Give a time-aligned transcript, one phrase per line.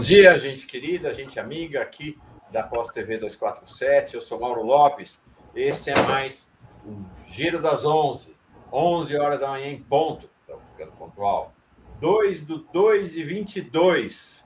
[0.00, 2.18] Bom dia, gente querida, gente amiga aqui
[2.50, 4.14] da Pós TV 247.
[4.14, 5.22] Eu sou Mauro Lopes.
[5.54, 6.50] Esse é mais
[6.86, 8.34] um Giro das 11.
[8.72, 10.30] 11 horas da manhã em ponto.
[10.40, 11.52] Estamos ficando pontual.
[12.00, 14.42] 2 do 2 de 22.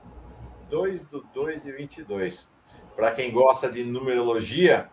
[0.69, 2.51] 2 do 2 de 22.
[2.97, 4.89] Para quem gosta de numerologia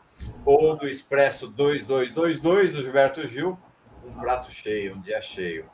[0.46, 3.58] ou do Expresso 2222 do Gilberto Gil,
[4.06, 5.66] um prato cheio, um dia cheio.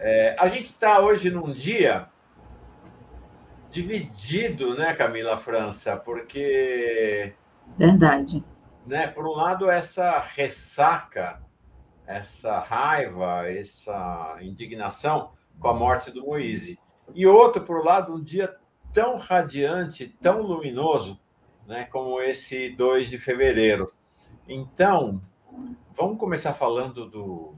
[0.00, 2.10] É, a gente está hoje num dia
[3.72, 5.96] dividido, né, Camila França?
[5.96, 7.32] Porque.
[7.78, 8.44] Verdade.
[8.86, 11.40] Né, por um lado, essa ressaca,
[12.06, 16.78] essa raiva, essa indignação com a morte do Moise.
[17.14, 18.54] E outro, por um lado, um dia
[18.92, 21.18] tão radiante, tão luminoso,
[21.66, 23.90] né, como esse 2 de fevereiro.
[24.46, 25.20] Então,
[25.92, 27.54] vamos começar falando do,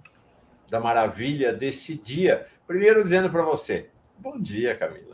[0.68, 2.46] da maravilha desse dia.
[2.66, 5.13] Primeiro, dizendo para você: bom dia, Camila.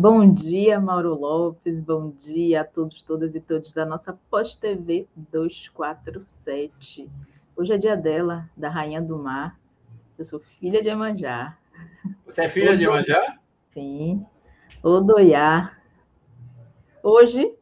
[0.00, 1.80] Bom dia, Mauro Lopes.
[1.80, 7.10] Bom dia a todos, todas e todos da nossa Pós TV 247.
[7.56, 9.58] Hoje é dia dela, da Rainha do Mar.
[10.16, 11.58] Eu sou filha de Emanjá.
[12.24, 12.78] Você é filha Odoiá.
[12.78, 13.38] de Emanjá?
[13.74, 14.24] Sim.
[14.84, 15.76] Odoiá.
[17.02, 17.52] Hoje,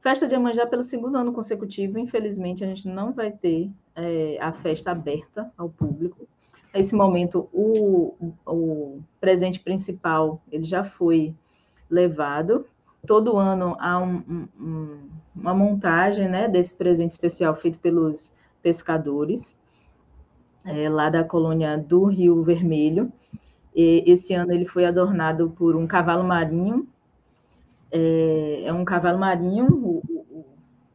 [0.00, 1.98] festa de Emanjá pelo segundo ano consecutivo.
[1.98, 6.28] Infelizmente, a gente não vai ter é, a festa aberta ao público.
[6.72, 8.14] Nesse momento, o,
[8.46, 11.34] o presente principal ele já foi
[11.94, 12.66] levado.
[13.06, 19.58] Todo ano há um, um, uma montagem né, desse presente especial feito pelos pescadores,
[20.64, 23.12] é, lá da colônia do Rio Vermelho.
[23.74, 26.88] E esse ano ele foi adornado por um cavalo marinho.
[27.92, 30.46] É, é um cavalo marinho, o, o,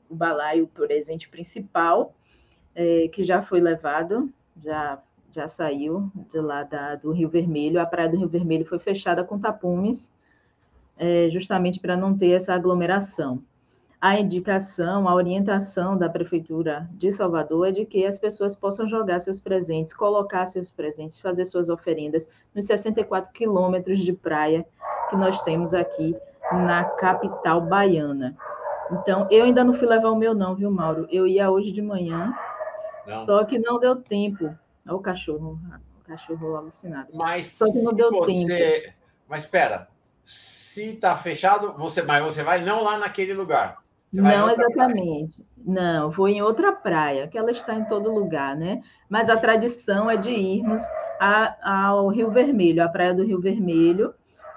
[0.09, 2.13] o balaio presente principal,
[2.75, 4.29] é, que já foi levado,
[4.61, 5.01] já
[5.31, 7.79] já saiu de lá da, do Rio Vermelho.
[7.79, 10.11] A praia do Rio Vermelho foi fechada com tapumes
[10.99, 13.41] é, justamente para não ter essa aglomeração.
[14.01, 19.19] A indicação, a orientação da Prefeitura de Salvador é de que as pessoas possam jogar
[19.19, 24.65] seus presentes, colocar seus presentes, fazer suas oferendas nos 64 quilômetros de praia
[25.09, 26.15] que nós temos aqui
[26.51, 28.37] na capital baiana.
[28.91, 31.07] Então, eu ainda não fui levar o meu, não, viu, Mauro?
[31.11, 32.33] Eu ia hoje de manhã,
[33.05, 33.25] não.
[33.25, 34.45] só que não deu tempo.
[34.87, 35.59] Olha o cachorro,
[35.99, 37.09] o cachorro alucinado.
[37.13, 38.45] Mas só que não deu você...
[38.45, 38.93] tempo.
[39.27, 39.89] Mas espera,
[40.29, 43.79] se está fechado, você, mas você vai não lá naquele lugar.
[44.13, 45.41] não exatamente.
[45.41, 45.49] Praia.
[45.65, 48.79] Não, vou em outra praia, que ela está em todo lugar, né?
[49.09, 50.81] Mas a tradição é de irmos
[51.19, 54.13] a, ao Rio Vermelho, a praia do Rio Vermelho,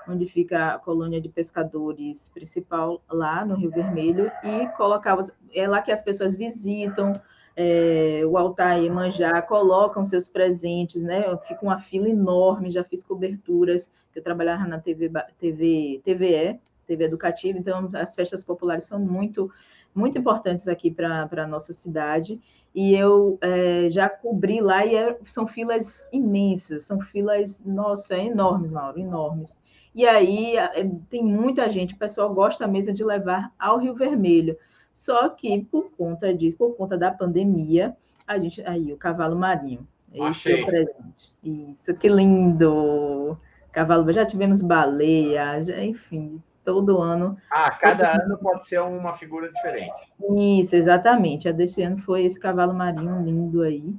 [0.06, 5.16] onde fica a colônia de pescadores principal lá no Rio Vermelho, e colocar
[5.54, 7.14] é lá que as pessoas visitam,
[7.56, 11.22] é, o altar Iemanjá, colocam seus presentes, né?
[11.46, 17.58] Fica uma fila enorme, já fiz coberturas, eu trabalhava na TV, TV, TVE, TV Educativa,
[17.58, 19.50] então as festas populares são muito,
[19.94, 22.40] muito importantes aqui para a nossa cidade,
[22.74, 28.72] e eu é, já cobri lá, e é, são filas imensas, são filas, nossa, enormes,
[28.72, 29.58] Mauro, enormes.
[29.94, 34.56] E aí é, tem muita gente, o pessoal gosta mesmo de levar ao Rio Vermelho,
[34.92, 39.86] só que por conta disso, por conta da pandemia, a gente aí o cavalo marinho.
[40.12, 41.32] Esse é o presente.
[41.42, 43.38] Isso, que lindo!
[43.72, 47.38] Cavalo, já tivemos baleia, já, enfim, todo ano.
[47.50, 49.90] Ah, cada ano pode ser uma figura diferente.
[50.36, 51.48] Isso, exatamente.
[51.48, 53.94] A deste ano foi esse cavalo marinho lindo aí,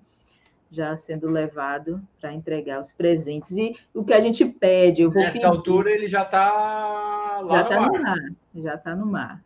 [0.70, 3.58] já sendo levado para entregar os presentes.
[3.58, 7.58] E o que a gente pede, eu vou Nessa pedir, altura ele já está lá
[7.58, 7.88] já no, tá mar.
[7.90, 8.20] no mar.
[8.56, 9.44] Já está no mar.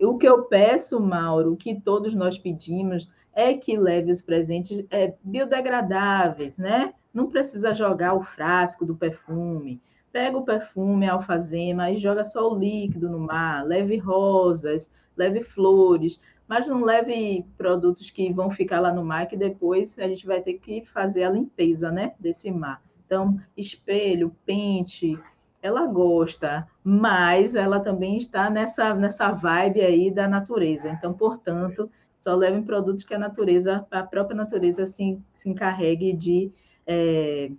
[0.00, 4.84] O que eu peço, Mauro, o que todos nós pedimos, é que leve os presentes
[4.90, 6.94] é, biodegradáveis, né?
[7.12, 9.80] Não precisa jogar o frasco do perfume.
[10.10, 13.64] Pega o perfume, a alfazema e joga só o líquido no mar.
[13.64, 19.36] Leve rosas, leve flores, mas não leve produtos que vão ficar lá no mar que
[19.36, 22.82] depois a gente vai ter que fazer a limpeza, né, desse mar.
[23.04, 25.18] Então, espelho, pente,
[25.66, 30.88] ela gosta, mas ela também está nessa, nessa vibe aí da natureza.
[30.88, 31.90] Então, portanto,
[32.20, 36.52] só levem produtos que a natureza, a própria natureza se, se encarregue de,
[36.86, 37.50] é,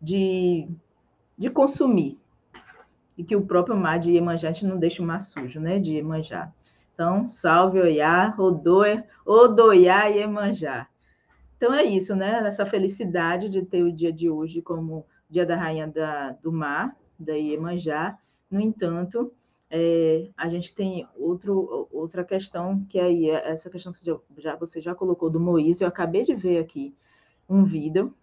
[0.00, 0.68] de,
[1.36, 2.18] de consumir.
[3.16, 6.52] E que o próprio mar de Iemanjá, não deixa o mar sujo, né, de Iemanjá.
[6.94, 10.88] Então, salve Oiá, Odoia, Odoiá e Iemanjá.
[11.56, 12.46] Então é isso, né?
[12.46, 16.96] Essa felicidade de ter o dia de hoje como Dia da Rainha da, do Mar,
[17.18, 18.18] da Iemanjá.
[18.50, 19.32] No entanto,
[19.70, 24.56] é, a gente tem outro, outra questão, que aí é essa questão que você já,
[24.56, 25.80] você já colocou do Moisés.
[25.80, 26.94] Eu acabei de ver aqui
[27.48, 28.14] um vídeo,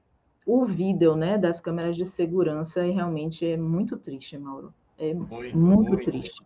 [0.45, 4.73] o vídeo né, das câmeras de segurança, e realmente é muito triste, Mauro.
[4.97, 6.41] É muito, muito, muito triste.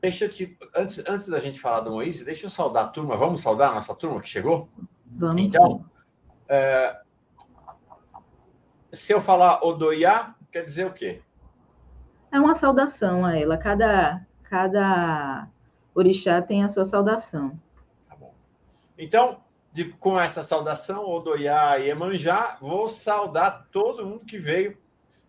[0.00, 0.58] Deixa eu te.
[0.74, 3.16] Antes, antes da gente falar do Moisés, deixa eu saudar a turma.
[3.16, 4.68] Vamos saudar a nossa turma que chegou?
[5.06, 5.80] Vamos então,
[6.48, 7.01] é,
[8.92, 11.22] se eu falar Odoiá, quer dizer o quê?
[12.30, 13.56] É uma saudação a ela.
[13.56, 15.48] Cada, cada
[15.94, 17.58] orixá tem a sua saudação.
[18.08, 18.34] Tá bom.
[18.98, 19.42] Então,
[19.72, 24.76] de, com essa saudação, Odoiá e Emanjá, vou saudar todo mundo que veio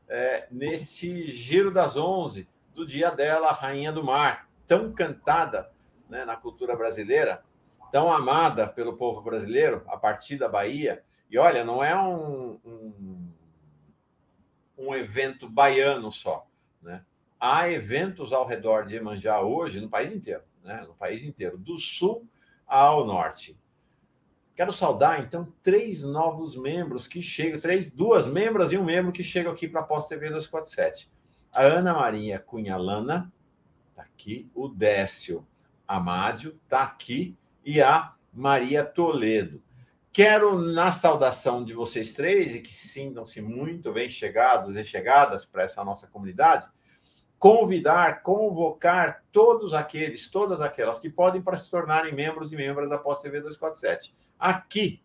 [0.08, 5.72] é, nesse Giro das Onze, do dia dela, Rainha do Mar, tão cantada
[6.10, 7.44] né, na cultura brasileira,
[7.92, 11.04] tão amada pelo povo brasileiro, a partir da Bahia.
[11.30, 13.23] E olha, não é um, um,
[14.88, 16.48] um evento baiano só.
[16.82, 17.04] Né?
[17.40, 20.84] Há eventos ao redor de Iemanjá hoje no país inteiro, né?
[20.88, 22.28] no país inteiro, do sul
[22.68, 23.58] ao norte.
[24.56, 29.24] Quero saudar, então, três novos membros que chegam, três, duas membras e um membro que
[29.24, 31.12] chegam aqui para a Pós TV 247.
[31.52, 33.34] A Ana Maria Cunha Lana,
[33.90, 35.46] está aqui, o Décio
[35.88, 37.36] Amádio, está aqui,
[37.66, 39.62] e a Maria Toledo.
[40.14, 45.64] Quero, na saudação de vocês três, e que sintam-se muito bem chegados e chegadas para
[45.64, 46.68] essa nossa comunidade,
[47.40, 52.98] convidar, convocar todos aqueles, todas aquelas que podem para se tornarem membros e membras da
[53.00, 54.16] Pós TV 247.
[54.38, 55.02] Aqui,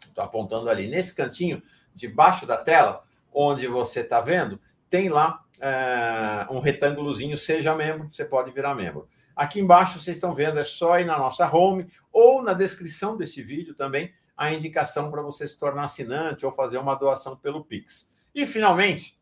[0.00, 1.62] estou apontando ali, nesse cantinho,
[1.94, 8.24] debaixo da tela, onde você está vendo, tem lá uh, um retângulozinho, seja membro, você
[8.24, 9.08] pode virar membro.
[9.36, 13.40] Aqui embaixo vocês estão vendo, é só ir na nossa home ou na descrição desse
[13.40, 18.12] vídeo também a indicação para você se tornar assinante ou fazer uma doação pelo Pix.
[18.34, 19.18] E finalmente,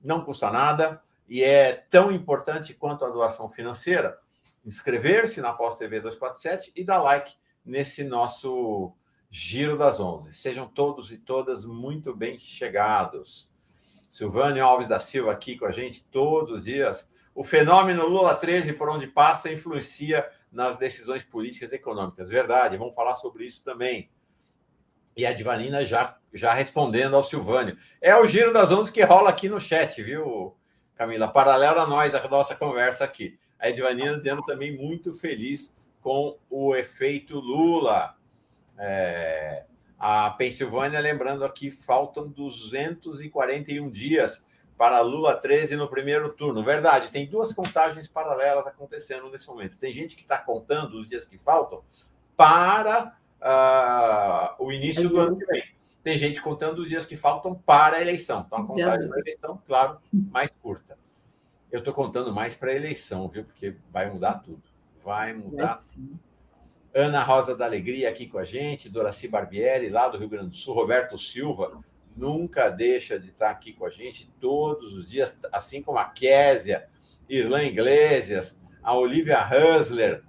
[0.00, 4.18] não custa nada e é tão importante quanto a doação financeira,
[4.64, 7.34] inscrever-se na Pós TV 247 e dar like
[7.64, 8.92] nesse nosso
[9.30, 10.34] Giro das Onze.
[10.34, 13.50] Sejam todos e todas muito bem chegados.
[14.08, 17.08] Silvânio Alves da Silva aqui com a gente todos os dias.
[17.34, 22.28] O fenômeno Lula 13, por onde passa, influencia nas decisões políticas e econômicas.
[22.28, 24.10] Verdade, vamos falar sobre isso também.
[25.16, 27.76] E a Divanina já, já respondendo ao Silvânio.
[28.00, 30.56] É o giro das ondas que rola aqui no chat, viu,
[30.94, 31.28] Camila?
[31.28, 33.38] Paralelo a nós, a nossa conversa aqui.
[33.58, 38.16] A Edvanina dizendo também muito feliz com o efeito Lula.
[38.78, 39.64] É,
[39.98, 44.44] a Pensilvânia, lembrando aqui, faltam 241 dias
[44.76, 46.64] para Lula 13 no primeiro turno.
[46.64, 49.76] Verdade, tem duas contagens paralelas acontecendo nesse momento.
[49.76, 51.84] Tem gente que está contando os dias que faltam
[52.36, 55.62] para uh, o início do ano que vem.
[56.02, 58.44] Tem gente contando os dias que faltam para a eleição.
[58.46, 60.98] Então, a contagem para a eleição, claro, mais curta.
[61.70, 63.44] Eu estou contando mais para a eleição, viu?
[63.44, 64.62] Porque vai mudar tudo.
[65.04, 65.78] Vai mudar.
[66.94, 70.50] É Ana Rosa da Alegria aqui com a gente, Doraci Barbieri, lá do Rio Grande
[70.50, 71.82] do Sul, Roberto Silva,
[72.14, 76.86] nunca deixa de estar aqui com a gente todos os dias, assim como a Késia,
[77.28, 80.22] Irlã Iglesias, a Olivia Husler,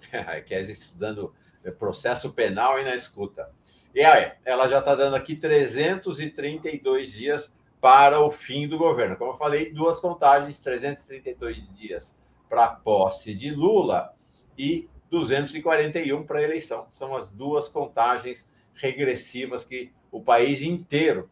[0.12, 1.34] a Késia estudando
[1.78, 3.50] processo penal e na escuta.
[3.94, 9.16] E aí, ela já está dando aqui 332 dias para o fim do governo.
[9.16, 12.16] Como eu falei, duas contagens, 332 dias
[12.48, 14.14] para a posse de Lula
[14.56, 16.88] e 241 para a eleição.
[16.92, 21.30] São as duas contagens regressivas que o país inteiro,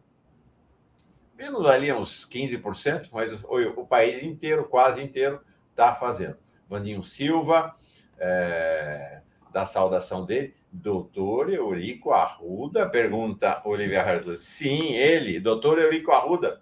[1.36, 6.36] menos ali uns 15%, mas o, o país inteiro, quase inteiro, está fazendo.
[6.68, 7.76] Vandinho Silva,
[8.18, 9.20] é,
[9.52, 14.36] da saudação dele, doutor Eurico Arruda, pergunta Olivia Hartley.
[14.36, 16.60] Sim, ele, doutor Eurico Arruda,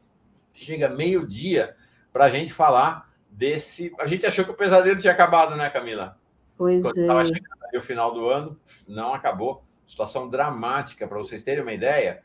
[0.52, 1.76] chega meio-dia
[2.12, 3.94] para a gente falar desse.
[4.00, 6.18] A gente achou que o pesadelo tinha acabado, né, Camila?
[6.56, 7.00] Pois Quando é.
[7.02, 8.56] Estava chegando ali o final do ano,
[8.88, 9.62] não acabou.
[9.86, 12.22] Situação dramática, para vocês terem uma ideia,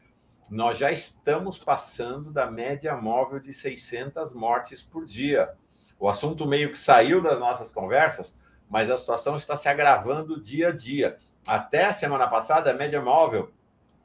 [0.50, 5.52] nós já estamos passando da média móvel de 600 mortes por dia.
[6.00, 8.38] O assunto meio que saiu das nossas conversas,
[8.72, 11.20] mas a situação está se agravando dia a dia.
[11.46, 13.52] Até a semana passada, a média móvel,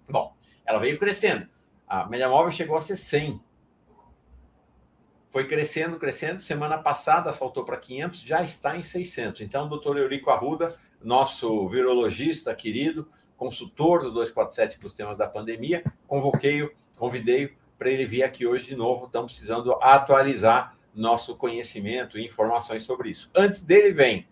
[0.09, 0.35] bom,
[0.67, 1.49] ela veio crescendo.
[1.87, 3.41] A média móvel chegou a ser 100
[5.29, 6.41] foi crescendo, crescendo.
[6.41, 9.43] Semana passada saltou para 500, já está em 600.
[9.43, 13.07] Então, o doutor Eurico Arruda, nosso virologista querido,
[13.37, 18.67] consultor do 247 para os temas da pandemia, convoquei-o, convidei-o para ele vir aqui hoje
[18.67, 19.07] de novo.
[19.07, 23.31] Estamos precisando atualizar nosso conhecimento e informações sobre isso.
[23.37, 24.27] Antes dele vem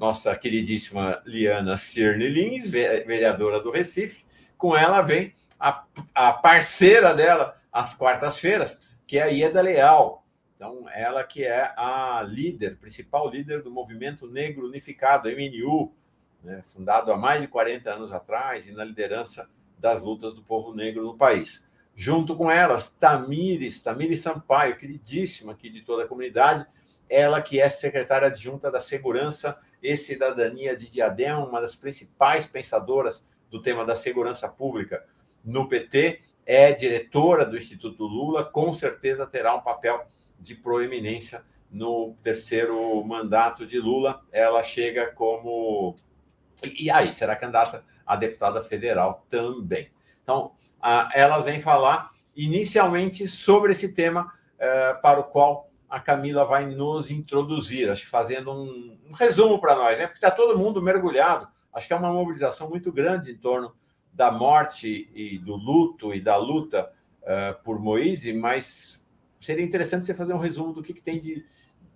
[0.00, 4.24] nossa queridíssima Liana Cirne Lins, vereadora do Recife.
[4.56, 10.24] Com ela vem a, a parceira dela às quartas-feiras, que é a Ieda Leal.
[10.56, 15.92] Então, ela que é a líder, principal líder do Movimento Negro Unificado, MNU,
[16.42, 20.74] né, fundado há mais de 40 anos atrás e na liderança das lutas do povo
[20.74, 21.68] negro no país.
[21.94, 26.66] Junto com elas, Tamires, Tamires Sampaio, queridíssima aqui de toda a comunidade,
[27.06, 33.28] ela que é secretária adjunta da Segurança e Cidadania de Diadema, uma das principais pensadoras
[33.50, 35.04] do tema da segurança pública
[35.44, 40.06] no PT, é diretora do Instituto Lula, com certeza terá um papel
[40.38, 44.22] de proeminência no terceiro mandato de Lula.
[44.32, 45.94] Ela chega como.
[46.78, 49.90] E aí, será candidata a deputada federal também.
[50.22, 50.52] Então,
[51.14, 57.10] elas vêm falar inicialmente sobre esse tema eh, para o qual a Camila vai nos
[57.10, 60.06] introduzir, acho que fazendo um, um resumo para nós, né?
[60.06, 61.48] Porque está todo mundo mergulhado.
[61.72, 63.74] Acho que é uma mobilização muito grande em torno
[64.12, 66.90] da morte e do luto e da luta
[67.22, 69.04] uh, por Moise, mas
[69.40, 71.44] seria interessante você fazer um resumo do que, que tem de,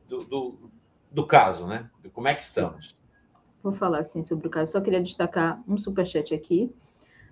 [0.08, 0.70] do, do,
[1.10, 1.88] do, caso, né?
[2.12, 2.96] Como é que estamos.
[3.62, 4.72] Vou falar assim sobre o caso.
[4.72, 6.74] Só queria destacar um superchat aqui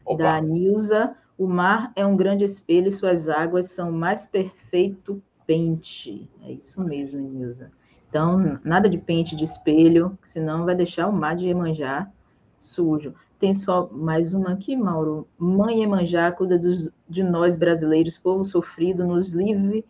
[0.05, 0.23] Opa.
[0.23, 1.17] da Nilza.
[1.37, 5.21] O mar é um grande espelho e suas águas são mais perfeito
[5.53, 6.31] pente.
[6.43, 7.71] É isso mesmo, Nilza.
[8.09, 12.11] Então, nada de pente de espelho, senão vai deixar o mar de Iemanjá
[12.59, 13.15] sujo.
[13.39, 15.27] Tem só mais uma aqui, Mauro.
[15.37, 19.85] Mãe Iemanjá, cuida dos, de nós brasileiros, povo sofrido, nos livre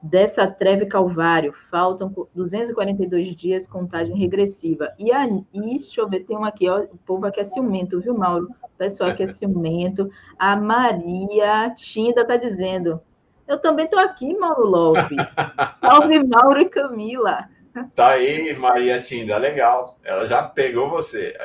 [0.00, 1.52] dessa treve calvário.
[1.52, 4.92] Faltam 242 dias, contagem regressiva.
[4.98, 8.16] E aí, deixa eu ver, tem um aqui, ó, o povo aqui é ciumento, viu,
[8.16, 8.50] Mauro?
[8.62, 10.08] O pessoal aqui é ciumento.
[10.38, 13.00] A Maria Tinda está dizendo,
[13.48, 15.34] eu também estou aqui, Mauro Lopes.
[15.80, 17.48] Salve, Mauro e Camila.
[17.94, 19.98] Tá aí, Maria Tinda, legal.
[20.04, 21.36] Ela já pegou você.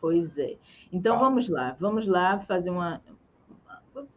[0.00, 0.56] Pois é.
[0.92, 1.76] Então, vamos lá.
[1.80, 3.00] Vamos lá fazer uma...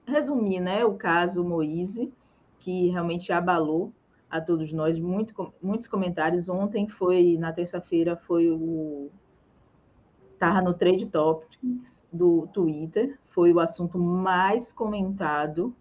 [0.06, 2.12] Resumir, né, o caso Moise,
[2.60, 3.94] que realmente abalou
[4.30, 5.00] a todos nós.
[5.00, 6.50] Muito, muitos comentários.
[6.50, 9.10] Ontem foi, na terça-feira, foi o...
[10.34, 13.18] Estava no Trade Topics do Twitter.
[13.30, 15.74] Foi o assunto mais comentado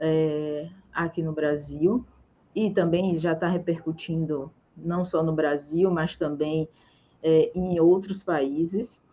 [0.00, 2.04] é, aqui no Brasil
[2.54, 6.68] e também já está repercutindo não só no Brasil, mas também
[7.22, 9.04] é, em outros países.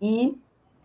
[0.00, 0.38] E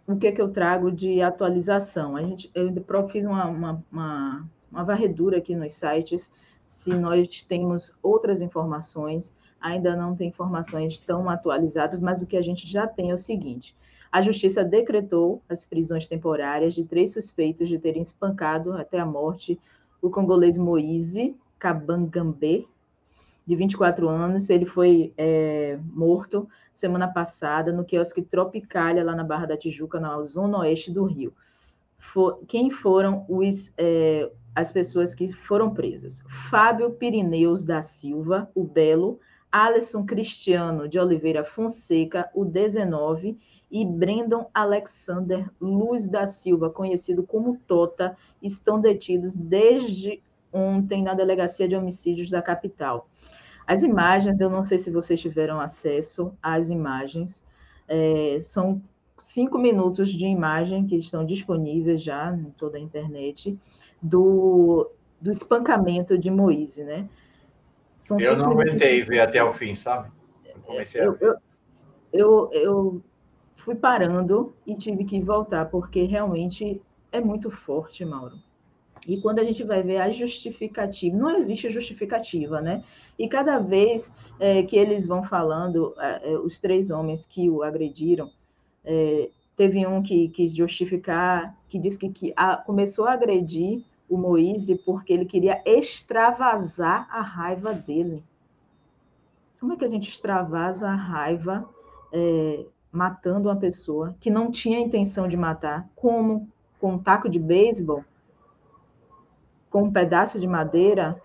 [0.07, 2.15] o que, é que eu trago de atualização?
[2.15, 2.71] A gente, eu
[3.09, 6.31] fiz uma, uma, uma, uma varredura aqui nos sites,
[6.67, 12.41] se nós temos outras informações, ainda não tem informações tão atualizadas, mas o que a
[12.41, 13.75] gente já tem é o seguinte:
[14.15, 19.59] a justiça decretou as prisões temporárias de três suspeitos de terem espancado até a morte
[20.01, 22.65] o congolês Moise Kabangambe,
[23.45, 24.49] de 24 anos.
[24.49, 30.23] Ele foi é, morto semana passada no quiosque Tropicália, lá na Barra da Tijuca, na
[30.23, 31.33] zona oeste do Rio.
[31.99, 36.23] For, quem foram os, é, as pessoas que foram presas?
[36.49, 39.19] Fábio Pirineus da Silva, o Belo,
[39.51, 43.37] Alisson Cristiano de Oliveira Fonseca, o 19,
[43.71, 50.21] e Brandon Alexander Luz da Silva, conhecido como Tota, estão detidos desde
[50.51, 53.09] ontem na Delegacia de Homicídios da capital.
[53.67, 57.43] As imagens, eu não sei se vocês tiveram acesso às imagens,
[57.87, 58.81] é, são
[59.17, 63.57] cinco minutos de imagem que estão disponíveis já em toda a internet
[64.01, 67.09] do, do espancamento de Moise, né?
[68.05, 70.11] São eu não aguentei ver até o fim, sabe?
[70.45, 71.25] Eu comecei eu, a ver.
[71.25, 71.39] Eu,
[72.13, 73.01] eu, eu
[73.55, 76.79] fui parando e tive que voltar, porque realmente
[77.11, 78.35] é muito forte, Mauro.
[79.07, 82.83] E quando a gente vai ver a justificativa, não existe justificativa, né?
[83.17, 87.63] E cada vez é, que eles vão falando, é, é os três homens que o
[87.63, 88.29] agrediram,
[88.83, 94.17] é, teve um que quis justificar, que disse que, que a, começou a agredir o
[94.17, 98.23] Moise porque ele queria extravasar a raiva dele.
[99.59, 101.67] Como é que a gente extravasa a raiva
[102.13, 106.47] é, matando uma pessoa que não tinha intenção de matar, como
[106.79, 108.03] com um taco de beisebol,
[109.69, 111.21] com um pedaço de madeira,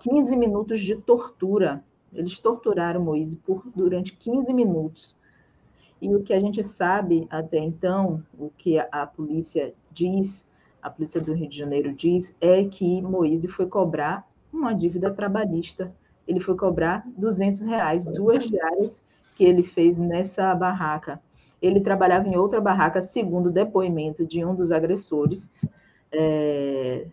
[0.00, 1.84] 15 minutos de tortura.
[2.12, 5.18] Eles torturaram Moisés por durante 15 minutos.
[6.00, 10.47] E o que a gente sabe até então, o que a, a polícia diz,
[10.82, 15.92] a polícia do Rio de Janeiro diz, é que Moisés foi cobrar uma dívida trabalhista.
[16.26, 19.04] Ele foi cobrar 200 reais, duas diárias
[19.34, 21.20] que ele fez nessa barraca.
[21.60, 25.50] Ele trabalhava em outra barraca, segundo o depoimento de um dos agressores.
[26.12, 27.06] É,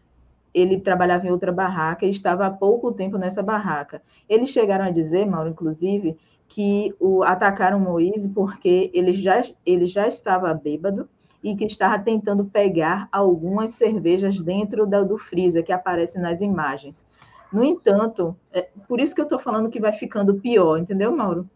[0.54, 4.02] ele trabalhava em outra barraca e estava há pouco tempo nessa barraca.
[4.30, 6.18] Eles chegaram a dizer, Mauro, inclusive,
[6.48, 11.10] que o atacaram Moise porque ele já, ele já estava bêbado
[11.46, 17.06] e que estava tentando pegar algumas cervejas dentro da, do freezer que aparece nas imagens.
[17.54, 21.48] No entanto, é por isso que eu estou falando que vai ficando pior, entendeu, Mauro?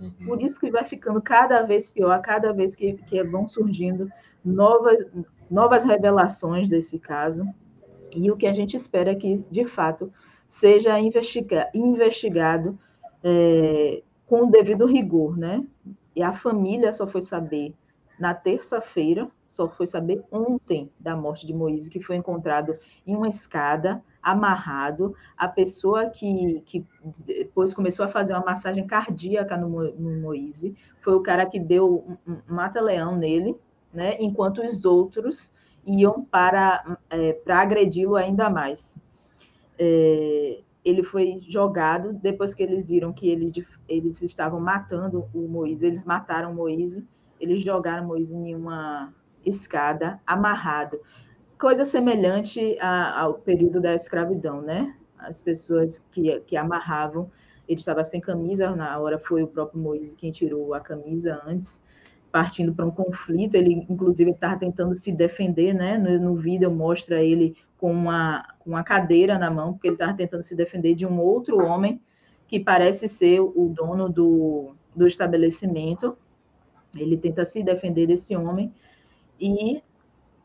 [0.00, 0.26] Uhum.
[0.26, 4.06] Por isso que vai ficando cada vez pior, cada vez que, que vão surgindo
[4.44, 5.06] novas,
[5.48, 7.46] novas revelações desse caso.
[8.16, 10.12] E o que a gente espera é que, de fato,
[10.48, 12.76] seja investiga investigado
[13.22, 15.64] é, com o devido rigor, né?
[16.16, 17.72] E a família só foi saber
[18.18, 23.28] na terça-feira, só foi saber ontem da morte de Moisés, que foi encontrado em uma
[23.28, 25.14] escada, amarrado.
[25.36, 26.84] A pessoa que, que
[27.24, 32.18] depois começou a fazer uma massagem cardíaca no, no Moisés foi o cara que deu
[32.26, 33.56] um, um mata-leão nele,
[33.92, 34.16] né?
[34.18, 35.52] enquanto os outros
[35.86, 38.98] iam para, é, para agredi-lo ainda mais.
[39.78, 43.52] É, ele foi jogado depois que eles viram que ele,
[43.88, 47.02] eles estavam matando o Moisés, eles mataram Moisés,
[47.40, 49.12] eles jogaram Moisés em uma
[49.44, 51.00] escada, amarrado.
[51.58, 54.94] Coisa semelhante a, ao período da escravidão, né?
[55.18, 57.30] As pessoas que, que amarravam,
[57.68, 61.82] ele estava sem camisa, na hora foi o próprio Moisés quem tirou a camisa antes,
[62.30, 63.54] partindo para um conflito.
[63.54, 65.96] Ele, inclusive, estava tentando se defender, né?
[65.96, 70.42] No, no, vídeo mostra ele com uma, uma cadeira na mão, porque ele estava tentando
[70.42, 72.00] se defender de um outro homem
[72.46, 76.16] que parece ser o dono do, do estabelecimento.
[76.96, 78.72] Ele tenta se defender desse homem
[79.40, 79.82] e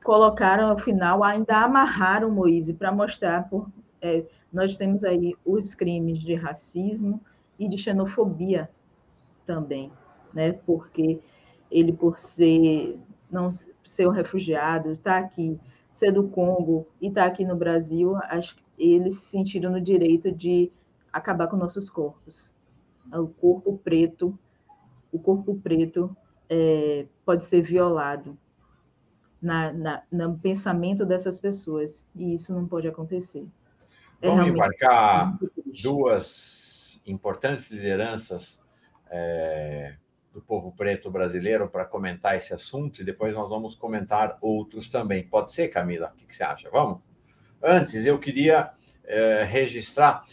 [0.03, 3.49] colocaram, ao final, ainda amarraram Moisés para mostrar.
[3.49, 3.69] Por,
[4.01, 7.21] é, nós temos aí os crimes de racismo
[7.57, 8.69] e de xenofobia
[9.45, 9.91] também,
[10.33, 10.53] né?
[10.65, 11.19] Porque
[11.69, 12.99] ele por ser
[13.31, 13.49] não
[13.83, 15.57] ser um refugiado, estar tá aqui,
[15.91, 19.79] ser do Congo e estar tá aqui no Brasil, acho que eles se sentiram no
[19.79, 20.69] direito de
[21.13, 22.51] acabar com nossos corpos.
[23.13, 24.37] O corpo preto,
[25.11, 26.15] o corpo preto
[26.53, 28.37] é, pode ser violado
[29.41, 33.47] na, na, no pensamento dessas pessoas e isso não pode acontecer.
[34.21, 35.39] É Vamos embarcar
[35.81, 38.61] duas importantes lideranças
[39.09, 39.95] é,
[40.33, 45.25] do povo preto brasileiro para comentar esse assunto e depois nós vamos comentar outros também.
[45.25, 46.11] Pode ser, Camila?
[46.13, 46.69] O que, que você acha?
[46.69, 46.99] Vamos?
[47.63, 48.71] Antes, eu queria
[49.05, 50.25] é, registrar.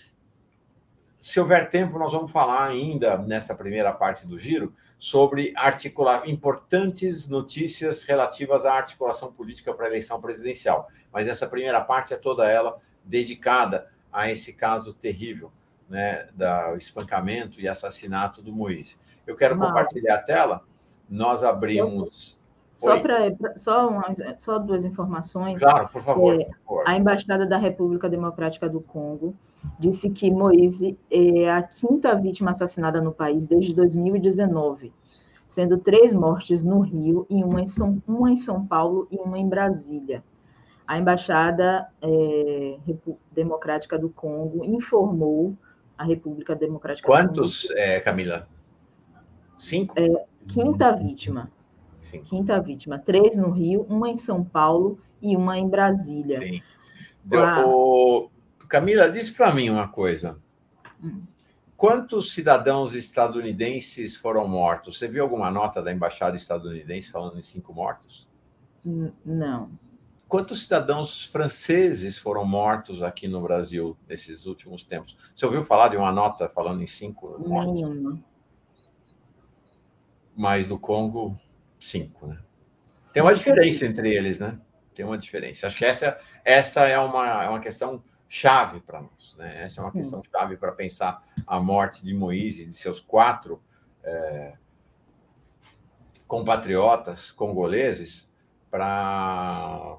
[1.21, 7.29] Se houver tempo, nós vamos falar ainda nessa primeira parte do giro sobre articular importantes
[7.29, 10.89] notícias relativas à articulação política para a eleição presidencial.
[11.13, 15.53] Mas essa primeira parte é toda ela dedicada a esse caso terrível,
[15.89, 18.99] né, do espancamento e assassinato do Moisés.
[19.27, 20.65] Eu quero compartilhar a tela.
[21.09, 22.38] Nós abrimos.
[22.79, 25.59] Só, para só, uma, só duas informações.
[25.59, 26.85] Claro, por favor, é, por favor.
[26.87, 29.35] A Embaixada da República Democrática do Congo
[29.81, 34.93] disse que Moise é a quinta vítima assassinada no país desde 2019,
[35.49, 39.37] sendo três mortes no Rio e uma em São, uma em São Paulo e uma
[39.37, 40.23] em Brasília.
[40.87, 42.79] A Embaixada é,
[43.33, 45.57] Democrática do Congo informou
[45.99, 47.75] a República Democrática Quantos, do Congo.
[47.75, 48.47] Quantos, é, Camila?
[49.57, 49.97] Cinco?
[49.99, 51.51] É, quinta vítima.
[52.09, 52.23] Sim.
[52.23, 52.99] Quinta vítima.
[52.99, 56.41] Três no Rio, uma em São Paulo e uma em Brasília.
[56.41, 56.63] Sim.
[57.23, 58.31] Deu, o...
[58.69, 60.39] Camila, diz para mim uma coisa.
[61.03, 61.23] Hum.
[61.77, 64.99] Quantos cidadãos estadunidenses foram mortos?
[64.99, 68.27] Você viu alguma nota da embaixada estadunidense falando em cinco mortos?
[69.25, 69.71] Não.
[70.27, 75.17] Quantos cidadãos franceses foram mortos aqui no Brasil nesses últimos tempos?
[75.35, 77.75] Você ouviu falar de uma nota falando em cinco mortos?
[77.75, 78.23] Nenhuma
[80.39, 81.37] mas do Congo,
[81.79, 82.39] cinco, né?
[83.13, 84.59] Tem uma diferença entre eles, né?
[84.95, 85.67] Tem uma diferença.
[85.67, 89.63] Acho que essa, essa é, uma, é uma questão chave para nós, né?
[89.63, 93.63] Essa é uma questão chave para pensar a morte de Moise e de seus quatro
[94.03, 94.55] é,
[96.27, 98.29] compatriotas congoleses
[98.71, 99.97] para...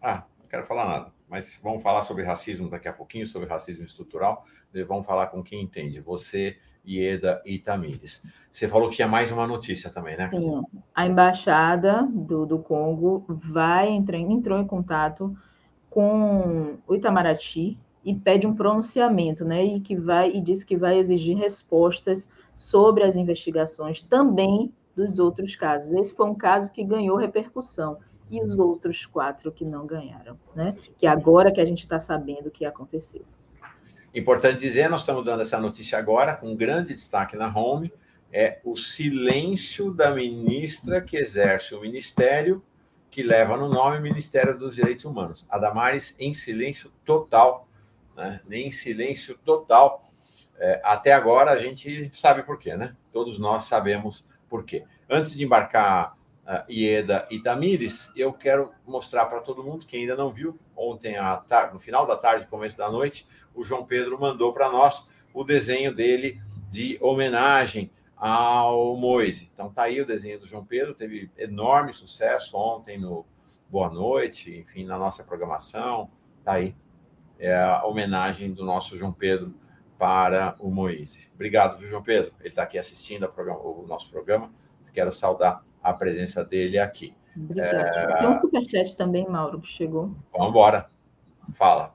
[0.00, 3.84] Ah, não quero falar nada, mas vamos falar sobre racismo daqui a pouquinho, sobre racismo
[3.84, 6.00] estrutural, e vamos falar com quem entende.
[6.00, 6.58] Você
[6.90, 8.22] Ieda e Tamires.
[8.52, 10.26] Você falou que tinha mais uma notícia também, né?
[10.26, 10.62] Sim,
[10.94, 15.36] a embaixada do, do Congo vai entrar, entrou em contato
[15.88, 19.64] com o Itamaraty e pede um pronunciamento, né?
[19.64, 25.54] E que vai e diz que vai exigir respostas sobre as investigações também dos outros
[25.54, 25.92] casos.
[25.92, 27.98] Esse foi um caso que ganhou repercussão
[28.30, 30.72] e os outros quatro que não ganharam, né?
[30.96, 33.22] Que agora que a gente está sabendo o que aconteceu.
[34.14, 37.92] Importante dizer, nós estamos dando essa notícia agora, com grande destaque na home,
[38.32, 42.62] é o silêncio da ministra que exerce o ministério
[43.10, 45.46] que leva no nome Ministério dos Direitos Humanos.
[45.50, 47.68] A Damares em silêncio total,
[48.16, 48.40] né?
[48.50, 50.04] em silêncio total.
[50.58, 52.94] É, até agora a gente sabe por quê, né?
[53.12, 54.84] Todos nós sabemos por quê.
[55.08, 60.14] Antes de embarcar uh, Ieda e Tamires, eu quero mostrar para todo mundo que ainda
[60.14, 61.16] não viu, ontem,
[61.72, 65.94] no final da tarde, começo da noite, o João Pedro mandou para nós o desenho
[65.94, 69.50] dele de homenagem ao Moise.
[69.52, 73.26] Então tá aí o desenho do João Pedro, teve enorme sucesso ontem no
[73.68, 76.10] Boa Noite, enfim, na nossa programação.
[76.44, 76.74] Tá aí
[77.40, 79.54] é a homenagem do nosso João Pedro
[79.98, 81.30] para o Moise.
[81.34, 82.32] Obrigado, João Pedro.
[82.38, 84.52] Ele está aqui assistindo programa, o nosso programa.
[84.92, 87.14] Quero saudar a presença dele aqui.
[87.36, 87.96] Obrigado.
[87.96, 88.18] É...
[88.18, 90.14] Tem um superchat também, Mauro, que chegou.
[90.32, 90.88] Vamos embora.
[91.52, 91.94] Fala.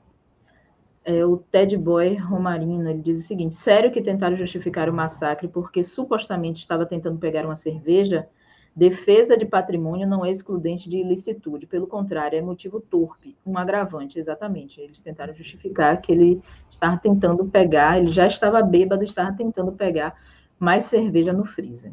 [1.04, 5.46] É, o Ted Boy Romarino, ele diz o seguinte, sério que tentaram justificar o massacre
[5.46, 8.28] porque supostamente estava tentando pegar uma cerveja?
[8.74, 14.18] Defesa de patrimônio não é excludente de ilicitude, pelo contrário, é motivo torpe, um agravante,
[14.18, 14.80] exatamente.
[14.80, 20.14] Eles tentaram justificar que ele estava tentando pegar, ele já estava bêbado, estava tentando pegar
[20.58, 21.92] mais cerveja no freezer.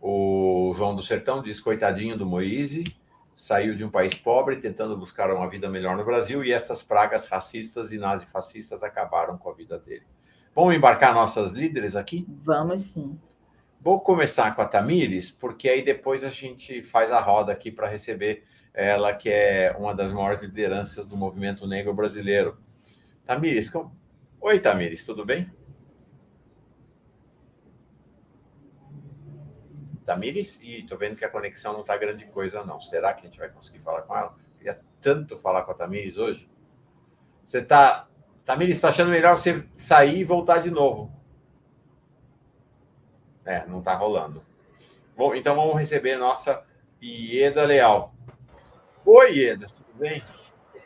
[0.00, 2.84] O João do Sertão diz: coitadinho do Moise,
[3.34, 7.28] saiu de um país pobre tentando buscar uma vida melhor no Brasil e essas pragas
[7.28, 10.06] racistas e nazifascistas acabaram com a vida dele.
[10.54, 12.26] Vamos embarcar nossas líderes aqui?
[12.44, 13.18] Vamos sim.
[13.80, 17.86] Vou começar com a Tamires, porque aí depois a gente faz a roda aqui para
[17.86, 18.42] receber
[18.74, 22.58] ela, que é uma das maiores lideranças do movimento negro brasileiro.
[23.24, 23.92] Tamires, como...
[24.40, 25.48] oi Tamires, tudo bem?
[30.08, 30.58] Tamires?
[30.62, 32.80] E tô vendo que a conexão não tá grande coisa, não.
[32.80, 34.34] Será que a gente vai conseguir falar com ela?
[34.56, 36.48] Queria tanto falar com a Tamires hoje.
[37.44, 38.08] Você tá.
[38.42, 41.12] Tamires, está achando melhor você sair e voltar de novo.
[43.44, 44.42] É, não está rolando.
[45.14, 46.64] Bom, então vamos receber nossa
[47.02, 48.14] Ieda Leal.
[49.04, 50.22] Oi, Ieda, tudo bem?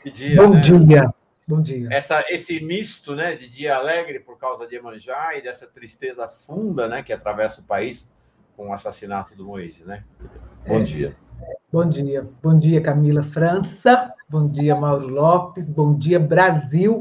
[0.04, 0.60] Dia, Bom né?
[0.60, 1.14] dia.
[1.46, 1.88] Bom dia.
[1.92, 6.88] Essa, esse misto né, de dia alegre por causa de Emanjá e dessa tristeza funda
[6.88, 8.10] né, que atravessa o país
[8.62, 10.04] com o assassinato do Moise, né?
[10.66, 10.82] Bom é.
[10.82, 11.16] dia.
[11.72, 12.28] Bom dia.
[12.40, 14.14] Bom dia, Camila França.
[14.28, 15.68] Bom dia, Mauro Lopes.
[15.68, 17.00] Bom dia, Brasil.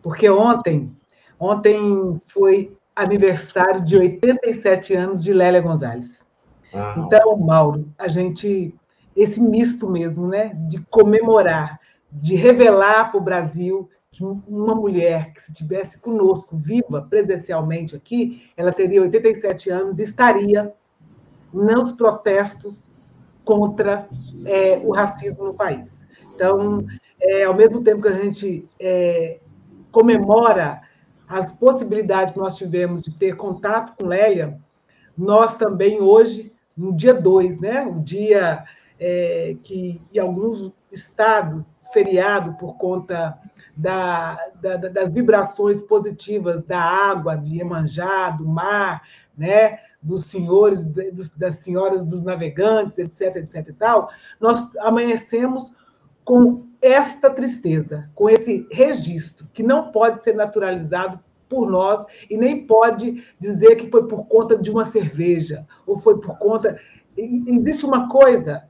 [0.00, 0.94] Porque ontem,
[1.38, 6.24] ontem foi aniversário de 87 anos de Lélia Gonzalez.
[6.72, 8.72] Ah, então, Mauro, a gente
[9.16, 11.80] esse misto mesmo, né, de comemorar,
[12.12, 18.44] de revelar para o Brasil que uma mulher que se tivesse conosco viva presencialmente aqui,
[18.56, 20.72] ela teria 87 anos e estaria
[21.52, 24.08] nos protestos contra
[24.44, 26.06] é, o racismo no país.
[26.34, 26.84] Então,
[27.20, 29.38] é, ao mesmo tempo que a gente é,
[29.90, 30.82] comemora
[31.28, 34.58] as possibilidades que nós tivemos de ter contato com Lélia,
[35.16, 38.64] nós também hoje, no dia 2, né, o dia
[38.98, 43.38] é, que em alguns estados, feriado por conta
[43.76, 49.02] da, da, das vibrações positivas da água, de Iemanjá, do mar,
[49.36, 50.88] né, dos senhores,
[51.36, 54.10] das senhoras dos navegantes, etc, etc e tal,
[54.40, 55.72] nós amanhecemos
[56.24, 62.66] com esta tristeza, com esse registro, que não pode ser naturalizado por nós e nem
[62.66, 66.78] pode dizer que foi por conta de uma cerveja, ou foi por conta.
[67.16, 68.64] Existe uma coisa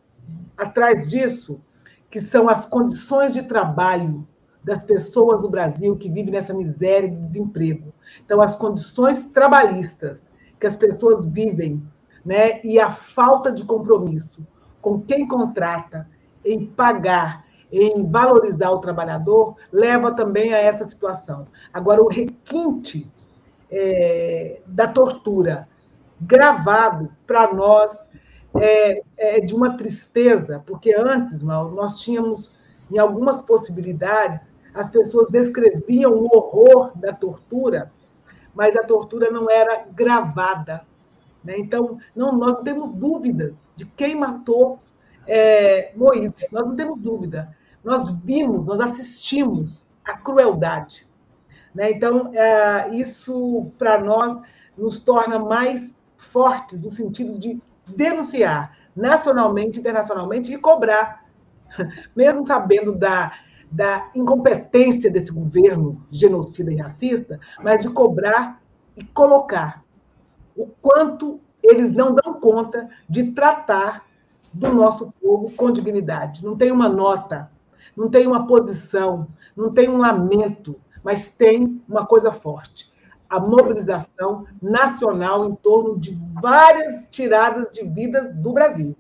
[0.57, 1.61] atrás disso,
[2.09, 4.27] que são as condições de trabalho
[4.65, 7.93] das pessoas do Brasil que vivem nessa miséria de desemprego.
[8.25, 10.30] Então, as condições trabalhistas
[10.61, 11.83] que as pessoas vivem,
[12.25, 14.47] né, e a falta de compromisso
[14.81, 16.07] com quem contrata
[16.45, 21.47] em pagar em valorizar o trabalhador, leva também a essa situação.
[21.73, 23.11] Agora, o requinte
[23.71, 25.69] é, da tortura
[26.21, 28.09] gravado para nós
[28.55, 32.53] é, é, de uma tristeza, porque antes, nós tínhamos,
[32.91, 37.93] em algumas possibilidades, as pessoas descreviam o horror da tortura,
[38.55, 40.83] mas a tortura não era gravada.
[41.45, 41.59] Né?
[41.59, 44.79] Então, não, nós não temos dúvida de quem matou
[45.27, 51.07] é, nós não temos dúvida nós vimos, nós assistimos a crueldade.
[51.75, 51.91] Né?
[51.91, 54.39] Então, é, isso, para nós,
[54.77, 61.25] nos torna mais fortes no sentido de denunciar nacionalmente, internacionalmente e cobrar,
[62.15, 63.33] mesmo sabendo da,
[63.71, 68.61] da incompetência desse governo genocida e racista, mas de cobrar
[68.97, 69.85] e colocar
[70.57, 74.05] o quanto eles não dão conta de tratar
[74.53, 76.45] do nosso povo com dignidade.
[76.45, 77.51] Não tem uma nota
[77.97, 82.91] não tem uma posição, não tem um lamento, mas tem uma coisa forte:
[83.29, 88.97] a mobilização nacional em torno de várias tiradas de vidas do Brasil.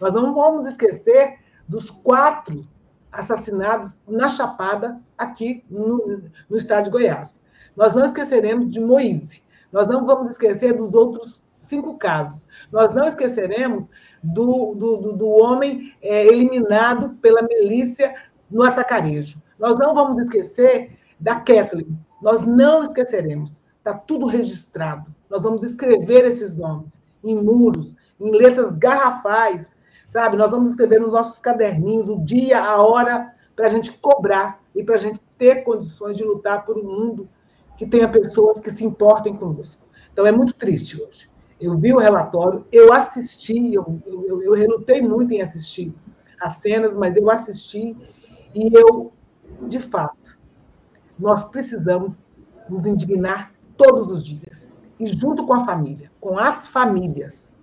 [0.00, 2.66] Nós não vamos esquecer dos quatro
[3.14, 7.38] assassinados na Chapada, aqui no, no estado de Goiás.
[7.76, 9.42] Nós não esqueceremos de Moise.
[9.72, 12.46] Nós não vamos esquecer dos outros cinco casos.
[12.72, 13.88] Nós não esqueceremos
[14.22, 18.14] do, do, do homem é, eliminado pela milícia
[18.50, 19.42] no atacarejo.
[19.58, 25.14] Nós não vamos esquecer da Kathleen, nós não esqueceremos, está tudo registrado.
[25.30, 29.74] Nós vamos escrever esses nomes em muros, em letras garrafais,
[30.14, 30.36] sabe?
[30.36, 34.84] Nós vamos escrever nos nossos caderninhos o dia, a hora, para a gente cobrar e
[34.84, 37.28] para a gente ter condições de lutar por um mundo
[37.76, 39.82] que tenha pessoas que se importem conosco.
[40.12, 41.28] Então, é muito triste hoje.
[41.60, 45.92] Eu vi o relatório, eu assisti, eu, eu, eu relutei muito em assistir
[46.40, 47.96] as cenas, mas eu assisti
[48.54, 49.12] e eu,
[49.62, 50.38] de fato,
[51.18, 52.24] nós precisamos
[52.68, 54.72] nos indignar todos os dias.
[55.00, 57.53] E junto com a família, com as famílias,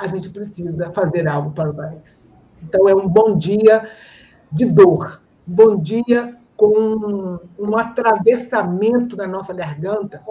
[0.00, 2.30] a gente precisa fazer algo para o país.
[2.62, 3.90] Então, é um bom dia
[4.50, 10.22] de dor, um bom dia com um atravessamento na nossa garganta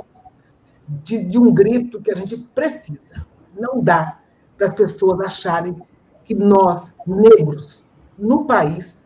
[0.87, 3.25] de, de um grito que a gente precisa.
[3.57, 4.19] Não dá
[4.57, 5.75] para as pessoas acharem
[6.23, 7.83] que nós, negros,
[8.17, 9.03] no país,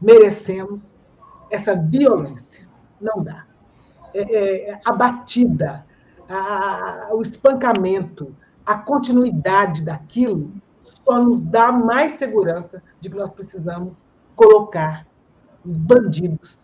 [0.00, 0.96] merecemos
[1.50, 2.68] essa violência.
[3.00, 3.46] Não dá.
[4.14, 5.84] É, é, a batida,
[6.28, 8.34] a, o espancamento,
[8.70, 14.00] a continuidade daquilo só nos dá mais segurança de que nós precisamos
[14.36, 15.04] colocar
[15.64, 16.60] os bandidos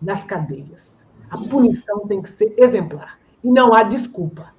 [0.00, 1.04] nas cadeias.
[1.28, 3.18] A punição tem que ser exemplar.
[3.42, 4.54] E não há desculpa.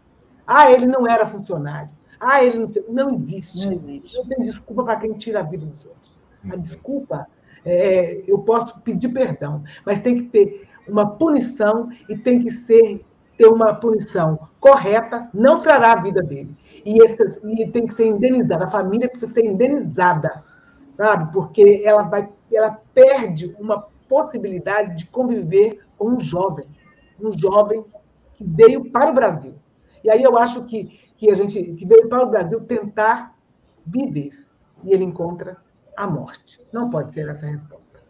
[0.46, 1.90] Ah, ele não era funcionário.
[2.20, 2.84] Ah, ele não sei.
[2.90, 3.66] Não existe.
[3.66, 4.18] Não, existe.
[4.18, 6.12] não tem desculpa para quem tira a vida dos outros.
[6.52, 7.28] A desculpa,
[7.64, 13.06] é, eu posso pedir perdão, mas tem que ter uma punição e tem que ser
[13.40, 16.54] ter uma punição correta, não trará a vida dele.
[16.86, 18.66] E, esse, e tem que ser indenizada.
[18.66, 20.44] A família precisa ser indenizada,
[20.94, 21.32] sabe?
[21.32, 26.66] Porque ela vai, ela perde uma possibilidade de conviver com um jovem,
[27.18, 27.86] um jovem
[28.34, 29.56] que veio para o Brasil.
[30.04, 33.38] E aí eu acho que, que a gente que veio para o Brasil tentar
[33.86, 34.34] viver
[34.84, 35.56] e ele encontra
[35.96, 36.60] a morte.
[36.74, 38.02] Não pode ser essa a resposta.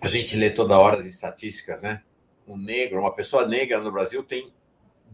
[0.00, 2.02] A gente lê toda hora as estatísticas, né?
[2.48, 4.52] Um negro, uma pessoa negra no Brasil tem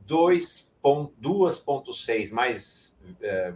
[0.06, 3.52] 2,6 mais é,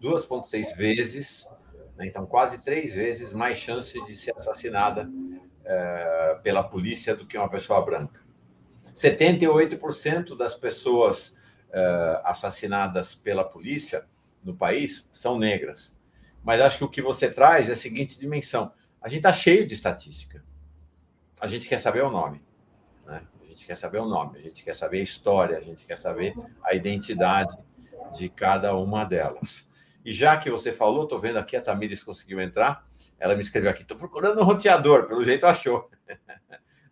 [0.00, 1.50] 2,6 vezes,
[1.96, 2.06] né?
[2.06, 5.10] então quase três vezes mais chance de ser assassinada
[5.64, 8.22] é, pela polícia do que uma pessoa branca.
[8.94, 11.36] 78% das pessoas
[11.72, 14.06] é, assassinadas pela polícia
[14.42, 15.96] no país são negras.
[16.42, 19.66] Mas acho que o que você traz é a seguinte dimensão: a gente está cheio
[19.66, 20.44] de estatística.
[21.40, 22.42] A gente quer saber o nome.
[23.54, 26.34] Gente quer saber o nome, a gente quer saber a história, a gente quer saber
[26.60, 27.56] a identidade
[28.12, 29.70] de cada uma delas.
[30.04, 32.84] E já que você falou, estou vendo aqui a Tamires conseguiu entrar.
[33.16, 35.88] Ela me escreveu aqui: estou procurando um roteador, pelo jeito achou.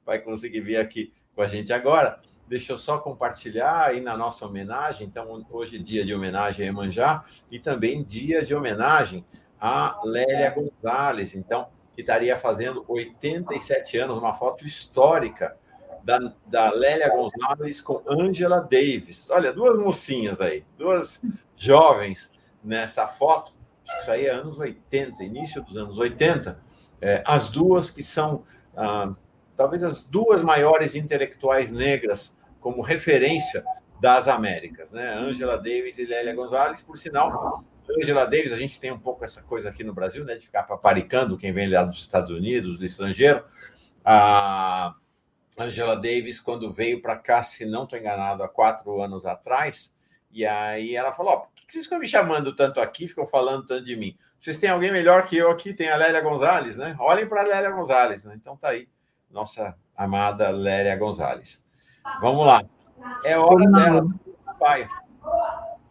[0.07, 2.21] Vai conseguir vir aqui com a gente agora.
[2.47, 5.05] Deixa eu só compartilhar aí na nossa homenagem.
[5.05, 9.27] Então, hoje, dia de homenagem a Emanjá e também dia de homenagem
[9.61, 15.57] a Lélia Gonzalez, então, que estaria fazendo 87 anos, uma foto histórica
[16.05, 19.29] da, da Lélia Gonzalez com Angela Davis.
[19.31, 21.23] Olha, duas mocinhas aí, duas
[21.57, 23.53] jovens nessa foto,
[23.85, 26.59] acho que isso aí é anos 80, início dos anos 80,
[27.01, 28.45] é, as duas que são
[28.77, 29.13] ah,
[29.57, 33.65] talvez as duas maiores intelectuais negras como referência
[34.01, 35.15] das Américas, né?
[35.15, 37.65] Angela Davis e Lélia Gonzalez, por sinal,
[38.01, 40.63] Angela Davis, a gente tem um pouco essa coisa aqui no Brasil, né, de ficar
[40.65, 43.45] paparicando quem vem lá dos Estados Unidos, do estrangeiro.
[44.05, 44.95] A
[45.59, 49.95] Angela Davis, quando veio para cá, se não estou enganado, há quatro anos atrás,
[50.31, 53.85] e aí ela falou: por que vocês ficam me chamando tanto aqui, ficam falando tanto
[53.85, 54.17] de mim?
[54.41, 56.97] Vocês têm alguém melhor que eu aqui, tem a Lélia Gonzalez, né?
[56.99, 58.35] Olhem para a Lélia Gonzalez, né?
[58.37, 58.89] Então tá aí,
[59.31, 61.63] nossa amada Lélia Gonzalez.
[62.21, 62.65] Vamos lá.
[63.25, 64.07] É hora dela.
[64.59, 64.87] Pai.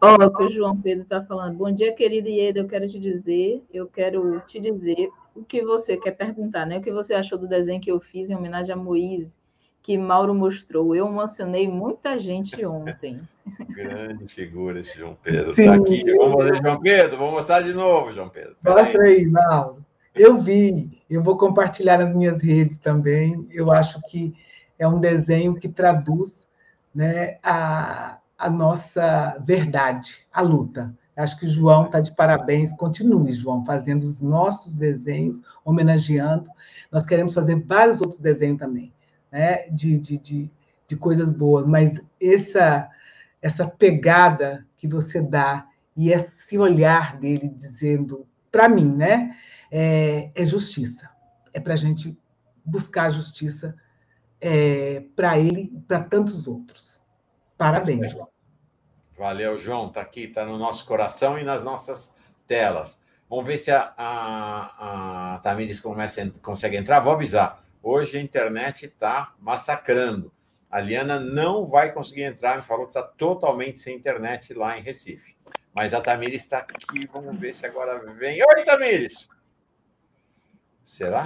[0.00, 1.56] Ó, oh, que o João Pedro está falando.
[1.56, 2.58] Bom dia, querida Ieda.
[2.58, 6.78] Eu quero te dizer, eu quero te dizer o que você quer perguntar, né?
[6.78, 9.38] O que você achou do desenho que eu fiz em homenagem a Moise,
[9.82, 10.94] que Mauro mostrou.
[10.94, 13.20] Eu emocionei muita gente ontem.
[13.74, 15.54] Grande figura esse João Pedro.
[15.54, 15.66] Sim.
[15.66, 16.02] Tá aqui.
[16.16, 17.16] Vamos fazer João Pedro?
[17.18, 18.56] Vamos mostrar de novo, João Pedro.
[18.64, 19.84] Mostra aí, Mauro.
[20.14, 23.46] Eu vi, eu vou compartilhar nas minhas redes também.
[23.50, 24.34] Eu acho que
[24.78, 26.46] é um desenho que traduz
[26.94, 30.94] né, a, a nossa verdade, a luta.
[31.16, 32.72] Acho que o João está de parabéns.
[32.72, 36.48] Continue, João, fazendo os nossos desenhos, homenageando.
[36.90, 38.92] Nós queremos fazer vários outros desenhos também,
[39.32, 39.68] né?
[39.70, 40.50] de, de, de,
[40.86, 42.88] de coisas boas, mas essa,
[43.40, 45.66] essa pegada que você dá
[45.96, 49.36] e esse olhar dele dizendo, para mim, né?
[49.70, 51.10] É, é justiça.
[51.52, 52.18] É para a gente
[52.64, 53.74] buscar justiça
[54.40, 57.00] é, para ele e para tantos outros.
[57.56, 58.28] Parabéns, João.
[59.16, 59.88] Valeu, João.
[59.88, 62.12] Está aqui, está no nosso coração e nas nossas
[62.46, 63.00] telas.
[63.28, 67.00] Vamos ver se a, a, a Tamires começa, consegue entrar.
[67.00, 67.62] Vou avisar.
[67.82, 70.32] Hoje a internet está massacrando.
[70.70, 74.82] A Liana não vai conseguir entrar, me falou que está totalmente sem internet lá em
[74.82, 75.36] Recife.
[75.74, 78.40] Mas a Tamires está aqui, vamos ver se agora vem.
[78.42, 79.28] Oi, Tamires!
[80.84, 81.24] Será?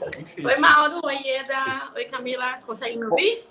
[0.00, 0.46] Tá difícil.
[0.46, 1.00] Oi, Mauro.
[1.04, 1.92] Oi, Eda.
[1.94, 2.58] Oi, Camila.
[2.64, 3.44] Consegue me ouvir?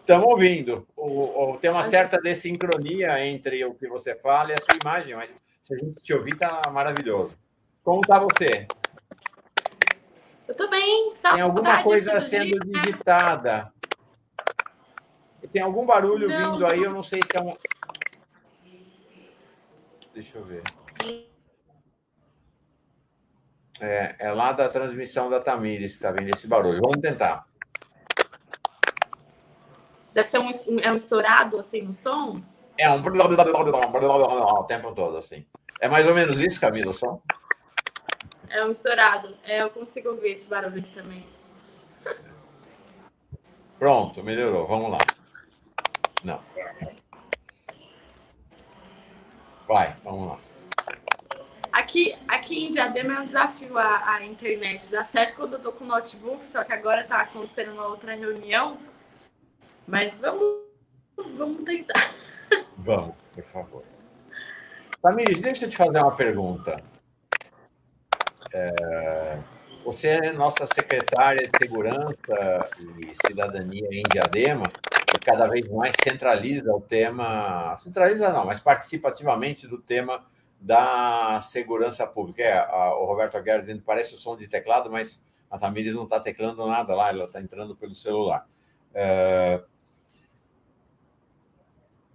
[0.00, 0.86] Estamos ouvindo.
[0.96, 5.14] O, o, tem uma certa desincronia entre o que você fala e a sua imagem,
[5.14, 7.36] mas se a gente te ouvir, tá maravilhoso.
[7.84, 8.66] Como está você?
[10.58, 11.12] Tô bem.
[11.12, 13.72] Tem alguma coisa sendo digitada.
[15.52, 16.52] Tem algum barulho não.
[16.52, 17.56] vindo aí, eu não sei se é um.
[20.12, 20.64] Deixa eu ver.
[23.80, 26.80] É, é lá da transmissão da Tamires que está vindo esse barulho.
[26.80, 27.46] Vamos tentar.
[30.12, 32.36] Deve ser um, é um estourado assim no som?
[32.76, 32.98] É um
[34.58, 35.46] o tempo todo, assim.
[35.80, 37.22] É mais ou menos isso, Camila, o som?
[38.50, 39.36] É um estourado.
[39.44, 41.26] É, eu consigo ouvir esse barulho também.
[43.78, 44.66] Pronto, melhorou.
[44.66, 44.98] Vamos lá.
[46.24, 46.42] Não.
[49.66, 50.38] Vai, vamos lá.
[51.70, 54.90] Aqui, aqui em Diadema é um desafio a, a internet.
[54.90, 58.78] Dá certo quando eu tô com notebook, só que agora tá acontecendo uma outra reunião.
[59.86, 60.64] Mas vamos,
[61.16, 62.10] vamos tentar.
[62.76, 63.84] Vamos, por favor.
[65.00, 66.82] Tamires, deixa eu te fazer uma pergunta.
[68.52, 69.38] É,
[69.84, 72.14] você é nossa secretária de Segurança
[72.98, 74.70] e Cidadania em Diadema,
[75.14, 80.26] e cada vez mais centraliza o tema, centraliza não, mas participa ativamente do tema
[80.60, 82.42] da segurança pública.
[82.42, 85.94] É, a, o Roberto Aguiar dizendo que parece o som de teclado, mas a Tamires
[85.94, 88.46] não está teclando nada lá, ela está entrando pelo celular.
[88.92, 89.62] É,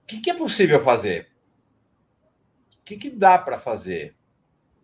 [0.04, 1.30] o que, que, é possível fazer?
[2.82, 4.16] O que, que dá para fazer?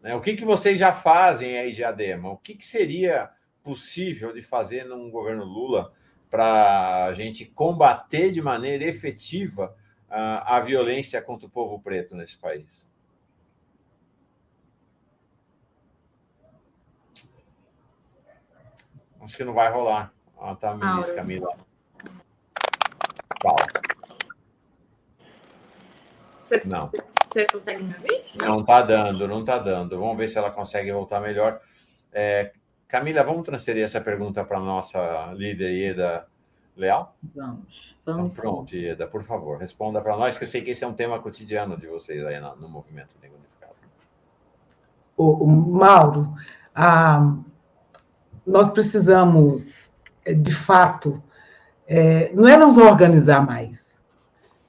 [0.02, 0.16] Né?
[0.16, 2.30] O que, que vocês já fazem aí de ADEMA?
[2.30, 3.32] O que, que seria
[3.64, 5.94] possível de fazer num governo Lula
[6.30, 9.76] para a gente combater de maneira efetiva
[10.10, 12.90] a, a violência contra o povo preto nesse país?
[19.22, 20.14] Acho que não vai rolar.
[20.40, 21.56] Ah, tá, Minis, Camila.
[26.66, 26.92] Não.
[27.28, 28.24] Você consegue me ouvir?
[28.36, 30.00] Não está dando, não está dando.
[30.00, 31.60] Vamos ver se ela consegue voltar melhor.
[32.12, 32.52] É,
[32.88, 36.26] Camila, vamos transferir essa pergunta para a nossa líder Ieda
[36.76, 37.16] Leal?
[37.36, 37.96] Vamos.
[38.04, 38.78] vamos então, pronto, sim.
[38.78, 41.78] Ieda, por favor, responda para nós, que eu sei que esse é um tema cotidiano
[41.78, 43.76] de vocês aí no, no movimento negro unificado.
[45.16, 46.34] O, o Mauro,
[46.74, 47.36] ah,
[48.44, 49.92] nós precisamos,
[50.26, 51.22] eh, de fato,
[51.86, 54.02] é, não é nos organizar mais.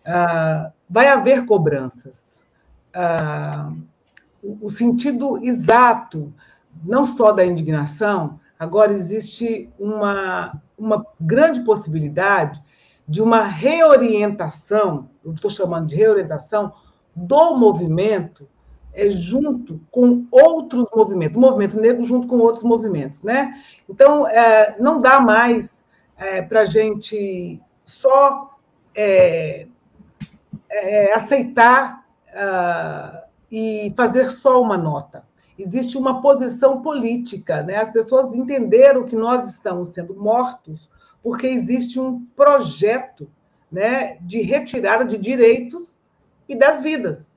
[0.04, 2.31] Ah, vai haver cobranças
[2.92, 3.72] ah,
[4.42, 6.33] o sentido exato,
[6.85, 12.62] não só da indignação, agora existe uma, uma grande possibilidade
[13.07, 16.72] de uma reorientação, eu estou chamando de reorientação,
[17.14, 18.48] do movimento
[18.92, 23.22] é, junto com outros movimentos, o movimento negro junto com outros movimentos.
[23.22, 23.62] Né?
[23.88, 25.85] Então, é, não dá mais
[26.16, 28.57] é, para a gente só
[28.94, 29.66] é,
[30.70, 33.18] é, aceitar uh,
[33.50, 35.24] e fazer só uma nota.
[35.59, 37.76] Existe uma posição política, né?
[37.76, 40.88] As pessoas entenderam que nós estamos sendo mortos
[41.22, 43.28] porque existe um projeto,
[43.70, 46.00] né, de retirada de direitos
[46.48, 47.33] e das vidas,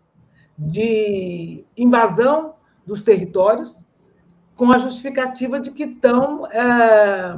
[0.57, 3.83] de invasão dos territórios,
[4.55, 7.37] com a justificativa de que estão é,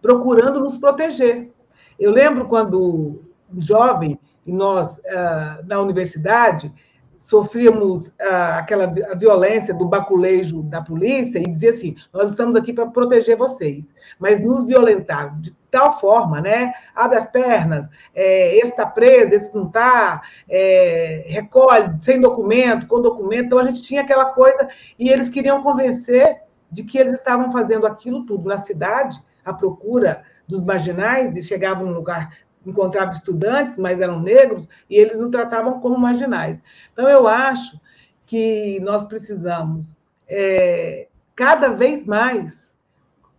[0.00, 1.50] procurando nos proteger.
[1.98, 3.22] Eu lembro quando
[3.56, 6.72] jovem e nós, ah, na universidade,
[7.18, 12.86] sofríamos ah, aquela violência do baculejo da polícia e dizia assim: nós estamos aqui para
[12.86, 16.72] proteger vocês, mas nos violentaram de tal forma, né?
[16.94, 23.02] Abre as pernas, é, esse está preso, esse não está, é, recolhe sem documento, com
[23.02, 23.44] documento.
[23.44, 24.66] Então a gente tinha aquela coisa
[24.98, 26.40] e eles queriam convencer
[26.72, 31.84] de que eles estavam fazendo aquilo tudo na cidade, à procura dos marginais, e chegavam
[31.84, 32.30] num lugar
[32.66, 36.62] encontrava estudantes, mas eram negros, e eles nos tratavam como marginais.
[36.92, 37.80] Então, eu acho
[38.26, 39.96] que nós precisamos,
[40.28, 42.72] é, cada vez mais,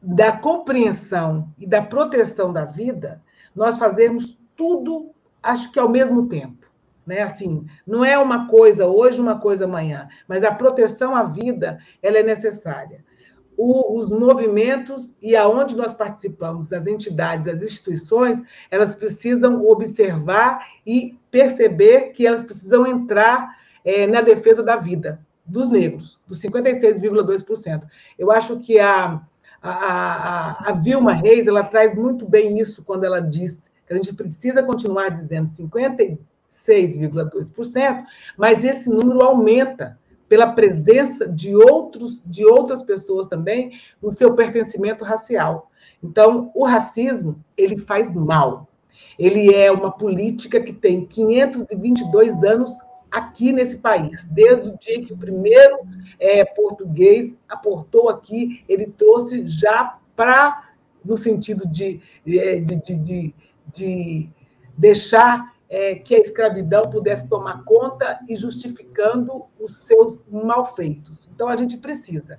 [0.02, 3.22] da compreensão e da proteção da vida,
[3.56, 5.12] nós fazermos tudo,
[5.44, 6.68] acho que ao mesmo tempo.
[7.06, 7.22] Né?
[7.22, 12.18] Assim, não é uma coisa hoje, uma coisa amanhã, mas a proteção à vida ela
[12.18, 13.04] é necessária
[13.62, 18.42] o, os movimentos e aonde nós participamos, as entidades, as instituições,
[18.72, 23.54] elas precisam observar e perceber que elas precisam entrar
[23.84, 27.84] é, na defesa da vida dos negros, dos 56,2%.
[28.18, 29.22] Eu acho que a,
[29.62, 33.98] a, a, a Vilma Reis ela traz muito bem isso quando ela diz que a
[33.98, 38.06] gente precisa continuar dizendo 56,2%,
[38.38, 40.00] mas esse número aumenta
[40.30, 43.72] pela presença de outros de outras pessoas também
[44.02, 45.70] no seu pertencimento racial.
[46.02, 48.70] Então, o racismo, ele faz mal.
[49.18, 52.78] Ele é uma política que tem 522 anos
[53.12, 54.24] aqui nesse país.
[54.30, 55.80] Desde o dia que o primeiro
[56.20, 60.70] é, português aportou aqui, ele trouxe já para,
[61.04, 63.36] no sentido de, é, de, de, de,
[63.74, 64.30] de
[64.78, 71.30] deixar é, que a escravidão pudesse tomar conta e justificando os seus malfeitos.
[71.34, 72.38] Então, a gente precisa,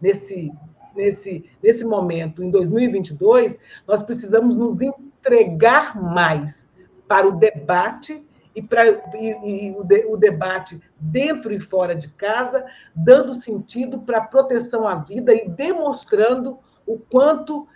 [0.00, 0.50] nesse,
[0.96, 3.56] nesse, nesse momento, em 2022,
[3.86, 6.66] nós precisamos nos entregar mais
[7.06, 8.24] para o debate
[8.54, 12.64] e para e, e o, de, o, debate dentro e fora de casa,
[12.94, 16.56] dando sentido para a proteção à vida e demonstrando
[16.86, 17.66] o quanto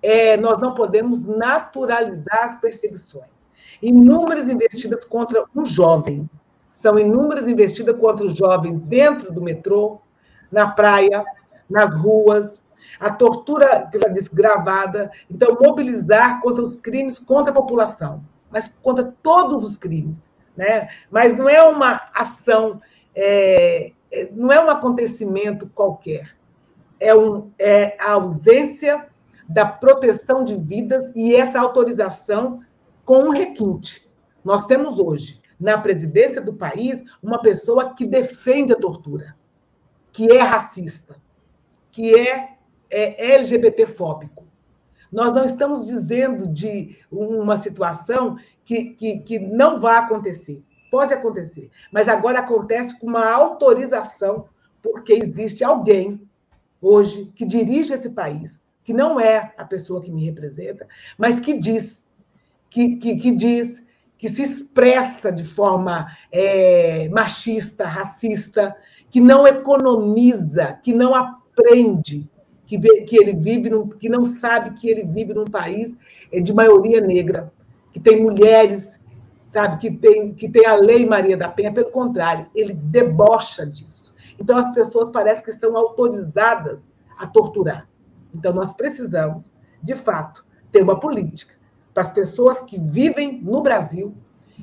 [0.00, 3.43] é, nós não podemos naturalizar as perseguições.
[3.82, 6.28] Inúmeras investidas contra um jovem,
[6.70, 10.00] são inúmeras investidas contra os jovens dentro do metrô,
[10.50, 11.24] na praia,
[11.68, 12.58] nas ruas,
[13.00, 15.10] a tortura, que já disse, gravada.
[15.30, 18.18] Então, mobilizar contra os crimes contra a população
[18.54, 20.30] mas contra todos os crimes.
[20.56, 20.88] Né?
[21.10, 22.80] Mas não é uma ação,
[23.12, 26.32] é, é, não é um acontecimento qualquer.
[27.00, 29.04] É, um, é a ausência
[29.48, 32.62] da proteção de vidas e essa autorização
[33.04, 34.08] com um requinte.
[34.44, 39.36] Nós temos hoje, na presidência do país, uma pessoa que defende a tortura,
[40.12, 41.16] que é racista,
[41.90, 42.56] que é,
[42.90, 44.44] é LGBTfóbico.
[45.10, 50.64] Nós não estamos dizendo de uma situação que, que, que não vai acontecer.
[50.90, 54.48] Pode acontecer, mas agora acontece com uma autorização,
[54.82, 56.20] porque existe alguém
[56.80, 60.86] hoje que dirige esse país, que não é a pessoa que me representa,
[61.16, 62.03] mas que diz,
[62.74, 63.80] que, que, que diz,
[64.18, 68.74] que se expressa de forma é, machista, racista,
[69.12, 72.28] que não economiza, que não aprende,
[72.66, 75.96] que, que ele vive, num, que não sabe que ele vive num país
[76.32, 77.52] é, de maioria negra,
[77.92, 79.00] que tem mulheres,
[79.46, 84.12] sabe, que tem, que tem a lei Maria da Penha, pelo contrário, ele debocha disso.
[84.36, 87.88] Então as pessoas parecem que estão autorizadas a torturar.
[88.34, 89.48] Então nós precisamos,
[89.80, 91.54] de fato, ter uma política
[91.94, 94.12] para as pessoas que vivem no Brasil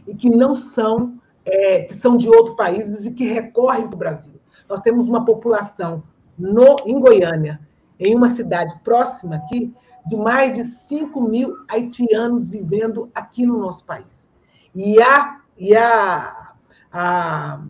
[0.06, 4.00] e que não são, é, que são de outros países e que recorrem para o
[4.00, 4.34] Brasil.
[4.70, 6.04] Nós temos uma população
[6.38, 7.60] no, em Goiânia
[7.98, 9.74] em uma cidade próxima aqui,
[10.08, 14.32] de mais de 5 mil haitianos vivendo aqui no nosso país.
[14.76, 16.54] E a, e a,
[16.92, 17.62] a,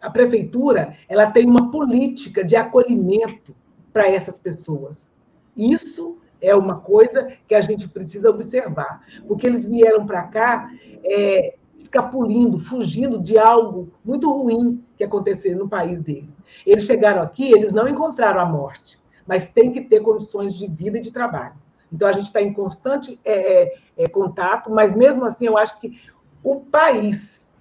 [0.00, 3.54] a prefeitura ela tem uma política de acolhimento
[3.92, 5.14] para essas pessoas.
[5.56, 10.70] Isso é uma coisa que a gente precisa observar, porque eles vieram para cá
[11.04, 16.30] é, escapulindo, fugindo de algo muito ruim que aconteceu no país deles.
[16.64, 20.98] Eles chegaram aqui, eles não encontraram a morte, mas tem que ter condições de vida
[20.98, 21.54] e de trabalho.
[21.92, 25.80] Então, a gente está em constante é, é, é, contato, mas mesmo assim, eu acho
[25.80, 26.00] que
[26.42, 27.54] o país,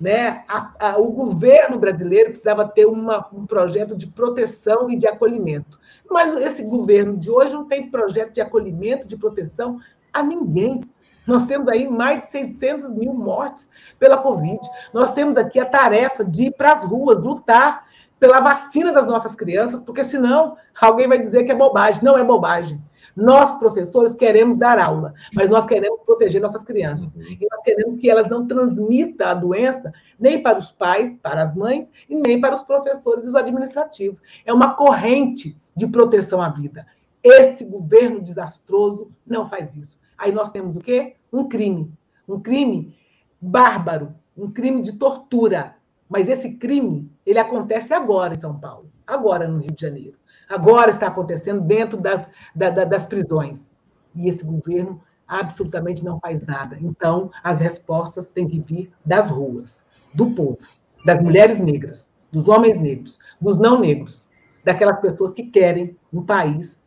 [0.00, 5.06] né, a, a, o governo brasileiro precisava ter uma, um projeto de proteção e de
[5.06, 5.77] acolhimento.
[6.10, 9.76] Mas esse governo de hoje não tem projeto de acolhimento, de proteção
[10.12, 10.80] a ninguém.
[11.26, 14.58] Nós temos aí mais de 600 mil mortes pela Covid.
[14.94, 17.86] Nós temos aqui a tarefa de ir para as ruas, lutar
[18.18, 22.02] pela vacina das nossas crianças, porque senão alguém vai dizer que é bobagem.
[22.02, 22.82] Não é bobagem.
[23.18, 27.12] Nós, professores, queremos dar aula, mas nós queremos proteger nossas crianças.
[27.12, 27.22] Uhum.
[27.22, 31.52] E nós queremos que elas não transmitam a doença nem para os pais, para as
[31.52, 34.20] mães, e nem para os professores e os administrativos.
[34.46, 36.86] É uma corrente de proteção à vida.
[37.20, 39.98] Esse governo desastroso não faz isso.
[40.16, 41.16] Aí nós temos o quê?
[41.32, 41.92] Um crime.
[42.28, 42.96] Um crime
[43.40, 45.74] bárbaro, um crime de tortura,
[46.08, 50.16] mas esse crime, ele acontece agora em São Paulo, agora no Rio de Janeiro.
[50.48, 53.70] Agora está acontecendo dentro das, da, das prisões.
[54.14, 56.78] E esse governo absolutamente não faz nada.
[56.80, 59.84] Então, as respostas têm que vir das ruas,
[60.14, 60.58] do povo,
[61.04, 64.26] das mulheres negras, dos homens negros, dos não negros,
[64.64, 66.82] daquelas pessoas que querem um país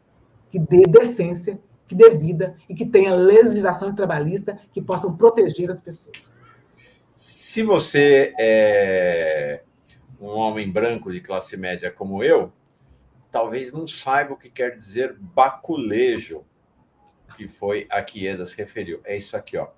[0.49, 5.79] que dê decência, que dê vida e que tenha legislação trabalhista que possam proteger as
[5.79, 6.39] pessoas.
[7.09, 9.63] Se você é
[10.19, 12.51] um homem branco de classe média como eu,
[13.31, 16.43] talvez não saiba o que quer dizer baculejo,
[17.35, 18.99] que foi a que Edas referiu.
[19.03, 19.69] É isso aqui, ó.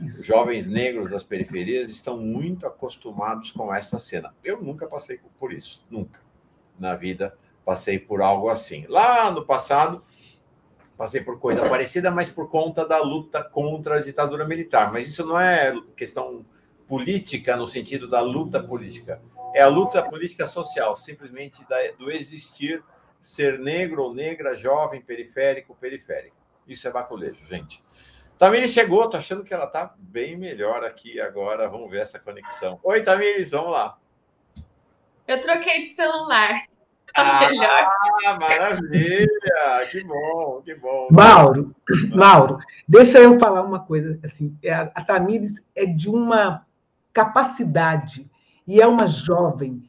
[0.00, 4.34] Os jovens negros das periferias estão muito acostumados com essa cena.
[4.42, 6.20] Eu nunca passei por isso, nunca.
[6.78, 8.84] Na vida passei por algo assim.
[8.88, 10.04] Lá no passado,
[10.96, 14.92] passei por coisa parecida, mas por conta da luta contra a ditadura militar.
[14.92, 16.44] Mas isso não é questão
[16.86, 19.20] política no sentido da luta política.
[19.56, 21.66] É a luta política social, simplesmente
[21.98, 22.84] do existir,
[23.18, 26.36] ser negro ou negra, jovem, periférico, periférico.
[26.68, 27.82] Isso é baculejo, gente.
[28.36, 31.70] Tamires chegou, tô achando que ela tá bem melhor aqui agora.
[31.70, 32.78] Vamos ver essa conexão.
[32.84, 33.96] Oi, Tamires, vamos lá.
[35.26, 36.66] Eu troquei de celular.
[37.14, 38.38] Tá ah, melhor.
[38.38, 39.86] maravilha!
[39.90, 41.08] Que bom, que bom.
[41.10, 41.74] Mauro,
[42.14, 44.54] Mauro, deixa eu falar uma coisa assim.
[44.62, 46.66] É, a, a Tamires é de uma
[47.10, 48.30] capacidade
[48.66, 49.82] e é uma jovem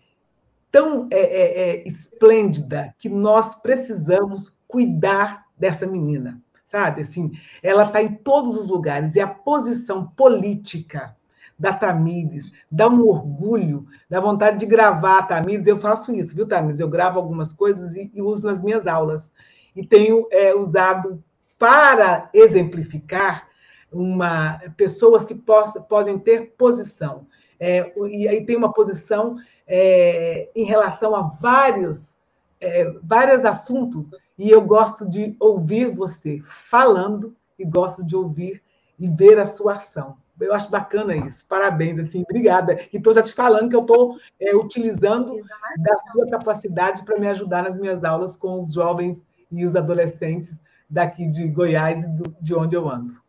[0.71, 7.01] tão é, é, é, esplêndida que nós precisamos cuidar dessa menina sabe?
[7.01, 7.31] Assim,
[7.63, 11.15] ela está em todos os lugares e a posição política
[11.57, 15.65] da Tamires dá um orgulho, dá vontade de gravar a Tamires.
[15.65, 16.79] Eu faço isso, viu, Tamires?
[16.79, 19.33] Eu gravo algumas coisas e, e uso nas minhas aulas.
[19.75, 21.23] E tenho é, usado
[21.57, 23.47] para exemplificar
[23.91, 27.25] uma pessoas que possa, podem ter posição.
[27.59, 29.37] É, e aí tem uma posição
[29.67, 32.17] é, em relação a vários,
[32.61, 38.61] é, vários assuntos e eu gosto de ouvir você falando e gosto de ouvir
[38.99, 40.17] e ver a sua ação.
[40.39, 41.43] Eu acho bacana isso.
[41.47, 42.77] Parabéns, assim, obrigada.
[42.93, 45.41] E estou já te falando que eu estou é, utilizando
[45.77, 50.61] da sua capacidade para me ajudar nas minhas aulas com os jovens e os adolescentes
[50.87, 52.07] daqui de Goiás e
[52.39, 53.19] de onde eu ando.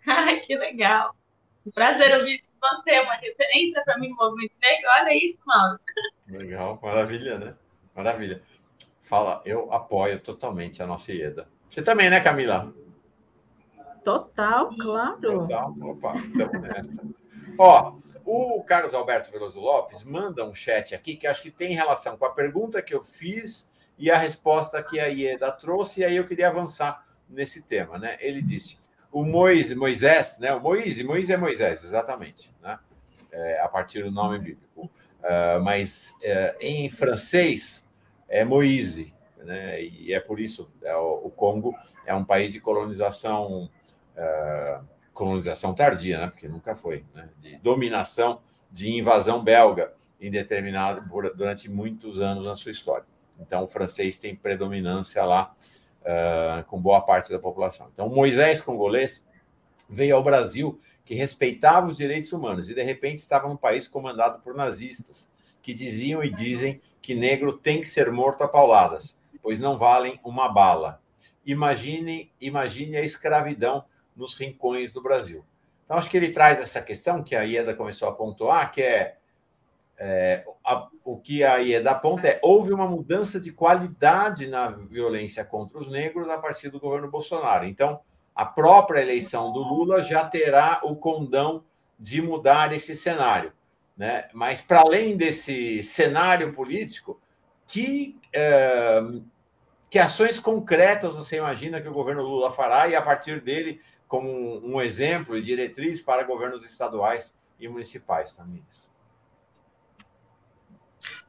[0.06, 1.14] Ai, que legal.
[1.74, 4.88] Prazer ouvir isso de você, uma referência para mim no movimento negro.
[4.98, 5.78] Olha isso, Mauro.
[6.28, 7.54] Legal, maravilha, né?
[7.94, 8.42] Maravilha
[9.10, 11.48] fala, eu apoio totalmente a nossa IEDA.
[11.68, 12.72] Você também, né, Camila?
[14.04, 15.20] Total, claro.
[15.20, 17.02] Total, opa, então nessa.
[17.58, 22.16] Ó, o Carlos Alberto Veloso Lopes manda um chat aqui que acho que tem relação
[22.16, 26.16] com a pergunta que eu fiz e a resposta que a IEDA trouxe, e aí
[26.16, 28.16] eu queria avançar nesse tema, né?
[28.20, 28.78] Ele disse:
[29.12, 30.52] o Moisés, Moisés né?
[30.52, 32.78] O Moisés, Moisés é Moisés, exatamente, né?
[33.32, 34.90] É, a partir do nome bíblico.
[35.20, 37.88] Uh, mas uh, em francês,
[38.28, 39.12] é Moise,
[39.44, 39.82] né?
[39.82, 41.74] E é por isso é, o, Congo
[42.06, 43.68] é um país de colonização
[44.16, 44.80] é,
[45.12, 46.26] colonização tardia, né?
[46.28, 47.28] Porque nunca foi, né?
[47.40, 48.40] De dominação,
[48.70, 51.02] de invasão belga em determinado
[51.34, 53.04] durante muitos anos na sua história.
[53.38, 55.54] Então o francês tem predominância lá
[56.02, 57.88] uh, com boa parte da população.
[57.92, 59.26] Então Moisés congolês
[59.88, 64.40] veio ao Brasil que respeitava os direitos humanos e de repente estava num país comandado
[64.40, 65.28] por nazistas
[65.62, 70.20] que diziam e dizem que negro tem que ser morto a pauladas, pois não valem
[70.22, 71.00] uma bala.
[71.44, 73.84] Imagine, imagine a escravidão
[74.14, 75.44] nos rincões do Brasil.
[75.84, 79.16] Então, acho que ele traz essa questão que a IEDA começou a pontuar, que é,
[80.02, 85.44] é a, o que a IEDA aponta é houve uma mudança de qualidade na violência
[85.44, 87.66] contra os negros a partir do governo Bolsonaro.
[87.66, 88.00] Então,
[88.34, 91.62] a própria eleição do Lula já terá o condão
[91.98, 93.52] de mudar esse cenário.
[93.94, 94.26] Né?
[94.32, 97.20] Mas, para além desse cenário político,
[97.66, 99.02] que, é,
[99.90, 104.30] que ações concretas você imagina que o governo Lula fará e, a partir dele, como
[104.66, 108.64] um exemplo e diretriz para governos estaduais e municipais também?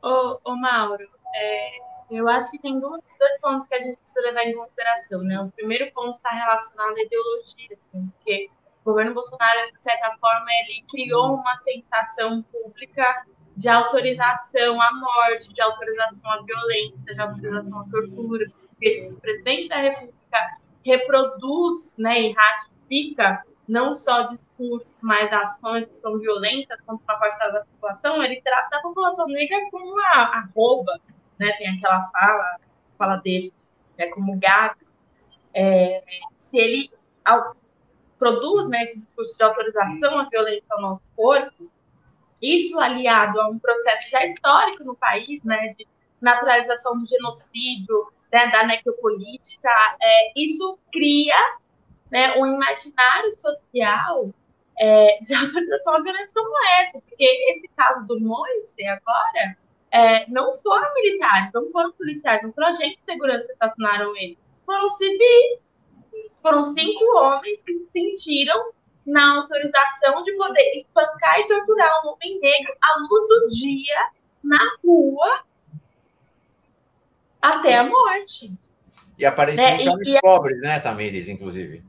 [0.03, 1.69] Ô, ô Mauro, é,
[2.09, 5.21] eu acho que tem dois, dois pontos que a gente precisa levar em consideração.
[5.23, 5.39] Né?
[5.39, 8.49] O primeiro ponto está relacionado à ideologia, assim, porque
[8.83, 13.25] o governo Bolsonaro, de certa forma, ele criou uma sensação pública
[13.55, 18.45] de autorização à morte, de autorização à violência, de autorização à tortura.
[18.69, 26.01] Porque o presidente da República reproduz né, e ratifica não só discursos, mas ações que
[26.01, 30.99] são violentas contra uma parcela da população, ele trata a população negra como a arroba,
[31.39, 31.53] né?
[31.53, 32.57] Tem aquela fala,
[32.97, 33.53] fala dele,
[33.97, 34.75] é como gado.
[35.53, 36.03] É,
[36.35, 36.91] se ele
[38.19, 41.71] produz né, esse discurso de autorização à violência ao nosso corpo,
[42.41, 45.87] isso aliado a um processo já histórico no país, né, de
[46.19, 49.69] naturalização do genocídio, né, da necropolítica,
[50.01, 51.37] é, isso cria
[52.11, 54.29] né, um imaginário social
[54.77, 59.57] é, de autorização à violência como essa, porque esse caso do Moise agora
[59.91, 64.37] é, não foram militares, não foram policiais, não foram agentes de segurança que assassinaram ele,
[64.65, 65.71] foram civis
[66.41, 68.71] foram cinco homens que se sentiram
[69.05, 74.09] na autorização de poder espancar e torturar um homem negro à luz do dia,
[74.43, 75.43] na rua,
[77.41, 78.53] até a morte.
[79.17, 79.91] E aparentemente né?
[79.91, 81.83] homens e, pobres, né, Tamires, inclusive.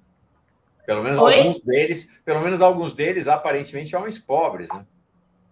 [0.86, 1.38] Pelo menos Oi?
[1.38, 4.84] alguns deles, pelo menos alguns deles, aparentemente homens pobres, né?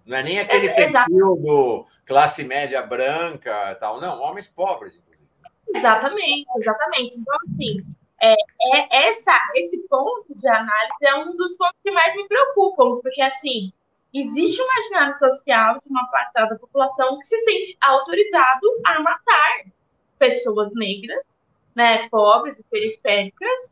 [0.07, 5.29] Não é nem aquele é, perfil do classe média branca tal, não, homens pobres, inclusive.
[5.73, 7.17] Exatamente, exatamente.
[7.17, 7.85] Então, assim,
[8.21, 13.01] é, é essa, esse ponto de análise é um dos pontos que mais me preocupam,
[13.01, 13.73] porque, assim,
[14.13, 19.65] existe um imaginário social de uma parte da população que se sente autorizado a matar
[20.19, 21.23] pessoas negras,
[21.75, 23.71] né, pobres e periféricas,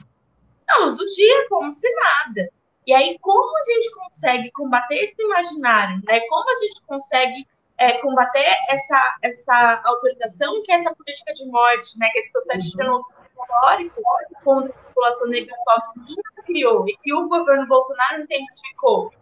[0.69, 2.49] na luz do dia, como se nada.
[2.87, 6.01] E aí, como a gente consegue combater esse imaginário?
[6.07, 6.21] Né?
[6.29, 7.47] Como a gente consegue
[7.79, 12.65] é, combater essa, essa autorização que é essa política de morte, né, que esse processo
[12.65, 12.71] uhum.
[12.71, 14.03] de genocídio histórico
[14.43, 19.13] contra a população negra e povos criou e que o governo Bolsonaro intensificou?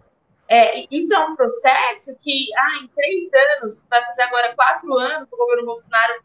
[0.49, 3.29] É, isso é um processo que, ah, em três
[3.61, 6.23] anos, vai fazer agora quatro anos, o governo Bolsonaro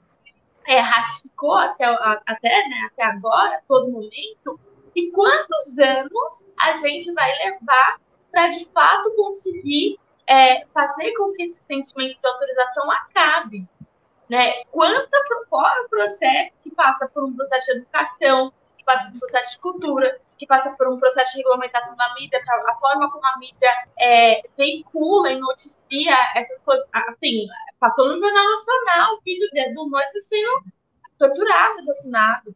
[0.67, 4.59] é, ratificou até, até, né, até agora, todo momento,
[4.95, 7.99] e quantos anos a gente vai levar
[8.31, 13.67] para, de fato, conseguir é, fazer com que esse sentimento de autorização acabe?
[14.29, 14.63] Né?
[14.65, 15.17] Quanta,
[15.49, 19.19] qual é o processo que passa por um processo de educação, que passa por um
[19.19, 23.25] processo de cultura, que passa por um processo de regulamentação da mídia, a forma como
[23.25, 23.69] a mídia
[23.99, 26.87] é, veicula e noticia essas coisas.
[26.93, 27.45] Assim,
[27.79, 30.63] passou no Jornal Nacional o vídeo do Moisés sendo
[31.19, 32.55] torturado, assassinado.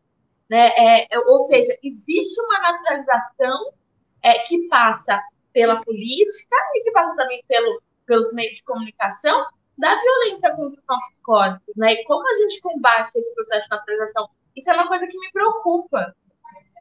[0.50, 0.68] Né?
[0.78, 3.74] É, é, ou seja, existe uma naturalização
[4.22, 5.22] é, que passa
[5.54, 9.46] pela política e que passa também pelo, pelos meios de comunicação
[9.78, 11.76] da violência contra os nossos corpos.
[11.76, 11.94] Né?
[11.94, 14.30] E como a gente combate esse processo de naturalização?
[14.56, 16.16] Isso é uma coisa que me preocupa.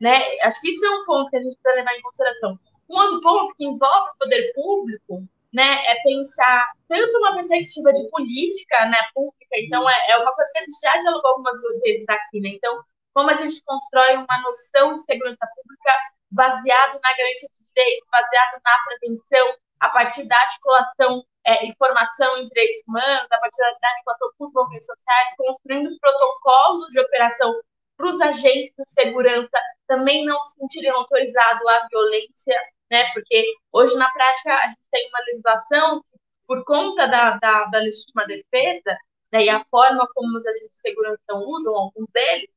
[0.00, 0.38] Né?
[0.42, 2.58] Acho que isso é um ponto que a gente precisa levar em consideração.
[2.88, 8.08] Um outro ponto que envolve o poder público né, é pensar tanto uma perspectiva de
[8.10, 12.04] política né, pública, então é, é uma coisa que a gente já dialogou algumas vezes
[12.08, 12.48] aqui, né?
[12.50, 12.82] Então,
[13.14, 15.92] como a gente constrói uma noção de segurança pública
[16.30, 22.46] baseado na garantia de direitos, baseado na prevenção, a partir da articulação é, informação em
[22.46, 27.54] direitos humanos, a partir da articulação com os movimentos sociais, construindo protocolos de operação
[27.96, 32.56] para os agentes de segurança também não se sentirem autorizados à violência,
[32.90, 33.12] né?
[33.12, 36.04] Porque hoje, na prática, a gente tem uma legislação
[36.46, 38.98] por conta da, da, da legítima defesa,
[39.32, 42.50] né, e a forma como os agentes de segurança usam, alguns deles,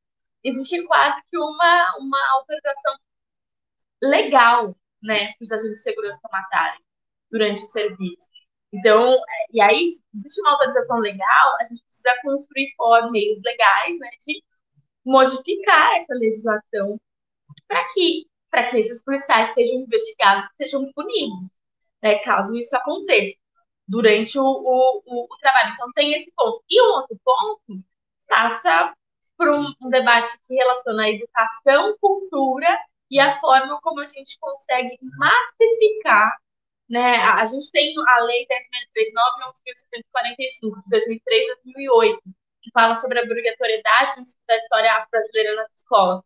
[0.44, 2.96] existe quase que uma, uma autorização
[4.02, 6.80] legal, né, para os agentes de segurança matarem
[7.30, 8.28] durante o serviço.
[8.72, 9.18] Então,
[9.52, 14.42] e aí, existe uma autorização legal, a gente precisa construir formas, meios legais, né, de
[15.04, 17.00] modificar essa legislação
[17.66, 21.48] para que, para que esses policiais sejam investigados, sejam punidos,
[22.02, 23.36] né, caso isso aconteça
[23.86, 25.72] durante o, o, o, o trabalho.
[25.74, 26.62] Então, tem esse ponto.
[26.68, 27.82] E um outro ponto
[28.28, 28.94] passa
[29.38, 32.68] por um, um debate que relaciona a educação, cultura
[33.10, 36.36] e a forma como a gente consegue massificar
[36.88, 37.16] né?
[37.16, 38.62] A, gente tem a Lei 10.039
[39.66, 39.72] e
[40.62, 42.22] 11.745, de 2003 2008,
[42.62, 46.22] que fala sobre a obrigatoriedade no ensino da história afro-brasileira nas escolas.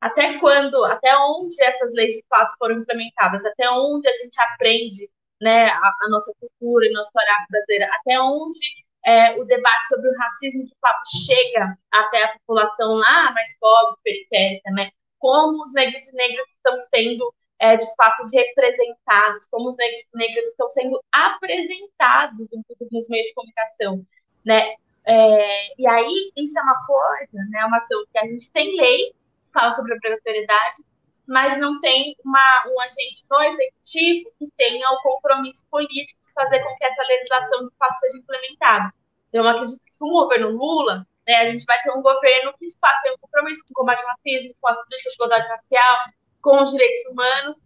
[0.00, 5.10] Até quando, até onde essas leis de fato foram implementadas, até onde a gente aprende
[5.40, 10.08] né, a, a nossa cultura e nossa história afro-brasileira, até onde é, o debate sobre
[10.08, 14.90] o racismo de fato chega até a população lá mais pobre, periférica, né?
[15.18, 20.16] Como os negros e negras estão sendo é, de fato representados, como os negros e
[20.16, 22.48] negras estão sendo apresentados,
[22.90, 24.04] nos meios de comunicação,
[24.44, 24.74] né?
[25.06, 27.64] É, e aí isso é uma coisa, né?
[27.66, 30.82] Uma ação que a gente tem lei que fala sobre a obrigatoriedade,
[31.26, 36.74] mas não tem uma, um agente no executivo que tenha o compromisso político fazer com
[36.76, 38.92] que essa legislação de fato seja implementada.
[39.28, 42.52] Então, eu acredito que com o governo Lula, né, a gente vai ter um governo
[42.58, 45.16] que de fato tem um compromisso com o combate ao racismo, com as políticas de
[45.16, 45.96] igualdade racial,
[46.42, 47.56] com os direitos humanos,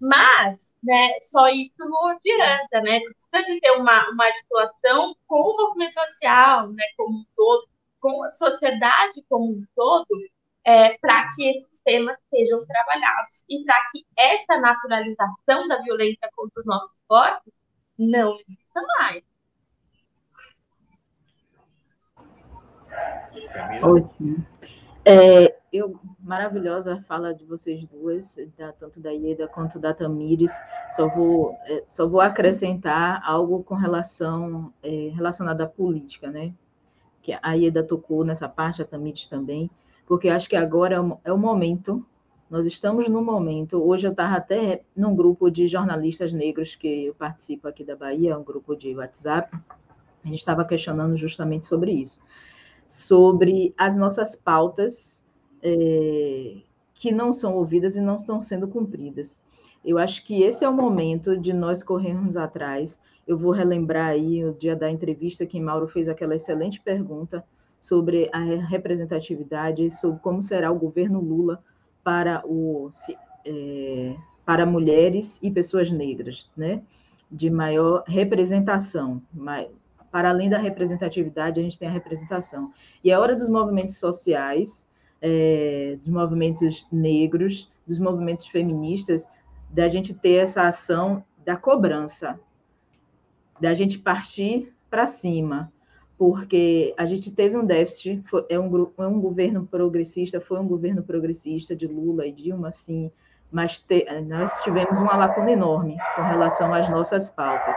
[0.00, 3.00] mas né, só isso não adianta, né?
[3.00, 7.66] Precisa de ter uma, uma articulação com o movimento social, né, como um todo,
[8.00, 10.06] com a sociedade como um todo,
[10.64, 16.60] é, para que esses temas sejam trabalhados e para que essa naturalização da violência contra
[16.60, 17.52] os nossos corpos
[17.98, 19.24] não exista mais.
[23.82, 24.46] Ótimo.
[25.04, 30.52] É, eu, maravilhosa a fala de vocês duas, da, tanto da Ieda quanto da Tamires.
[30.90, 36.52] Só vou, é, só vou acrescentar algo com relação é, relacionado à política, né?
[37.22, 39.70] Que a Ieda tocou nessa parte, a Tamires também,
[40.06, 42.04] porque acho que agora é o, é o momento
[42.48, 47.14] nós estamos no momento, hoje eu estava até num grupo de jornalistas negros que eu
[47.14, 49.50] participo aqui da Bahia, um grupo de WhatsApp,
[50.24, 52.20] a gente estava questionando justamente sobre isso,
[52.86, 55.26] sobre as nossas pautas
[55.62, 56.58] é,
[56.94, 59.42] que não são ouvidas e não estão sendo cumpridas.
[59.84, 62.98] Eu acho que esse é o momento de nós corrermos atrás.
[63.26, 67.44] Eu vou relembrar aí o dia da entrevista que Mauro fez aquela excelente pergunta
[67.78, 71.62] sobre a representatividade, sobre como será o governo Lula
[72.06, 72.88] para, o,
[73.44, 76.80] é, para mulheres e pessoas negras, né?
[77.28, 79.20] de maior representação.
[80.08, 82.72] Para além da representatividade, a gente tem a representação.
[83.02, 84.86] E é hora dos movimentos sociais,
[85.20, 89.28] é, dos movimentos negros, dos movimentos feministas,
[89.68, 92.38] da gente ter essa ação da cobrança,
[93.60, 95.72] da gente partir para cima,
[96.18, 100.66] porque a gente teve um déficit, foi, é, um, é um governo progressista, foi um
[100.66, 103.10] governo progressista de Lula e Dilma, sim,
[103.50, 107.76] mas te, nós tivemos uma lacuna enorme com relação às nossas pautas.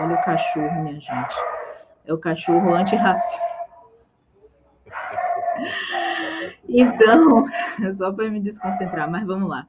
[0.00, 1.36] Olha o cachorro, minha gente.
[2.04, 3.42] É o cachorro antirracista.
[6.68, 7.46] Então,
[7.92, 9.66] só para me desconcentrar, mas vamos lá.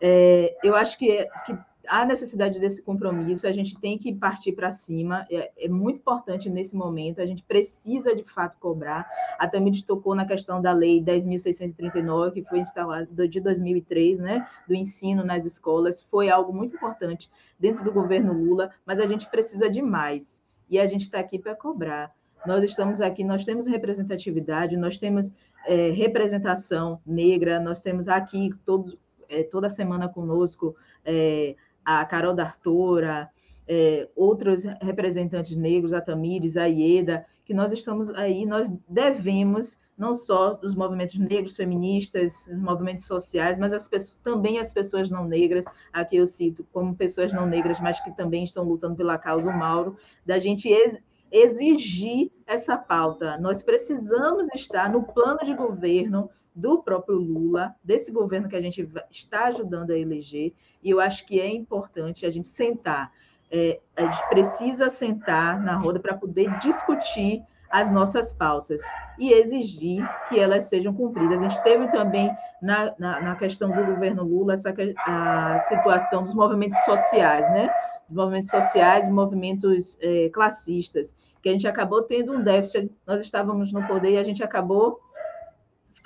[0.00, 1.56] É, eu acho que, que
[1.86, 6.48] há necessidade desse compromisso, a gente tem que partir para cima, é, é, muito importante
[6.48, 9.08] nesse momento, a gente precisa de fato cobrar.
[9.38, 14.74] A Tamires tocou na questão da lei 10.639, que foi instalada de 2003, né, do
[14.74, 19.70] ensino nas escolas, foi algo muito importante dentro do governo Lula, mas a gente precisa
[19.70, 22.14] de mais, e a gente está aqui para cobrar.
[22.46, 25.30] Nós estamos aqui, nós temos representatividade, nós temos
[25.66, 28.96] é, representação negra, nós temos aqui todos,
[29.28, 30.74] é, toda semana conosco
[31.04, 31.54] é,
[31.84, 33.30] a Carol D'Artora,
[33.68, 40.14] é, outros representantes negros, a Tamires, a Ieda, que nós estamos aí, nós devemos, não
[40.14, 45.64] só os movimentos negros, feministas, movimentos sociais, mas as pessoas, também as pessoas não negras,
[45.92, 49.56] aqui eu cito como pessoas não negras, mas que também estão lutando pela causa, o
[49.56, 50.98] Mauro, da gente ex,
[51.30, 53.38] exigir essa pauta.
[53.38, 58.88] Nós precisamos estar no plano de governo do próprio Lula, desse governo que a gente
[59.10, 60.52] está ajudando a eleger,
[60.82, 63.12] e eu acho que é importante a gente sentar.
[63.50, 68.82] É, a gente precisa sentar na roda para poder discutir as nossas pautas
[69.18, 71.40] e exigir que elas sejam cumpridas.
[71.40, 74.74] A gente teve também, na, na, na questão do governo Lula, essa
[75.06, 77.68] a situação dos movimentos sociais, né?
[78.08, 82.90] Dos movimentos sociais e movimentos é, classistas, que a gente acabou tendo um déficit.
[83.06, 85.00] Nós estávamos no poder e a gente acabou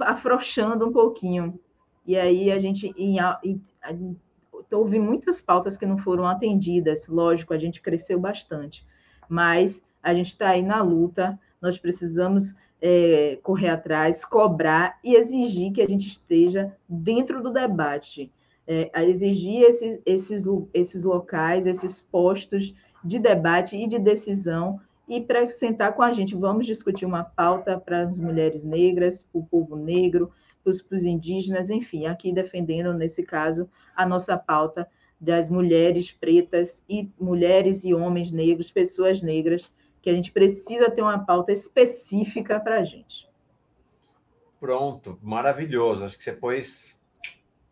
[0.00, 1.58] afrouxando um pouquinho.
[2.06, 3.60] E aí a gente em, em,
[4.72, 8.86] houve muitas pautas que não foram atendidas, lógico, a gente cresceu bastante,
[9.28, 15.72] mas a gente está aí na luta, nós precisamos é, correr atrás, cobrar e exigir
[15.72, 18.30] que a gente esteja dentro do debate,
[18.66, 20.00] é, exigir esses,
[20.74, 24.78] esses locais, esses postos de debate e de decisão.
[25.08, 29.40] E para sentar com a gente, vamos discutir uma pauta para as mulheres negras, para
[29.40, 30.30] o povo negro,
[30.64, 34.88] para os indígenas, enfim, aqui defendendo, nesse caso, a nossa pauta
[35.20, 41.02] das mulheres pretas e mulheres e homens negros, pessoas negras, que a gente precisa ter
[41.02, 43.28] uma pauta específica para a gente.
[44.60, 46.04] Pronto, maravilhoso.
[46.04, 47.00] Acho que você pôs,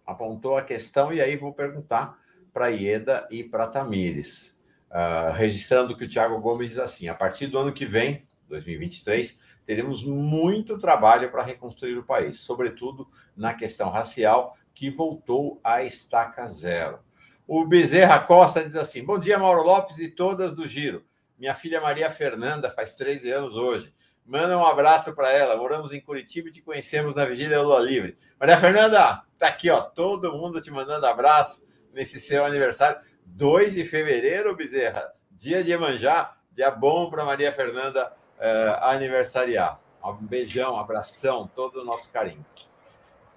[0.07, 2.19] apontou a questão, e aí vou perguntar
[2.53, 4.55] para Ieda e para Tamires.
[4.91, 9.41] Uh, registrando que o Tiago Gomes diz assim: a partir do ano que vem, 2023,
[9.65, 16.47] teremos muito trabalho para reconstruir o país, sobretudo na questão racial, que voltou à estaca
[16.49, 16.99] zero.
[17.47, 21.05] O Bezerra Costa diz assim: Bom dia, Mauro Lopes e todas do Giro.
[21.39, 23.93] Minha filha Maria Fernanda faz 13 anos hoje.
[24.25, 25.57] Manda um abraço para ela.
[25.57, 28.17] Moramos em Curitiba e te conhecemos na Vigília Lula Livre.
[28.39, 33.01] Maria Fernanda, tá aqui, ó, todo mundo te mandando abraço nesse seu aniversário.
[33.27, 39.81] 2 de fevereiro, Bezerra, dia de Emanjá, dia bom para Maria Fernanda uh, aniversariar.
[40.05, 42.45] Um beijão, um abração, todo o nosso carinho.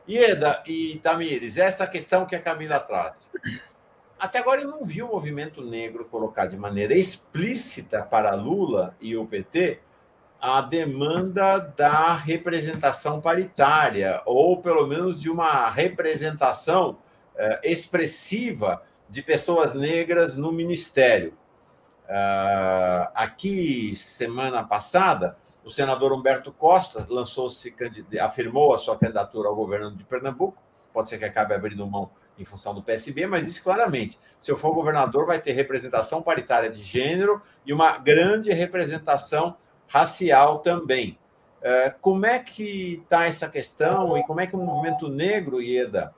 [0.09, 3.31] Ieda e Tamires, essa questão que a Camila traz.
[4.19, 9.15] Até agora eu não vi o movimento negro colocar de maneira explícita para Lula e
[9.15, 9.79] o PT
[10.39, 19.73] a demanda da representação paritária, ou pelo menos de uma representação uh, expressiva de pessoas
[19.73, 21.33] negras no ministério.
[22.05, 27.73] Uh, aqui, semana passada, o senador Humberto Costa lançou-se,
[28.21, 30.57] afirmou a sua candidatura ao governo de Pernambuco.
[30.93, 34.55] Pode ser que acabe abrindo mão em função do PSB, mas disse claramente: se eu
[34.55, 41.17] for governador, vai ter representação paritária de gênero e uma grande representação racial também.
[41.59, 46.13] Uh, como é que está essa questão e como é que o movimento negro, Ieda?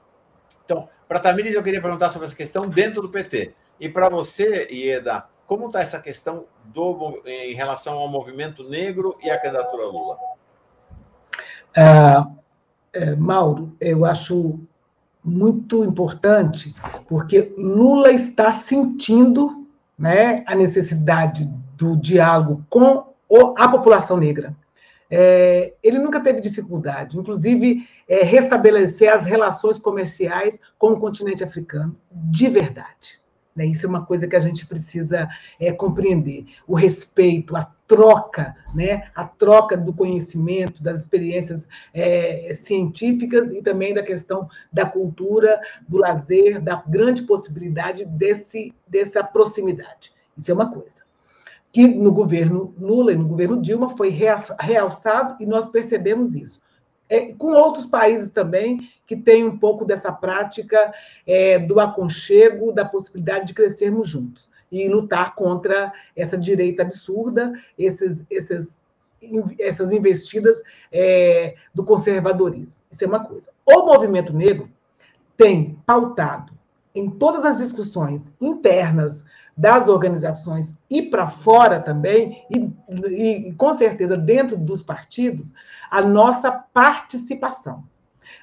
[0.65, 3.53] Então, para Tamires, eu queria perguntar sobre essa questão dentro do PT.
[3.79, 9.31] E para você, Ieda, como está essa questão do, em relação ao movimento negro e
[9.31, 10.17] à candidatura Lula?
[11.75, 12.27] Ah,
[12.91, 14.59] é, Mauro, eu acho
[15.23, 16.75] muito importante,
[17.07, 19.65] porque Lula está sentindo
[19.97, 21.45] né, a necessidade
[21.77, 23.13] do diálogo com
[23.57, 24.55] a população negra.
[25.09, 31.95] é, ele nunca teve dificuldade, inclusive é, restabelecer as relações comerciais com o continente africano,
[32.11, 33.21] de verdade.
[33.58, 33.66] Né?
[33.66, 35.28] Isso é uma coisa que a gente precisa
[35.60, 36.45] é, compreender.
[36.68, 39.10] O respeito, a troca, né?
[39.16, 45.97] a troca do conhecimento, das experiências é, científicas e também da questão da cultura, do
[45.97, 50.14] lazer, da grande possibilidade desse, dessa proximidade.
[50.38, 51.01] Isso é uma coisa.
[51.74, 56.66] Que no governo Lula e no governo Dilma foi realçado e nós percebemos isso
[57.10, 60.93] é, com outros países também que têm um pouco dessa prática
[61.26, 68.26] é, do aconchego, da possibilidade de crescermos juntos e lutar contra essa direita absurda, esses,
[68.30, 68.80] esses,
[69.58, 72.80] essas investidas é, do conservadorismo.
[72.91, 73.49] Isso é uma coisa.
[73.66, 74.70] O movimento negro
[75.38, 76.51] tem pautado
[76.93, 79.24] em todas as discussões internas
[79.58, 85.51] das organizações e para fora também, e, e com certeza dentro dos partidos,
[85.89, 87.84] a nossa participação.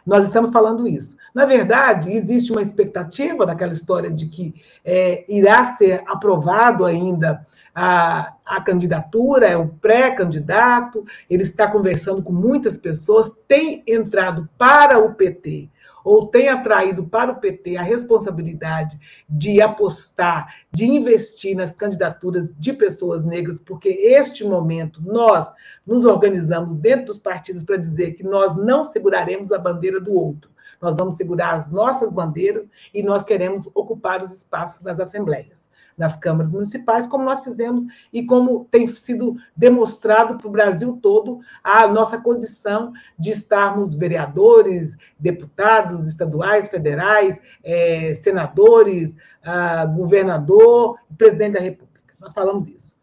[0.04, 1.16] Nós estamos falando isso.
[1.34, 4.52] Na verdade, existe uma expectativa daquela história de que
[4.84, 12.32] é, irá ser aprovado ainda a, a candidatura, é o pré-candidato, ele está conversando com
[12.32, 15.70] muitas pessoas, tem entrado para o PT
[16.04, 18.98] ou tem atraído para o PT a responsabilidade
[19.28, 25.50] de apostar, de investir nas candidaturas de pessoas negras, porque este momento nós
[25.86, 30.50] nos organizamos dentro dos partidos para dizer que nós não seguraremos a bandeira do outro.
[30.80, 35.66] Nós vamos segurar as nossas bandeiras e nós queremos ocupar os espaços das assembleias
[35.96, 41.40] nas câmaras municipais, como nós fizemos e como tem sido demonstrado para o Brasil todo
[41.62, 51.60] a nossa condição de estarmos vereadores, deputados estaduais, federais, é, senadores, ah, governador, presidente da
[51.60, 52.00] República.
[52.18, 52.94] Nós falamos isso.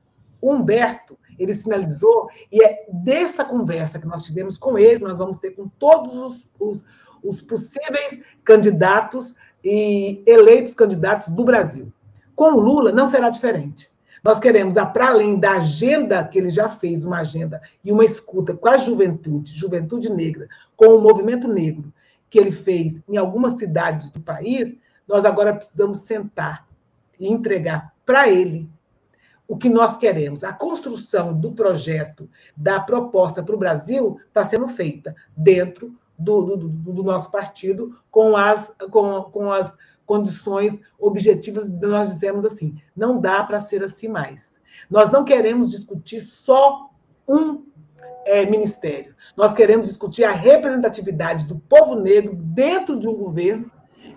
[0.42, 5.52] Humberto, ele sinalizou, e é dessa conversa que nós tivemos com ele, nós vamos ter
[5.52, 6.86] com todos os, os,
[7.24, 11.92] os possíveis candidatos e eleitos candidatos do Brasil.
[12.42, 13.88] Com Lula não será diferente.
[14.24, 18.56] Nós queremos, para além da agenda que ele já fez, uma agenda e uma escuta
[18.56, 21.94] com a juventude, juventude negra, com o movimento negro,
[22.32, 24.76] que ele fez em algumas cidades do país,
[25.08, 26.68] nós agora precisamos sentar
[27.20, 28.68] e entregar para ele
[29.48, 30.44] o que nós queremos.
[30.44, 32.28] A construção do projeto,
[32.58, 38.36] da proposta para o Brasil, está sendo feita dentro do, do, do, nosso partido, com
[38.36, 39.78] as, com, com as
[40.12, 44.60] condições objetivas, nós dizemos assim: não dá para ser assim mais.
[44.90, 46.90] Nós não queremos discutir só
[47.26, 47.64] um
[48.26, 49.16] é, ministério.
[49.38, 53.72] Nós queremos discutir a representatividade do povo negro dentro de um governo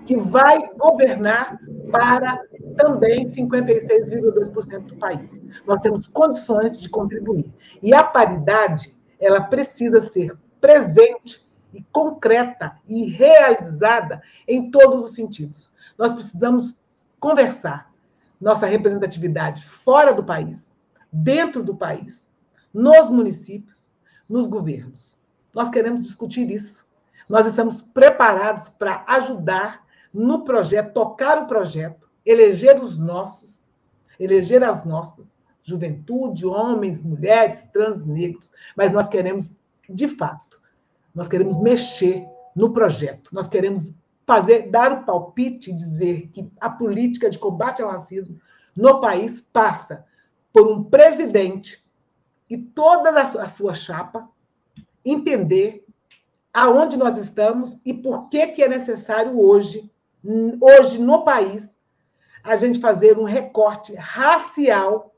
[0.04, 1.60] que vai governar
[1.92, 2.42] para
[2.76, 5.40] também 56,2% do país.
[5.64, 7.54] Nós temos condições de contribuir.
[7.80, 15.72] E a paridade, ela precisa ser presente e concreta e realizada em todos os sentidos.
[15.98, 16.78] Nós precisamos
[17.20, 17.92] conversar
[18.40, 20.74] nossa representatividade fora do país,
[21.10, 22.28] dentro do país,
[22.72, 23.88] nos municípios,
[24.28, 25.18] nos governos.
[25.54, 26.84] Nós queremos discutir isso.
[27.28, 33.64] Nós estamos preparados para ajudar no projeto, tocar o projeto, eleger os nossos,
[34.18, 38.52] eleger as nossas, juventude, homens, mulheres, trans, negros.
[38.76, 39.54] Mas nós queremos,
[39.88, 40.60] de fato,
[41.14, 42.22] nós queremos mexer
[42.54, 43.30] no projeto.
[43.32, 43.92] Nós queremos
[44.26, 48.40] fazer, dar o palpite e dizer que a política de combate ao racismo
[48.76, 50.04] no país passa
[50.52, 51.84] por um presidente
[52.48, 54.28] e toda a sua chapa
[55.04, 55.84] entender
[56.52, 59.90] aonde nós estamos e por que, que é necessário hoje,
[60.60, 61.80] hoje no país,
[62.42, 65.14] a gente fazer um recorte racial,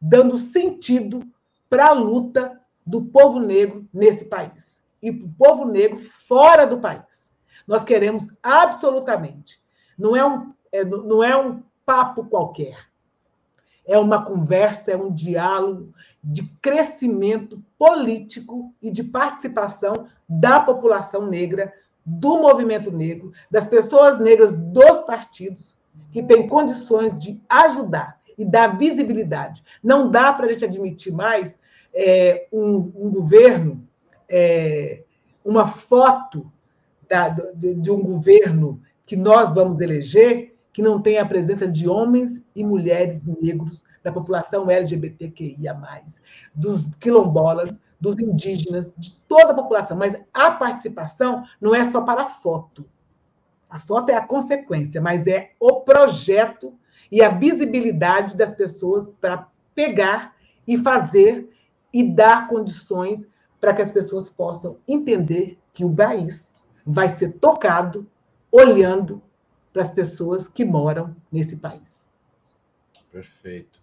[0.00, 1.22] dando sentido
[1.70, 6.78] para a luta do povo negro nesse país e para o povo negro fora do
[6.78, 7.37] país.
[7.68, 9.60] Nós queremos absolutamente.
[9.98, 12.78] Não é um, é, não é um papo qualquer.
[13.86, 15.92] É uma conversa, é um diálogo
[16.24, 19.92] de crescimento político e de participação
[20.26, 21.72] da população negra,
[22.04, 25.76] do movimento negro, das pessoas negras dos partidos,
[26.10, 29.62] que têm condições de ajudar e dar visibilidade.
[29.82, 31.58] Não dá para a gente admitir mais
[31.92, 33.86] é, um, um, governo,
[34.28, 35.02] é,
[35.44, 36.50] uma foto
[37.08, 41.88] da, de, de um governo que nós vamos eleger que não tenha a presença de
[41.88, 45.76] homens e mulheres negros, da população LGBTQIA,
[46.54, 49.96] dos quilombolas, dos indígenas, de toda a população.
[49.96, 52.84] Mas a participação não é só para a foto.
[53.68, 56.72] A foto é a consequência, mas é o projeto
[57.10, 60.36] e a visibilidade das pessoas para pegar
[60.66, 61.50] e fazer
[61.92, 63.26] e dar condições
[63.60, 66.57] para que as pessoas possam entender que o país
[66.90, 68.10] vai ser tocado
[68.50, 69.22] olhando
[69.72, 72.16] para as pessoas que moram nesse país.
[73.12, 73.78] Perfeito.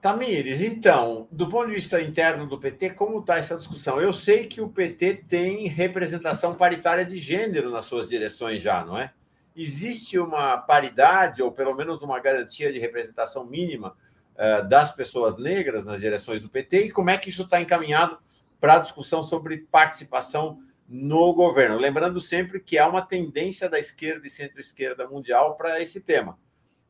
[0.00, 4.00] Tamires, então, do ponto de vista interno do PT, como está essa discussão?
[4.00, 8.98] Eu sei que o PT tem representação paritária de gênero nas suas direções já, não
[8.98, 9.12] é?
[9.54, 13.96] Existe uma paridade, ou pelo menos uma garantia de representação mínima
[14.34, 18.18] uh, das pessoas negras nas direções do PT, e como é que isso está encaminhado
[18.62, 21.76] para a discussão sobre participação no governo?
[21.76, 26.38] Lembrando sempre que há uma tendência da esquerda e centro-esquerda mundial para esse tema.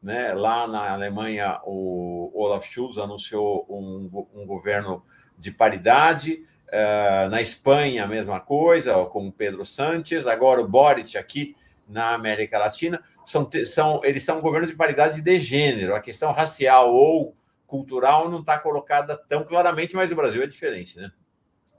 [0.02, 0.34] Né?
[0.34, 5.02] Lá na Alemanha, o Olaf Scholz anunciou um, um governo
[5.38, 6.44] de paridade.
[6.68, 10.26] Uh, na Espanha, a mesma coisa, com Pedro Sánchez.
[10.26, 11.56] Agora, o Boric aqui
[11.88, 13.02] na América Latina.
[13.24, 15.94] São, são, eles são governos de paridade de gênero.
[15.94, 17.34] A questão racial ou
[17.66, 21.10] cultural não está colocada tão claramente, mas o Brasil é diferente, né?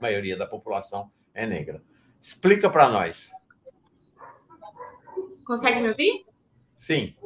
[0.04, 1.82] Maioria da população é negra.
[2.20, 3.32] Explica para nós.
[5.46, 6.26] Consegue me ouvir?
[6.76, 7.16] Sim.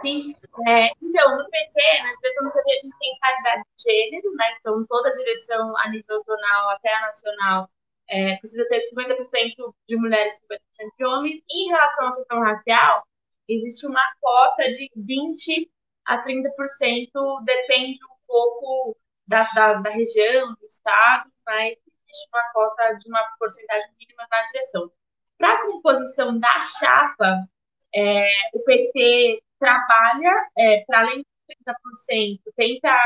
[0.00, 0.34] Sim.
[0.66, 4.56] É, então, no PT, na direção do PT, a gente tem paridade de gênero, né?
[4.58, 7.68] Então, toda a direção a nível zonal até a nacional
[8.08, 10.58] é, precisa ter 50% de mulheres e 50%
[10.98, 11.42] de homens.
[11.50, 13.06] Em relação à questão racial,
[13.46, 15.68] existe uma cota de 20%
[16.06, 18.96] a 30%, depende um pouco
[19.26, 24.42] da, da, da região, do estado, mas existe uma cota de uma porcentagem mínima na
[24.42, 24.90] direção.
[25.38, 27.48] Para a composição da chapa,
[27.94, 32.96] é, o PT trabalha é, para além de 30%, tenta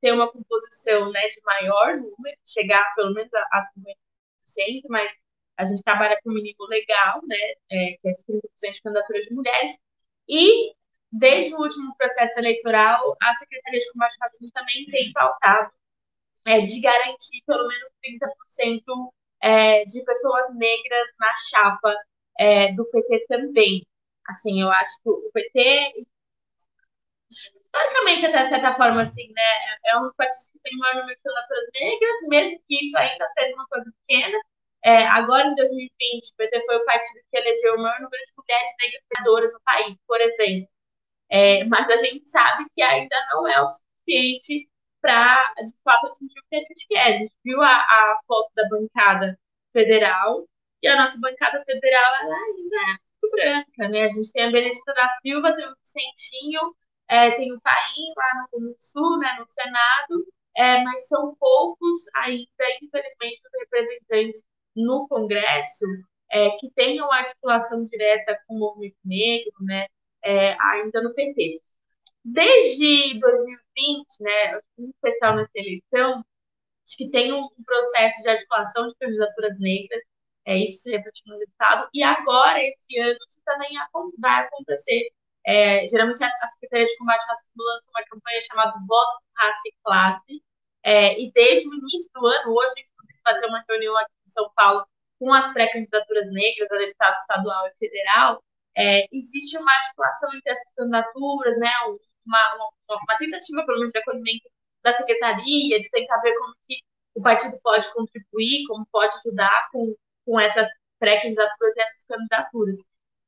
[0.00, 3.62] ter uma composição né, de maior número, chegar pelo menos a, a
[4.46, 5.10] 50%, mas
[5.56, 7.36] a gente trabalha com um mínimo legal, né,
[7.70, 9.72] é, que é de 30% de candidaturas de mulheres,
[10.28, 10.74] e
[11.18, 15.70] desde o último processo eleitoral, a Secretaria de Combate ao Racismo também tem pautado
[16.46, 18.82] é, de garantir pelo menos 30%
[19.42, 21.94] é, de pessoas negras na chapa
[22.38, 23.86] é, do PT também.
[24.28, 26.06] Assim, eu acho que o PT,
[27.30, 29.42] historicamente, até certa forma, assim, né,
[29.86, 33.54] é um partido que tem maior número de candidaturas negras, mesmo que isso ainda seja
[33.54, 34.38] uma coisa pequena.
[34.84, 38.32] É, agora, em 2020, o PT foi o partido que elegeu o maior número de
[38.36, 40.75] mulheres negras no país, por exemplo.
[41.30, 44.68] É, mas a gente sabe que ainda não é o suficiente
[45.00, 47.02] para, de fato, atingir o que a gente quer.
[47.02, 49.38] A gente viu a, a foto da bancada
[49.72, 50.46] federal
[50.82, 54.04] e a nossa bancada federal ela ainda é muito branca, né?
[54.04, 56.60] A gente tem a Benedita da Silva, tem o Vicentinho,
[57.08, 62.06] é, tem o Paim lá no, no, Sul, né, no Senado, é, mas são poucos
[62.14, 64.42] ainda, infelizmente, os representantes
[64.74, 65.84] no Congresso
[66.30, 69.86] é, que tenham articulação direta com o movimento negro, né,
[70.26, 71.62] é, ainda no PT.
[72.24, 76.24] Desde 2020, né, em especial nessa eleição,
[76.86, 80.02] acho que tem um processo de articulação de candidaturas negras,
[80.44, 83.70] é, isso se refletiu no resultado, e agora, esse ano, isso também
[84.18, 85.08] vai acontecer.
[85.46, 89.74] É, geralmente, a, Secretaria de Combate ao Racismo lança uma campanha chamada Voto Raça e
[89.84, 90.42] Classe,
[90.82, 94.30] é, e desde o início do ano, hoje, inclusive, vai ter uma reunião aqui em
[94.30, 94.86] São Paulo
[95.18, 98.42] com as pré-candidaturas negras a deputado estadual e federal,
[98.76, 101.70] é, existe uma articulação entre essas candidaturas, né,
[102.26, 104.50] uma, uma, uma, tentativa, pelo menos, de acolhimento
[104.82, 106.76] da secretaria, de tentar ver como que
[107.14, 110.68] o partido pode contribuir, como pode ajudar com, com essas
[110.98, 112.76] pré-candidaturas e essas candidaturas.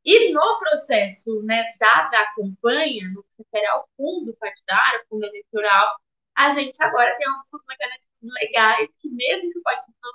[0.05, 5.97] E no processo né, da, da campanha, no que refere ao fundo partidário, fundo eleitoral,
[6.37, 10.13] a gente agora tem alguns mecanismos legais que, mesmo que o partido não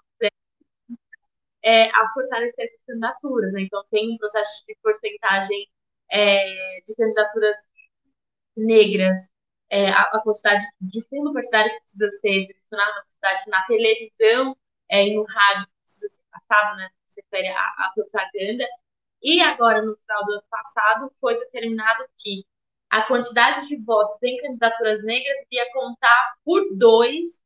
[1.63, 3.53] é, a fortalecer essas candidaturas.
[3.53, 3.61] Né?
[3.61, 5.67] Então, tem um processo de porcentagem
[6.11, 7.57] é, de candidaturas
[8.55, 9.17] negras,
[9.69, 14.57] é, a, a, quantidade de fundo partidário que precisa ser direcionado, a quantidade na televisão
[14.89, 18.65] é, e no rádio que precisa ser passado, né, se refere à, propaganda.
[19.21, 22.45] E agora, no final do ano passado, foi determinado que
[22.89, 27.41] a quantidade de votos em candidaturas negras ia contar por dois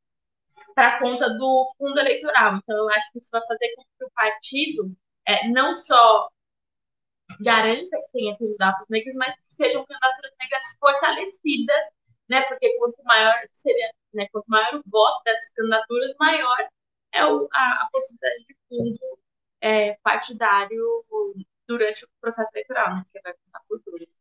[0.77, 2.57] para conta do fundo eleitoral.
[2.57, 6.29] Então, eu acho que isso vai fazer com que o partido é, não só
[7.41, 11.83] garanta que tenha candidatos negros, mas que sejam candidaturas negras fortalecidas,
[12.29, 12.41] né?
[12.43, 16.69] Porque quanto maior seria, né, quanto maior o voto dessas candidaturas, maior
[17.11, 19.19] é o, a, a, possibilidade de fundo
[19.61, 21.03] é, partidário
[21.67, 23.05] durante o processo eleitoral, né?
[23.11, 24.16] Que vai contar por dois.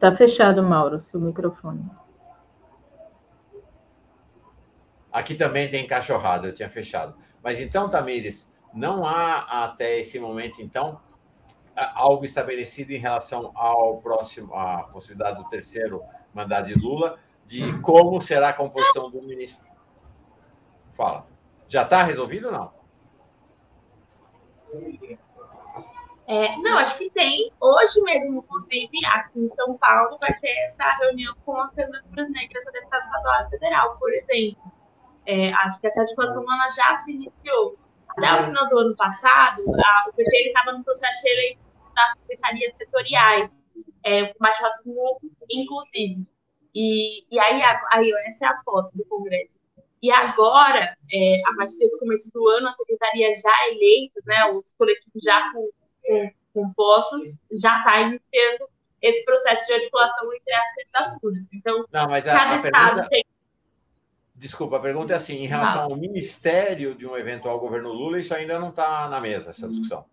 [0.00, 1.84] Está fechado, Mauro, seu microfone.
[5.12, 7.14] Aqui também tem cachorrada, eu tinha fechado.
[7.42, 11.02] Mas então, Tamires, não há até esse momento, então,
[11.76, 18.22] algo estabelecido em relação ao próximo, à possibilidade do terceiro mandato de Lula, de como
[18.22, 19.70] será a composição do ministério.
[20.92, 21.26] Fala.
[21.68, 22.72] Já está resolvido ou não?
[26.30, 27.50] É, não, acho que tem.
[27.60, 32.68] Hoje mesmo, inclusive, aqui em São Paulo, vai ter essa reunião com as candidaturas negras
[32.68, 34.72] a deputado estadual federal, por exemplo.
[35.26, 37.76] É, acho que essa discussão ela já se iniciou.
[38.10, 41.64] Até o final do ano passado, a, o PT estava no processo de eleição
[41.96, 43.50] das secretarias setoriais,
[44.06, 45.18] é, mais racismo
[45.50, 46.24] inclusive.
[46.72, 47.60] E, e aí,
[47.90, 49.58] aí, essa é a foto do Congresso.
[50.00, 54.72] E agora, é, a partir desse começo do ano, a secretaria já eleita, né, os
[54.74, 55.68] coletivos já com
[56.52, 57.22] compostos,
[57.52, 58.68] já está iniciando
[59.00, 61.44] esse processo de articulação entre as candidaturas.
[61.52, 63.08] Então, Não, mas a, cada a estado pergunta...
[63.08, 63.24] tem.
[64.34, 65.92] Desculpa, a pergunta é assim: em relação não.
[65.92, 70.04] ao ministério de um eventual governo Lula, isso ainda não está na mesa, essa discussão?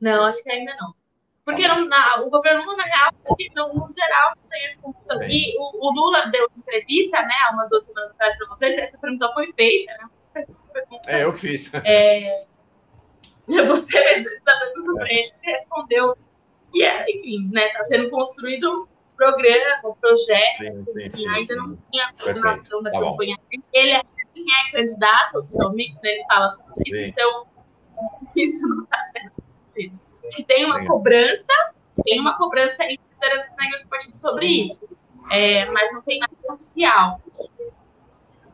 [0.00, 0.94] Não, acho que ainda não.
[1.44, 4.66] Porque não, na, o governo Lula, na real, acho que no, no geral não tem
[4.66, 5.22] essa confusão.
[5.22, 8.98] E o, o, Lula deu entrevista, né, há umas duas semanas atrás para vocês, essa
[8.98, 10.46] pergunta foi feita, né?
[11.06, 11.72] É, eu que fiz.
[11.74, 12.44] É,
[13.66, 14.00] você
[14.44, 16.16] perguntou para ele, respondeu
[16.72, 21.56] que, é, enfim, né, está sendo construído um programa, um projeto, sim, sim, sim, ainda
[21.56, 23.36] não tinha coordenação da tá campanha.
[23.72, 24.02] Ele é,
[24.34, 27.46] quem é candidato, mix, né, ele fala sobre isso, então
[28.36, 30.00] isso não está sendo construído.
[30.30, 31.74] Que tem uma cobrança,
[32.04, 34.86] tem uma cobrança entre as negras do partido sobre isso,
[35.30, 37.20] é, mas não tem nada oficial.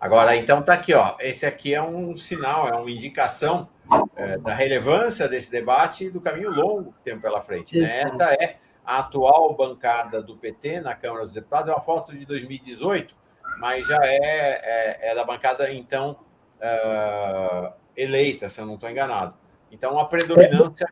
[0.04, 1.16] Agora, então tá aqui, ó.
[1.18, 3.70] Esse aqui é um sinal, é uma indicação
[4.14, 7.80] é, da relevância desse debate e do caminho longo que temos pela frente.
[7.80, 8.02] Né?
[8.02, 12.26] Essa é a atual bancada do PT na Câmara dos Deputados, é uma foto de
[12.26, 13.16] 2018,
[13.58, 16.18] mas já é, é, é da bancada, então,
[16.60, 19.32] uh, eleita, se eu não estou enganado.
[19.72, 20.86] Então, uma predominância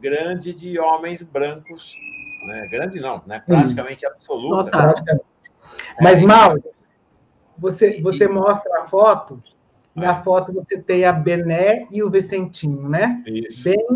[0.00, 1.94] grande de homens brancos,
[2.48, 2.66] né?
[2.68, 3.40] grande não, né?
[3.46, 4.72] praticamente absoluta.
[6.00, 6.56] Mas, Mal,
[7.58, 9.42] você, você mostra a foto,
[9.94, 10.22] na é.
[10.22, 13.22] foto você tem a Bené e o Vicentinho, né?
[13.26, 13.64] Isso.
[13.64, 13.86] Bem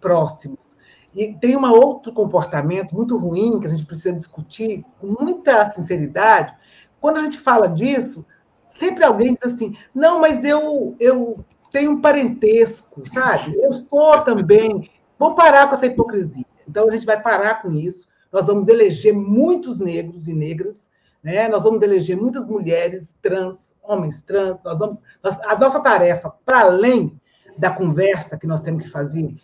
[0.00, 0.76] próximos.
[1.14, 6.54] E tem um outro comportamento muito ruim que a gente precisa discutir com muita sinceridade.
[7.00, 8.26] Quando a gente fala disso,
[8.68, 13.56] sempre alguém diz assim: não, mas eu, eu tenho um parentesco, sabe?
[13.56, 14.90] Eu sou também.
[15.18, 16.44] Vamos parar com essa hipocrisia.
[16.68, 18.06] Então a gente vai parar com isso.
[18.30, 20.88] Nós vamos eleger muitos negros e negras
[21.28, 21.46] né?
[21.46, 24.58] Nós vamos eleger muitas mulheres trans, homens trans.
[24.64, 27.20] Nós vamos, a nossa tarefa, para além
[27.58, 29.36] da conversa que nós temos que fazer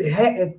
[0.00, 0.54] é,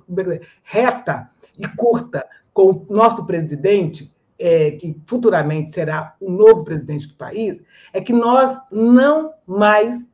[0.64, 7.14] reta e curta com o nosso presidente, é, que futuramente será o novo presidente do
[7.14, 10.04] país, é que nós não mais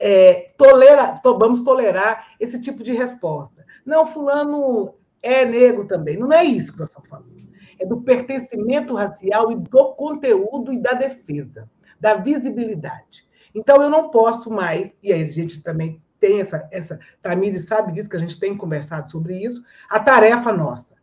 [0.00, 3.64] é, tolera, to, vamos tolerar esse tipo de resposta.
[3.86, 6.16] Não, fulano é negro também.
[6.16, 7.44] Não é isso que nós estamos falando
[7.78, 11.68] é do pertencimento racial e do conteúdo e da defesa,
[12.00, 13.26] da visibilidade.
[13.54, 18.08] Então, eu não posso mais, e a gente também tem essa, essa Tamires sabe disso,
[18.08, 20.96] que a gente tem conversado sobre isso, a tarefa nossa,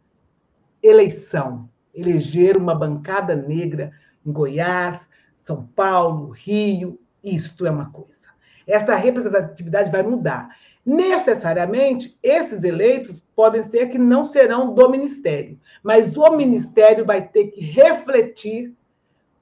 [0.82, 3.92] eleição, eleger uma bancada negra
[4.26, 5.08] em Goiás,
[5.38, 8.30] São Paulo, Rio, isto é uma coisa.
[8.68, 10.56] Essa representatividade vai mudar.
[10.86, 17.48] Necessariamente, esses eleitos podem ser que não serão do ministério, mas o ministério vai ter
[17.48, 18.74] que refletir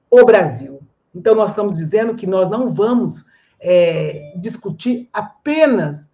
[0.10, 0.82] o Brasil.
[1.16, 3.26] Então, nós estamos dizendo que nós não vamos
[3.60, 6.10] é, discutir apenas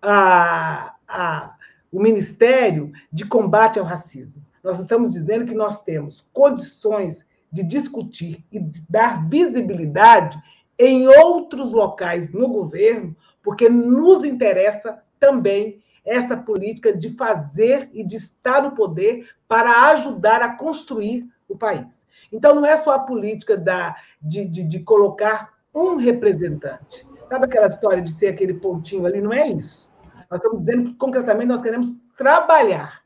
[0.00, 1.54] a, a,
[1.92, 4.40] o Ministério de Combate ao Racismo.
[4.62, 10.40] Nós estamos dizendo que nós temos condições de discutir e de dar visibilidade
[10.78, 13.14] em outros locais no governo
[13.50, 20.40] porque nos interessa também essa política de fazer e de estar no poder para ajudar
[20.40, 22.06] a construir o país.
[22.32, 27.04] Então, não é só a política da, de, de, de colocar um representante.
[27.28, 29.20] Sabe aquela história de ser aquele pontinho ali?
[29.20, 29.84] Não é isso.
[30.30, 33.02] Nós estamos dizendo que, concretamente, nós queremos trabalhar,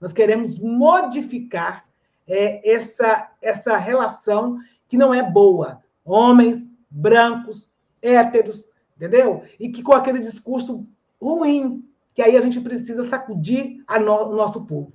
[0.00, 1.84] nós queremos modificar
[2.26, 4.58] é, essa, essa relação
[4.88, 5.80] que não é boa.
[6.04, 7.70] Homens, brancos,
[8.02, 9.42] héteros, entendeu?
[9.58, 10.84] E que com aquele discurso
[11.20, 11.84] ruim,
[12.14, 14.92] que aí a gente precisa sacudir no, o nosso povo,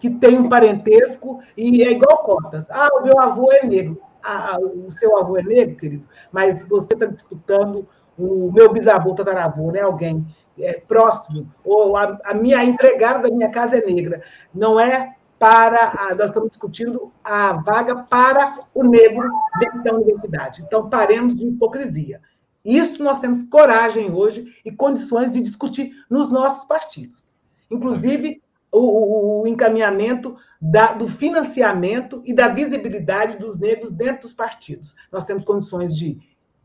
[0.00, 2.70] que tem um parentesco e é igual cotas.
[2.70, 4.00] Ah, o meu avô é negro.
[4.22, 9.72] Ah, o seu avô é negro, querido, mas você está disputando o meu bisavô, tataravô,
[9.72, 9.80] né?
[9.80, 10.24] Alguém
[10.58, 14.22] é, próximo, ou a, a, minha empregada da minha casa é negra.
[14.54, 15.92] Não é para.
[15.98, 20.62] A, nós estamos discutindo a vaga para o negro dentro da universidade.
[20.62, 22.20] Então, paremos de hipocrisia
[22.64, 27.34] Isso nós temos coragem hoje e condições de discutir nos nossos partidos.
[27.70, 34.32] Inclusive, o, o, o encaminhamento da, do financiamento e da visibilidade dos negros dentro dos
[34.32, 34.94] partidos.
[35.10, 36.18] Nós temos condições de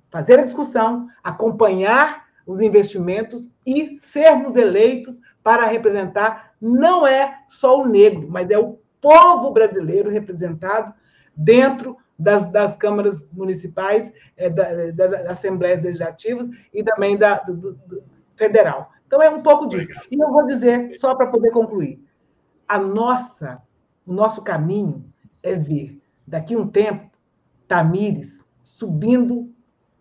[0.10, 7.88] fazer a discussão, acompanhar os investimentos e sermos eleitos para representar não é só o
[7.88, 10.94] negro, mas é o povo brasileiro representado
[11.36, 18.04] dentro das, das câmaras municipais, é, da, das assembleias legislativas e também da, do, do,
[18.36, 18.92] federal.
[19.06, 19.86] Então, é um pouco disso.
[19.86, 20.08] Obrigado.
[20.12, 22.04] E eu vou dizer, só para poder concluir,
[22.68, 23.62] a nossa,
[24.06, 25.06] o nosso caminho
[25.42, 27.10] é ver, daqui a um tempo,
[27.68, 29.54] Tamires subindo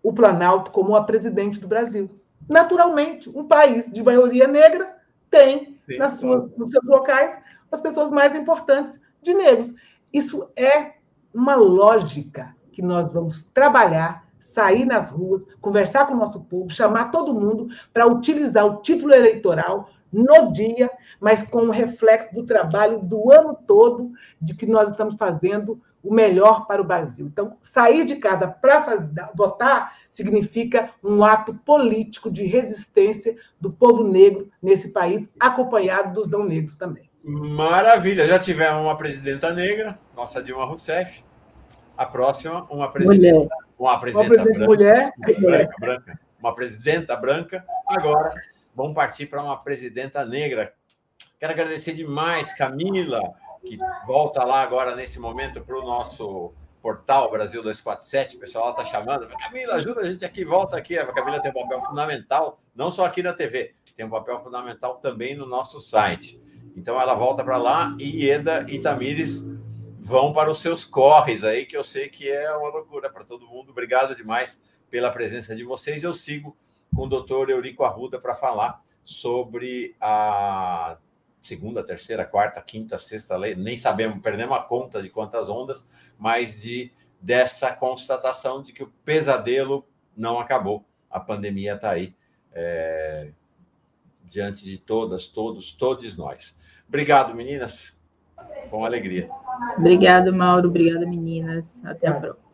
[0.02, 2.08] o Planalto como a presidente do Brasil.
[2.48, 4.96] Naturalmente, um país de maioria negra
[5.30, 7.38] tem Sim, nas suas, nos seus locais
[7.70, 9.74] as pessoas mais importantes de negros.
[10.12, 10.95] Isso é
[11.36, 17.10] uma lógica que nós vamos trabalhar, sair nas ruas, conversar com o nosso povo, chamar
[17.10, 20.90] todo mundo para utilizar o título eleitoral no dia,
[21.20, 24.06] mas com o reflexo do trabalho do ano todo
[24.40, 27.26] de que nós estamos fazendo o melhor para o Brasil.
[27.26, 34.48] Então, sair de casa para votar significa um ato político de resistência do povo negro
[34.62, 37.04] nesse país, acompanhado dos não negros também.
[37.22, 38.24] Maravilha!
[38.24, 41.25] Já tivemos uma presidenta negra, nossa Dilma Rousseff.
[41.96, 43.48] A próxima, uma presidenta, mulher.
[43.78, 45.12] uma presidenta, uma presidenta branca, mulher.
[45.38, 47.66] Branca, branca, uma presidenta branca.
[47.86, 48.34] Agora,
[48.74, 50.74] vamos partir para uma presidenta negra.
[51.38, 53.20] Quero agradecer demais, Camila,
[53.62, 56.52] que volta lá agora nesse momento para o nosso
[56.82, 58.36] portal Brasil 247.
[58.36, 59.26] O pessoal está chamando.
[59.26, 60.98] Camila, ajuda a gente aqui, volta aqui.
[60.98, 64.96] A Camila tem um papel fundamental, não só aqui na TV, tem um papel fundamental
[64.96, 66.40] também no nosso site.
[66.76, 69.44] Então ela volta para lá e Ieda e Tamires
[69.98, 73.46] vão para os seus corres aí, que eu sei que é uma loucura para todo
[73.46, 73.70] mundo.
[73.70, 76.02] Obrigado demais pela presença de vocês.
[76.02, 76.56] Eu sigo
[76.94, 80.98] com o doutor Eurico Arruda para falar sobre a
[81.42, 85.86] segunda, terceira, quarta, quinta, sexta lei, nem sabemos, perdemos a conta de quantas ondas,
[86.18, 89.86] mas de dessa constatação de que o pesadelo
[90.16, 92.14] não acabou, a pandemia está aí
[92.52, 93.32] é,
[94.24, 96.56] diante de todas, todos, todos nós.
[96.88, 97.95] Obrigado, meninas.
[98.70, 99.28] Com alegria.
[99.78, 100.68] Obrigado, Mauro.
[100.68, 101.84] Obrigada, meninas.
[101.84, 102.46] Até a próxima.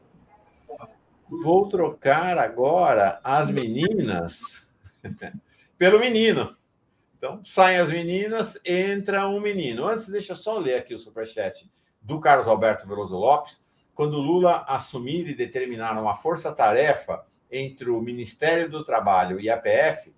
[1.43, 4.69] Vou trocar agora as meninas
[5.79, 6.55] pelo menino.
[7.17, 9.87] Então, saem as meninas, entra um menino.
[9.87, 13.65] Antes, deixa eu só ler aqui o superchat do Carlos Alberto Veloso Lopes.
[13.95, 20.13] Quando Lula assumir e determinar uma força-tarefa entre o Ministério do Trabalho e a PF,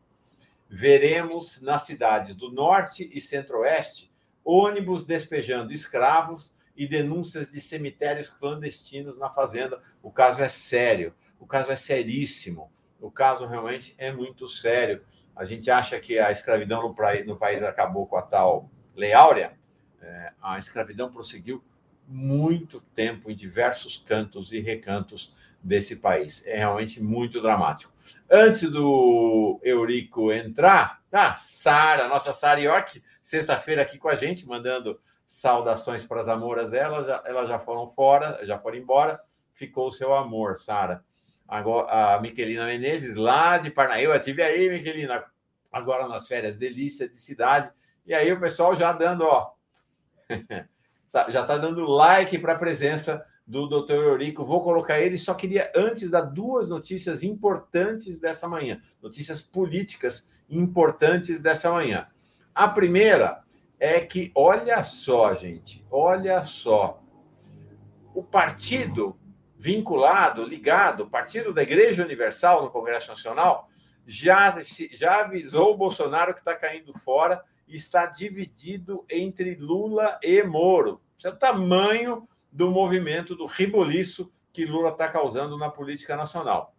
[0.68, 4.13] veremos nas cidades do Norte e Centro-Oeste
[4.44, 9.80] ônibus despejando escravos e denúncias de cemitérios clandestinos na fazenda.
[10.02, 15.02] O caso é sério, o caso é seríssimo, o caso realmente é muito sério.
[15.36, 16.94] A gente acha que a escravidão no,
[17.26, 19.52] no país acabou com a tal Lei Áurea.
[20.00, 21.64] É, a escravidão prosseguiu
[22.06, 26.42] muito tempo em diversos cantos e recantos desse país.
[26.46, 27.92] É realmente muito dramático.
[28.30, 31.36] Antes do Eurico entrar, tá?
[31.36, 37.02] Sara, nossa Sara York, sexta-feira aqui com a gente, mandando saudações para as amoras dela.
[37.02, 39.18] Já, elas já foram fora, já foram embora.
[39.50, 41.02] Ficou o seu amor, Sara.
[41.48, 44.18] Agora, a Miquelina Menezes, lá de Parnaíba.
[44.18, 45.24] Tive aí, Miquelina,
[45.72, 47.72] agora nas férias, delícia de cidade.
[48.04, 49.52] E aí o pessoal já dando, ó,
[51.10, 53.92] tá, já está dando like para a presença do Dr.
[53.92, 54.44] Eurico.
[54.44, 61.40] Vou colocar ele, só queria antes dar duas notícias importantes dessa manhã, notícias políticas importantes
[61.40, 62.06] dessa manhã.
[62.54, 63.42] A primeira
[63.80, 67.02] é que, olha só, gente, olha só,
[68.14, 69.18] o partido
[69.58, 73.68] vinculado, ligado, partido da Igreja Universal no Congresso Nacional,
[74.06, 74.54] já,
[74.92, 81.00] já avisou o Bolsonaro que está caindo fora e está dividido entre Lula e Moro.
[81.18, 86.73] Isso é o tamanho do movimento do riboliço que Lula está causando na política nacional.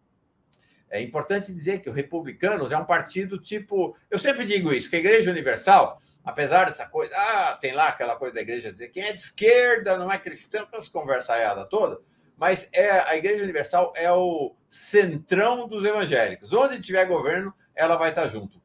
[0.96, 3.96] É importante dizer que o Republicanos é um partido tipo.
[4.10, 8.16] Eu sempre digo isso, que a Igreja Universal, apesar dessa coisa, ah, tem lá aquela
[8.16, 12.02] coisa da igreja dizer quem é de esquerda não é cristão, aquelas conversaiada toda
[12.38, 16.52] mas é a Igreja Universal é o centrão dos evangélicos.
[16.54, 18.62] Onde tiver governo, ela vai estar junto.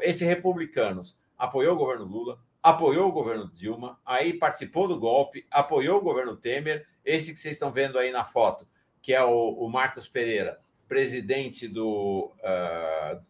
[0.00, 5.98] Esse republicanos apoiou o governo Lula, apoiou o governo Dilma, aí participou do golpe, apoiou
[5.98, 6.86] o governo Temer.
[7.04, 8.66] Esse que vocês estão vendo aí na foto,
[9.00, 10.58] que é o, o Marcos Pereira,
[10.88, 13.20] presidente do, uh,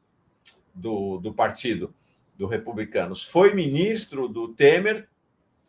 [0.75, 1.95] do, do partido
[2.37, 5.09] do Republicanos, foi ministro do Temer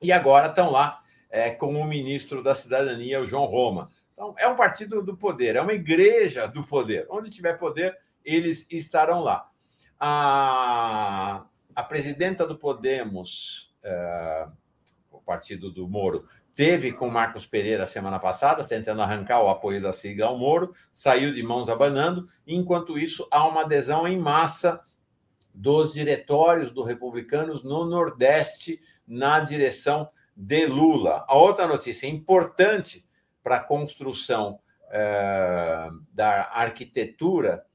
[0.01, 3.89] e agora estão lá é, com o ministro da Cidadania, o João Roma.
[4.13, 7.05] Então, é um partido do poder, é uma igreja do poder.
[7.09, 9.49] Onde tiver poder, eles estarão lá.
[9.99, 11.45] A,
[11.75, 14.51] a presidenta do Podemos, uh,
[15.11, 16.27] o partido do Moro,
[16.57, 21.31] teve com Marcos Pereira semana passada, tentando arrancar o apoio da sigla ao Moro, saiu
[21.31, 22.27] de mãos abanando.
[22.47, 24.81] Enquanto isso, há uma adesão em massa
[25.53, 31.23] dos diretórios do Republicanos no Nordeste na direção de Lula.
[31.27, 33.05] A outra notícia importante
[33.43, 34.59] para a construção
[34.89, 37.67] eh, da arquitetura,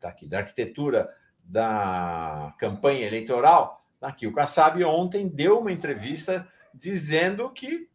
[0.00, 1.14] tá aqui, da arquitetura
[1.44, 7.88] da campanha eleitoral, tá aqui o Kassab ontem deu uma entrevista dizendo que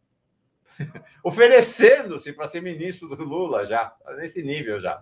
[1.23, 5.01] oferecendo-se para ser ministro do Lula já, nesse nível já.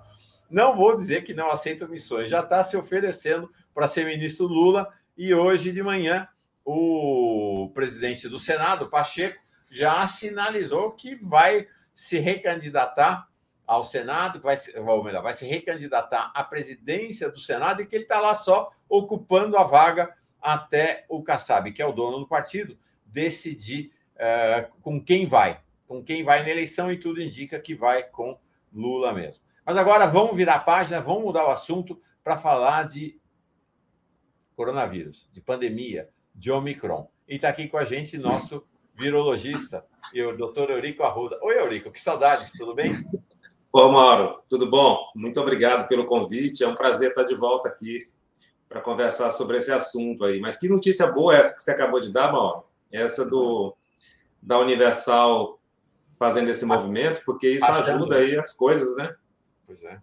[0.49, 4.91] Não vou dizer que não aceita missões, já está se oferecendo para ser ministro Lula
[5.17, 6.27] e hoje de manhã
[6.65, 9.39] o presidente do Senado, Pacheco,
[9.71, 13.27] já sinalizou que vai se recandidatar
[13.65, 18.03] ao Senado, vai, ou melhor, vai se recandidatar à presidência do Senado e que ele
[18.03, 22.77] está lá só ocupando a vaga até o Kassab, que é o dono do partido,
[23.11, 28.03] decidir uh, com quem vai, com quem vai na eleição, e tudo indica que vai
[28.03, 28.39] com
[28.71, 29.41] Lula mesmo.
[29.65, 33.19] Mas agora vamos virar a página, vamos mudar o assunto para falar de
[34.55, 37.09] coronavírus, de pandemia, de Omicron.
[37.27, 38.65] E está aqui com a gente nosso
[38.95, 41.39] virologista, o doutor Eurico Arruda.
[41.41, 43.05] Oi, Eurico, que saudades, tudo bem?
[43.71, 44.97] Ô, Mauro, tudo bom?
[45.15, 46.63] Muito obrigado pelo convite.
[46.63, 47.99] É um prazer estar de volta aqui
[48.67, 50.39] para conversar sobre esse assunto aí.
[50.39, 52.65] Mas que notícia boa essa que você acabou de dar, Mauro?
[52.91, 53.75] Essa do
[54.41, 55.59] da Universal
[56.17, 59.15] fazendo esse movimento, porque isso ajuda aí as coisas, né?
[59.65, 59.99] Pois é.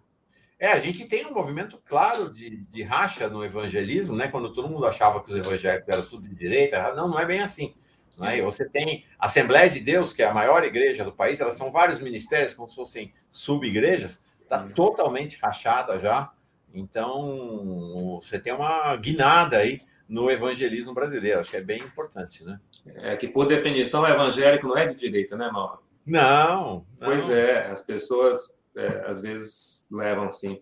[0.59, 4.27] É, a gente tem um movimento claro de, de racha no evangelismo, né?
[4.27, 7.41] Quando todo mundo achava que os evangélicos eram tudo de direita, não, não é bem
[7.41, 7.75] assim.
[8.17, 8.41] Né?
[8.41, 11.69] Você tem a Assembleia de Deus, que é a maior igreja do país, elas são
[11.69, 14.69] vários ministérios, como se fossem sub-igrejas, está uhum.
[14.69, 16.31] totalmente rachada já.
[16.73, 21.39] Então, você tem uma guinada aí no evangelismo brasileiro.
[21.39, 22.59] Acho que é bem importante, né?
[22.95, 25.81] É que, por definição, evangélico não é de direita, né, Mauro?
[26.05, 27.09] Não, não.
[27.09, 30.61] Pois é, as pessoas é, às vezes levam assim.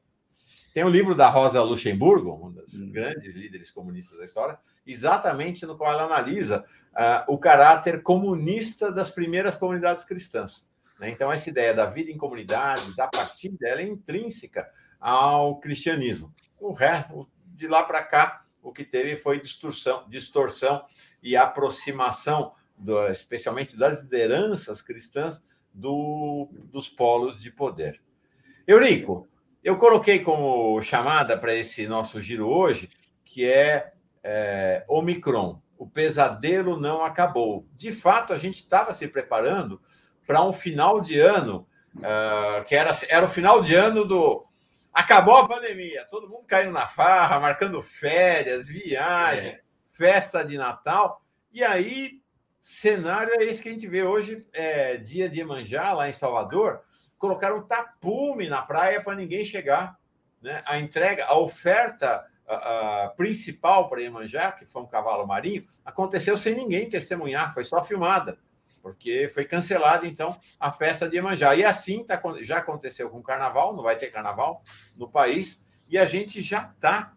[0.74, 2.92] Tem um livro da Rosa Luxemburgo, uma das hum.
[2.92, 9.10] grandes líderes comunistas da história, exatamente no qual ela analisa uh, o caráter comunista das
[9.10, 10.68] primeiras comunidades cristãs.
[11.00, 11.10] Né?
[11.12, 14.70] Então, essa ideia da vida em comunidade, da partilha, ela é intrínseca
[15.00, 16.34] ao cristianismo.
[16.60, 17.08] O ré,
[17.46, 20.84] de lá para cá, o que teve foi distorção, distorção
[21.22, 28.02] e aproximação, do, especialmente das lideranças cristãs, do, dos polos de poder.
[28.68, 29.28] Eurico,
[29.64, 32.90] eu coloquei como chamada para esse nosso giro hoje,
[33.24, 33.94] que é,
[34.24, 35.62] é Omicron.
[35.78, 37.68] O pesadelo não acabou.
[37.76, 39.80] De fato, a gente estava se preparando
[40.26, 41.68] para um final de ano,
[41.98, 44.44] uh, que era, era o final de ano do,
[44.96, 49.62] Acabou a pandemia, todo mundo caindo na farra, marcando férias, viagem, é.
[49.90, 51.22] festa de Natal.
[51.52, 52.22] E aí,
[52.62, 56.82] cenário é esse que a gente vê hoje, é, dia de Iemanjá, lá em Salvador,
[57.18, 60.00] colocaram um tapume na praia para ninguém chegar.
[60.42, 60.64] Né?
[60.66, 66.38] A entrega, a oferta a, a principal para Iemanjá, que foi um cavalo marinho, aconteceu
[66.38, 68.38] sem ninguém testemunhar, foi só filmada
[68.86, 71.56] porque foi cancelada, então, a festa de Iemanjá.
[71.56, 74.62] E assim tá, já aconteceu com o carnaval, não vai ter carnaval
[74.96, 77.12] no país, e a gente já está,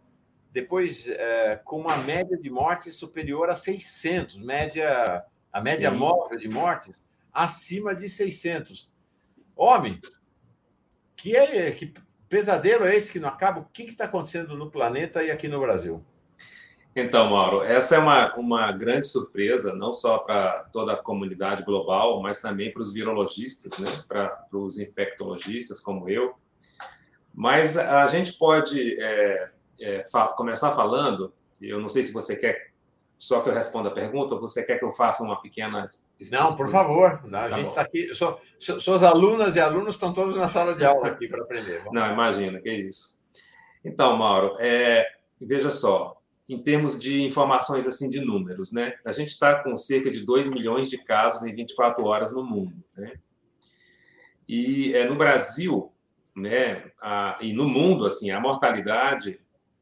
[0.51, 5.23] depois, é, com uma média de mortes superior a 600, média,
[5.53, 5.97] a média Sim.
[5.99, 8.91] móvel de mortes acima de 600.
[9.55, 9.95] Homem,
[11.15, 11.93] que, é, que
[12.31, 13.61] pesadelo é esse que não acaba?
[13.61, 16.03] O que está acontecendo no planeta e aqui no Brasil?
[16.97, 22.21] Então, Mauro, essa é uma, uma grande surpresa, não só para toda a comunidade global,
[22.21, 23.87] mas também para os virologistas, né?
[24.09, 26.35] para os infectologistas como eu.
[27.33, 29.51] Mas a gente pode é,
[29.81, 32.69] é, fa começar falando, eu não sei se você quer
[33.19, 35.85] só que eu responda a pergunta, ou você quer que eu faça uma pequena.
[36.31, 37.21] Não, por favor.
[37.25, 38.09] Não, a tá gente está aqui.
[38.61, 41.79] Suas alunas e alunos estão todos na sala de aula aqui para aprender.
[41.79, 42.13] Vamos não, lá.
[42.13, 43.21] imagina, que isso.
[43.85, 45.05] Então, Mauro, é,
[45.41, 46.18] veja só,
[46.49, 48.95] em termos de informações assim de números, né?
[49.05, 52.83] A gente está com cerca de 2 milhões de casos em 24 horas no mundo,
[52.97, 53.13] né?
[54.49, 55.93] E é, no Brasil,
[56.35, 59.39] né, a, e no mundo, assim, a mortalidade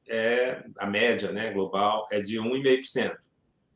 [0.09, 3.17] é a média, né, global é de 1,5%.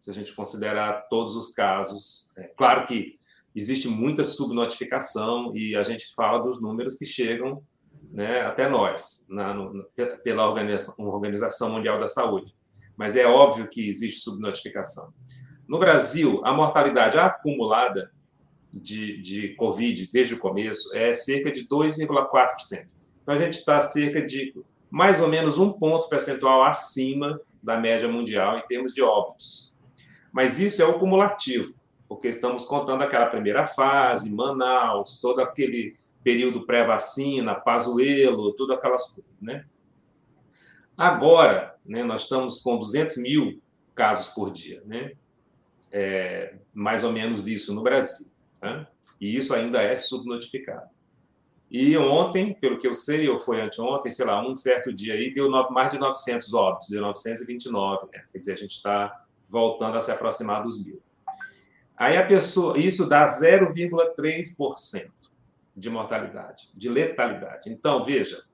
[0.01, 3.15] Se a gente considerar todos os casos, é, claro que
[3.55, 7.63] existe muita subnotificação e a gente fala dos números que chegam
[8.11, 9.85] né, até nós, na, no,
[10.25, 12.53] pela Organização, Organização Mundial da Saúde
[13.01, 15.11] mas é óbvio que existe subnotificação.
[15.67, 18.13] No Brasil, a mortalidade acumulada
[18.71, 22.89] de, de Covid desde o começo é cerca de 2,4%.
[23.23, 24.55] Então, a gente está cerca de
[24.91, 29.79] mais ou menos um ponto percentual acima da média mundial em termos de óbitos.
[30.31, 31.73] Mas isso é o cumulativo,
[32.07, 39.41] porque estamos contando aquela primeira fase, Manaus, todo aquele período pré-vacina, Pazuello, tudo aquelas coisas,
[39.41, 39.65] né?
[41.01, 43.59] Agora, né, nós estamos com 200 mil
[43.95, 45.13] casos por dia, né?
[45.91, 48.87] É, mais ou menos isso no Brasil, tá?
[49.19, 50.91] E isso ainda é subnotificado.
[51.71, 55.33] E ontem, pelo que eu sei, ou foi anteontem, sei lá, um certo dia aí,
[55.33, 58.25] deu mais de 900 óbitos, deu 929, né?
[58.31, 61.01] Quer dizer, a gente está voltando a se aproximar dos mil.
[61.97, 65.11] Aí a pessoa, isso dá 0,3%
[65.75, 67.71] de mortalidade, de letalidade.
[67.71, 68.45] Então, veja,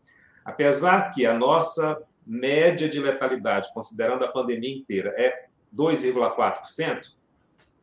[0.45, 7.15] apesar que a nossa média de letalidade, considerando a pandemia inteira, é 2,4%,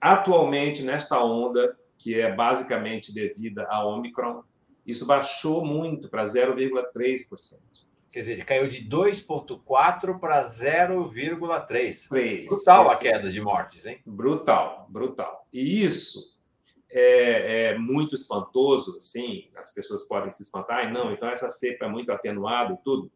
[0.02, 4.44] atualmente, nesta onda, que é basicamente devida à Omicron,
[4.86, 7.62] isso baixou muito para 0,3%.
[8.12, 12.10] Quer dizer, caiu de 2,4 para 0,3.
[12.46, 14.00] Brutal a queda de mortes, hein?
[14.06, 15.48] Brutal, brutal.
[15.52, 16.38] E isso
[16.92, 21.86] é, é, muito espantoso, sim, as pessoas podem se espantar, e não, então essa cepa
[21.86, 23.12] é muito atenuada e tudo.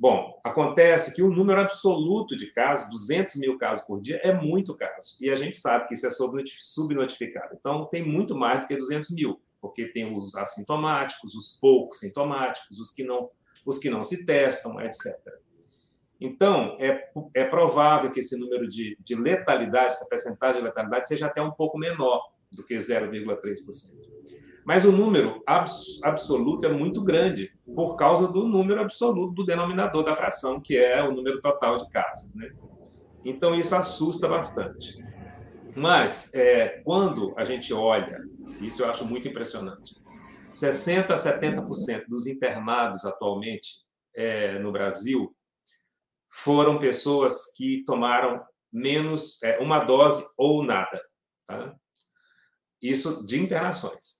[0.00, 4.74] Bom, acontece que o número absoluto de casos, 200 mil casos por dia, é muito
[4.74, 5.18] caso.
[5.20, 7.54] E a gente sabe que isso é subnotificado.
[7.54, 12.80] Então, tem muito mais do que 200 mil, porque tem os assintomáticos, os poucos sintomáticos,
[12.80, 13.28] os que não,
[13.66, 15.14] os que não se testam, etc.
[16.18, 21.26] Então, é, é provável que esse número de, de letalidade, essa percentagem de letalidade, seja
[21.26, 24.19] até um pouco menor do que 0,3%.
[24.70, 30.04] Mas o número abs absoluto é muito grande, por causa do número absoluto do denominador
[30.04, 32.36] da fração, que é o número total de casos.
[32.36, 32.52] Né?
[33.24, 34.96] Então, isso assusta bastante.
[35.74, 38.22] Mas, é, quando a gente olha,
[38.60, 39.96] isso eu acho muito impressionante,
[40.54, 45.36] 60% a 70% dos internados atualmente é, no Brasil
[46.28, 48.40] foram pessoas que tomaram
[48.72, 51.02] menos é, uma dose ou nada.
[51.44, 51.74] Tá?
[52.80, 54.19] Isso de internações.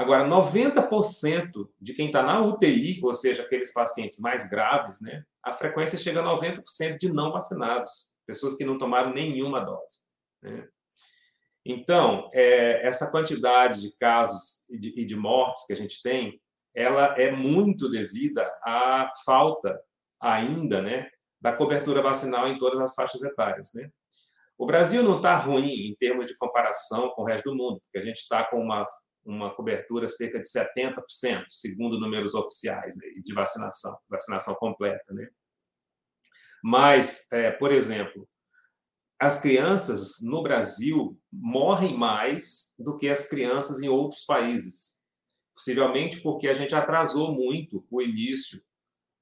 [0.00, 5.52] Agora, 90% de quem está na UTI, ou seja, aqueles pacientes mais graves, né, a
[5.52, 10.00] frequência chega a 90% de não vacinados, pessoas que não tomaram nenhuma dose.
[10.42, 10.66] Né?
[11.66, 16.40] Então, é, essa quantidade de casos e de, e de mortes que a gente tem,
[16.74, 19.78] ela é muito devida à falta
[20.18, 23.72] ainda né, da cobertura vacinal em todas as faixas etárias.
[23.74, 23.90] Né?
[24.56, 27.98] O Brasil não está ruim em termos de comparação com o resto do mundo, porque
[27.98, 28.86] a gente está com uma
[29.30, 35.28] uma cobertura cerca de 70%, segundo números oficiais de vacinação, vacinação completa, né?
[36.62, 38.28] Mas, é, por exemplo,
[39.18, 45.04] as crianças no Brasil morrem mais do que as crianças em outros países,
[45.54, 48.60] possivelmente porque a gente atrasou muito o início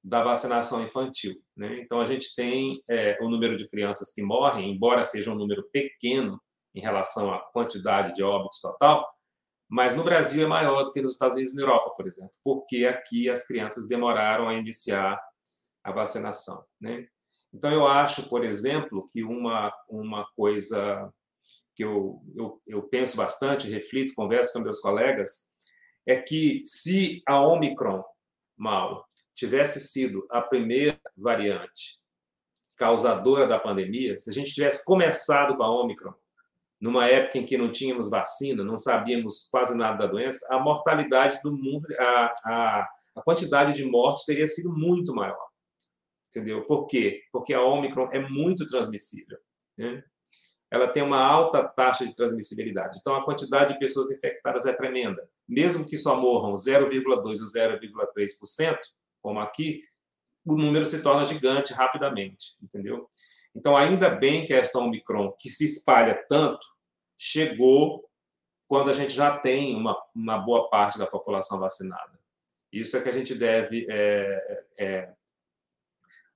[0.03, 1.33] da vacinação infantil.
[1.55, 1.79] Né?
[1.81, 5.69] Então, a gente tem é, o número de crianças que morrem, embora seja um número
[5.71, 6.41] pequeno
[6.73, 9.05] em relação à quantidade de óbitos total,
[9.69, 12.33] mas no Brasil é maior do que nos Estados Unidos e na Europa, por exemplo,
[12.43, 15.19] porque aqui as crianças demoraram a iniciar
[15.83, 16.59] a vacinação.
[16.81, 17.05] Né?
[17.53, 21.13] Então, eu acho, por exemplo, que uma, uma coisa
[21.75, 25.53] que eu, eu, eu penso bastante, reflito, converso com meus colegas,
[26.07, 28.03] é que se a Omicron,
[28.57, 29.03] Mauro,
[29.35, 31.99] tivesse sido a primeira variante
[32.75, 36.13] causadora da pandemia, se a gente tivesse começado com a Omicron
[36.81, 41.41] numa época em que não tínhamos vacina, não sabíamos quase nada da doença, a mortalidade
[41.43, 45.49] do mundo, a, a, a quantidade de mortes teria sido muito maior.
[46.29, 46.65] Entendeu?
[46.65, 47.23] Por quê?
[47.31, 49.37] Porque a Omicron é muito transmissível.
[49.77, 50.03] Né?
[50.71, 52.99] Ela tem uma alta taxa de transmissibilidade.
[52.99, 55.27] Então, a quantidade de pessoas infectadas é tremenda.
[55.47, 58.77] Mesmo que só morram 0,2% ou 0,3%,
[59.21, 59.81] como aqui,
[60.45, 63.07] o número se torna gigante rapidamente, entendeu?
[63.55, 66.65] Então, ainda bem que esta Omicron, que se espalha tanto,
[67.17, 68.09] chegou
[68.67, 72.19] quando a gente já tem uma, uma boa parte da população vacinada.
[72.71, 75.13] Isso é que a gente deve é, é,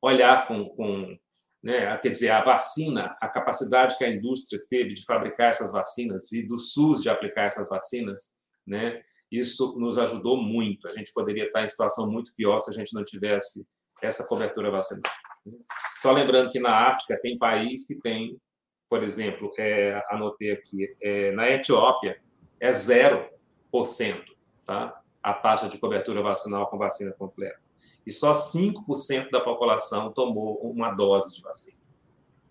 [0.02, 1.18] olhar com, com
[1.64, 6.32] né, quer dizer, a vacina, a capacidade que a indústria teve de fabricar essas vacinas
[6.34, 8.38] e do SUS de aplicar essas vacinas,
[8.68, 10.88] né, isso nos ajudou muito.
[10.88, 13.68] A gente poderia estar em situação muito pior se a gente não tivesse
[14.02, 15.12] essa cobertura vacinal.
[15.98, 18.40] Só lembrando que na África tem país que tem,
[18.90, 22.22] por exemplo, é, anotei aqui, é, na Etiópia
[22.60, 23.30] é 0%,
[24.66, 25.02] tá?
[25.24, 27.62] a taxa de cobertura vacinal com vacina completa.
[28.06, 31.82] E só 5% da população tomou uma dose de vacina.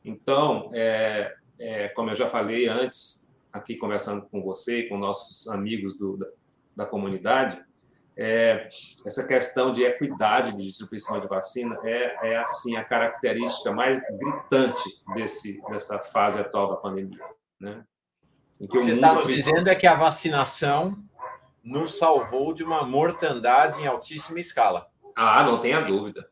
[0.03, 5.49] Então, é, é, como eu já falei antes, aqui conversando com você e com nossos
[5.49, 6.27] amigos do, da,
[6.75, 7.63] da comunidade,
[8.17, 8.69] é,
[9.07, 14.83] essa questão de equidade de distribuição de vacina é, é assim a característica mais gritante
[15.15, 17.25] desse, dessa fase atual da pandemia.
[17.61, 17.85] Né?
[18.61, 20.97] o que você está nos dizendo é que a vacinação
[21.63, 24.89] nos salvou de uma mortandade em altíssima escala.
[25.17, 26.29] Ah, não tenha dúvida.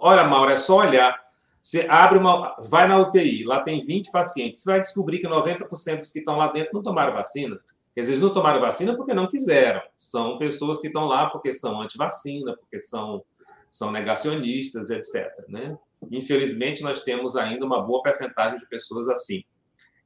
[0.00, 1.22] Olha, Mauro, é só olhar.
[1.60, 2.54] Você abre uma.
[2.68, 4.60] Vai na UTI, lá tem 20 pacientes.
[4.60, 7.58] Você vai descobrir que 90% dos que estão lá dentro não tomaram vacina.
[7.96, 9.80] Às não tomaram vacina porque não quiseram.
[9.96, 13.24] São pessoas que estão lá porque são anti-vacina, porque são,
[13.70, 15.30] são negacionistas, etc.
[15.48, 15.78] Né?
[16.10, 19.44] Infelizmente, nós temos ainda uma boa percentagem de pessoas assim.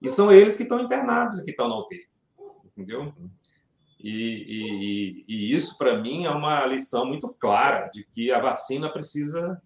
[0.03, 2.07] E são eles que estão internados e que estão na UTI.
[2.77, 3.13] Entendeu?
[3.99, 8.93] E, e, e isso, para mim, é uma lição muito clara de que a vacina
[8.93, 9.61] precisa.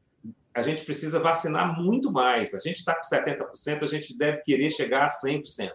[0.54, 2.54] A gente precisa vacinar muito mais.
[2.54, 5.72] A gente está com 70%, a gente deve querer chegar a 100%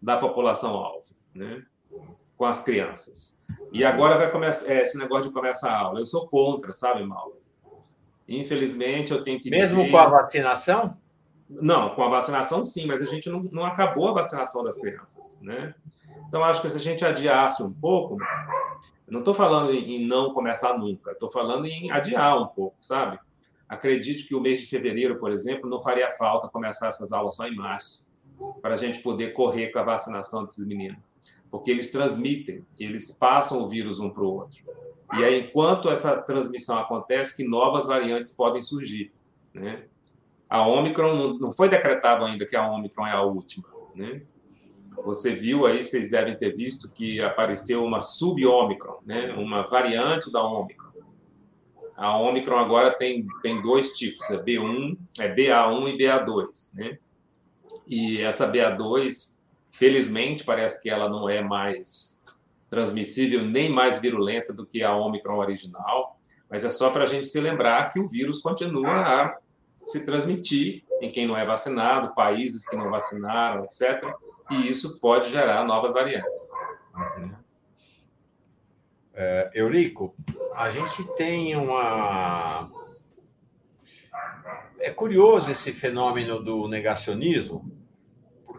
[0.00, 1.62] da população alvo, né?
[2.40, 3.44] Com as crianças.
[3.70, 6.00] E agora vai começar é, esse negócio de começar a aula.
[6.00, 7.36] Eu sou contra, sabe, Mauro?
[8.26, 9.90] Infelizmente, eu tenho que Mesmo dizer...
[9.90, 10.96] com a vacinação?
[11.50, 15.38] Não, com a vacinação sim, mas a gente não, não acabou a vacinação das crianças,
[15.42, 15.74] né?
[16.26, 18.16] Então, acho que se a gente adiasse um pouco,
[19.06, 23.18] não estou falando em não começar nunca, estou falando em adiar um pouco, sabe?
[23.68, 27.46] Acredito que o mês de fevereiro, por exemplo, não faria falta começar essas aulas só
[27.46, 28.08] em março,
[28.62, 31.09] para a gente poder correr com a vacinação desses meninos.
[31.50, 34.64] Porque eles transmitem, eles passam o vírus um para o outro.
[35.14, 39.12] E aí, enquanto essa transmissão acontece, que novas variantes podem surgir.
[39.52, 39.84] Né?
[40.48, 43.68] A Omicron, não foi decretado ainda que a Omicron é a última.
[43.94, 44.22] Né?
[45.04, 49.32] Você viu aí, vocês devem ter visto que apareceu uma sub-Omicron, né?
[49.34, 50.90] uma variante da Omicron.
[51.96, 56.98] A Omicron agora tem, tem dois tipos, é B1, é BA1 e BA2, né?
[57.86, 59.39] E essa BA2,
[59.80, 62.22] felizmente, parece que ela não é mais
[62.68, 66.20] transmissível nem mais virulenta do que a Omicron original,
[66.50, 69.38] mas é só para a gente se lembrar que o vírus continua a
[69.82, 74.04] se transmitir em quem não é vacinado, países que não vacinaram, etc.
[74.50, 76.50] E isso pode gerar novas variantes.
[76.94, 77.32] Uhum.
[79.14, 80.14] É, Eurico,
[80.54, 82.70] a gente tem uma.
[84.78, 87.79] É curioso esse fenômeno do negacionismo,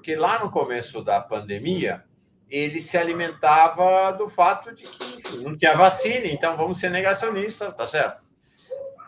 [0.01, 2.03] porque lá no começo da pandemia,
[2.49, 7.85] ele se alimentava do fato de que não tinha vacina, então vamos ser negacionistas, tá
[7.85, 8.19] certo?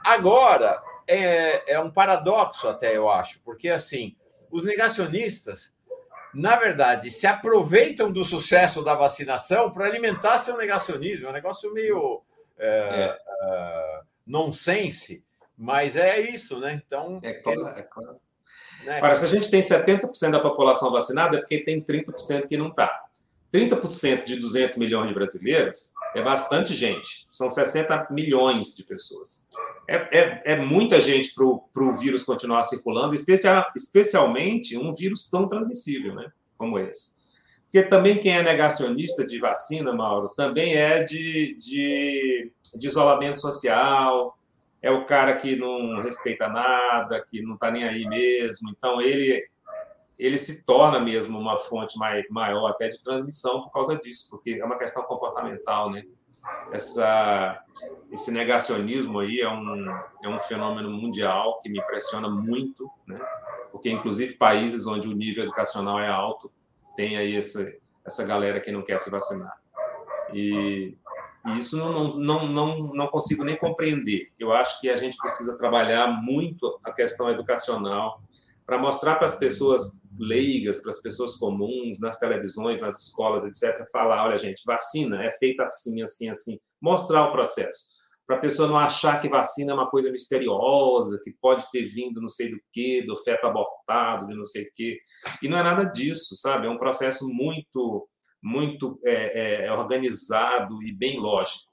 [0.06, 4.16] Agora, é, é um paradoxo, até eu acho, porque assim,
[4.52, 5.76] os negacionistas,
[6.32, 11.26] na verdade, se aproveitam do sucesso da vacinação para alimentar seu negacionismo.
[11.26, 12.22] É um negócio meio
[12.56, 13.18] é, é.
[13.18, 15.24] é nonsense,
[15.58, 16.80] mas é isso, né?
[16.86, 17.20] Então.
[17.24, 18.23] É claro, é claro.
[18.86, 18.98] Né?
[18.98, 22.68] Agora, se a gente tem 70% da população vacinada, é porque tem 30% que não
[22.68, 23.04] está.
[23.54, 29.48] 30% de 200 milhões de brasileiros é bastante gente, são 60 milhões de pessoas.
[29.88, 35.48] É, é, é muita gente para o vírus continuar circulando, especial, especialmente um vírus tão
[35.48, 37.22] transmissível né, como esse.
[37.66, 44.36] Porque também quem é negacionista de vacina, Mauro, também é de, de, de isolamento social,
[44.84, 48.70] é o cara que não respeita nada, que não está nem aí mesmo.
[48.70, 49.42] Então, ele
[50.20, 51.98] ele se torna mesmo uma fonte
[52.30, 56.04] maior até de transmissão por causa disso, porque é uma questão comportamental, né?
[56.72, 57.62] Essa,
[58.12, 59.90] esse negacionismo aí é um,
[60.24, 63.20] é um fenômeno mundial que me impressiona muito, né?
[63.72, 66.52] Porque, inclusive, países onde o nível educacional é alto,
[66.96, 67.74] tem aí essa,
[68.06, 69.52] essa galera que não quer se vacinar.
[70.32, 70.96] E,
[71.46, 74.32] e isso não, não, não, não consigo nem compreender.
[74.40, 78.22] Eu acho que a gente precisa trabalhar muito a questão educacional,
[78.66, 83.86] para mostrar para as pessoas leigas, para as pessoas comuns, nas televisões, nas escolas, etc.,
[83.92, 86.60] falar: olha, gente, vacina é feita assim, assim, assim.
[86.82, 87.94] Mostrar o processo.
[88.26, 92.22] Para a pessoa não achar que vacina é uma coisa misteriosa, que pode ter vindo
[92.22, 94.98] não sei do que, do feto abortado, de não sei o quê.
[95.42, 96.68] E não é nada disso, sabe?
[96.68, 98.08] É um processo muito,
[98.44, 101.72] muito é, é, organizado e bem lógico.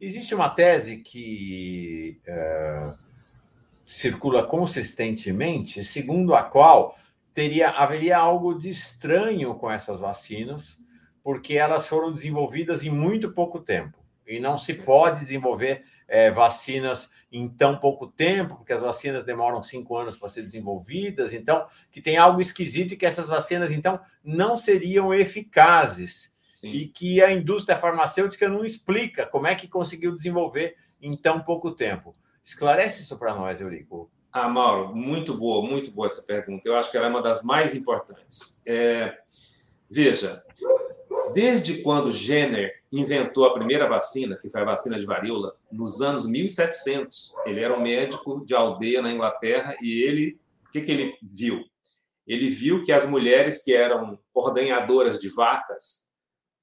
[0.00, 2.20] Existe uma tese que.
[2.26, 3.06] É
[3.86, 6.98] circula consistentemente, segundo a qual
[7.32, 10.76] teria haveria algo de estranho com essas vacinas,
[11.22, 13.96] porque elas foram desenvolvidas em muito pouco tempo
[14.26, 19.62] e não se pode desenvolver é, vacinas em tão pouco tempo, porque as vacinas demoram
[19.62, 24.00] cinco anos para ser desenvolvidas, então que tem algo esquisito e que essas vacinas então
[24.22, 26.70] não seriam eficazes Sim.
[26.70, 31.70] e que a indústria farmacêutica não explica como é que conseguiu desenvolver em tão pouco
[31.70, 32.14] tempo.
[32.44, 34.10] Esclarece isso para nós, Eurico.
[34.32, 36.68] Ah, Mauro, muito boa, muito boa essa pergunta.
[36.68, 38.62] Eu acho que ela é uma das mais importantes.
[38.66, 39.18] É,
[39.90, 40.44] veja,
[41.36, 46.26] desde quando Jenner inventou a primeira vacina, que foi a vacina de varíola, nos anos
[46.26, 47.34] 1700.
[47.44, 51.62] Ele era um médico de aldeia na Inglaterra e ele, o que, que ele viu?
[52.26, 56.10] Ele viu que as mulheres que eram ordenhadoras de vacas,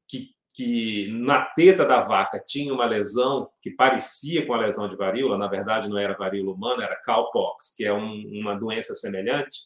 [0.07, 4.95] que, que na teta da vaca tinha uma lesão que parecia com a lesão de
[4.95, 9.59] varíola, na verdade não era varíola humana, era cowpox, que é um, uma doença semelhante,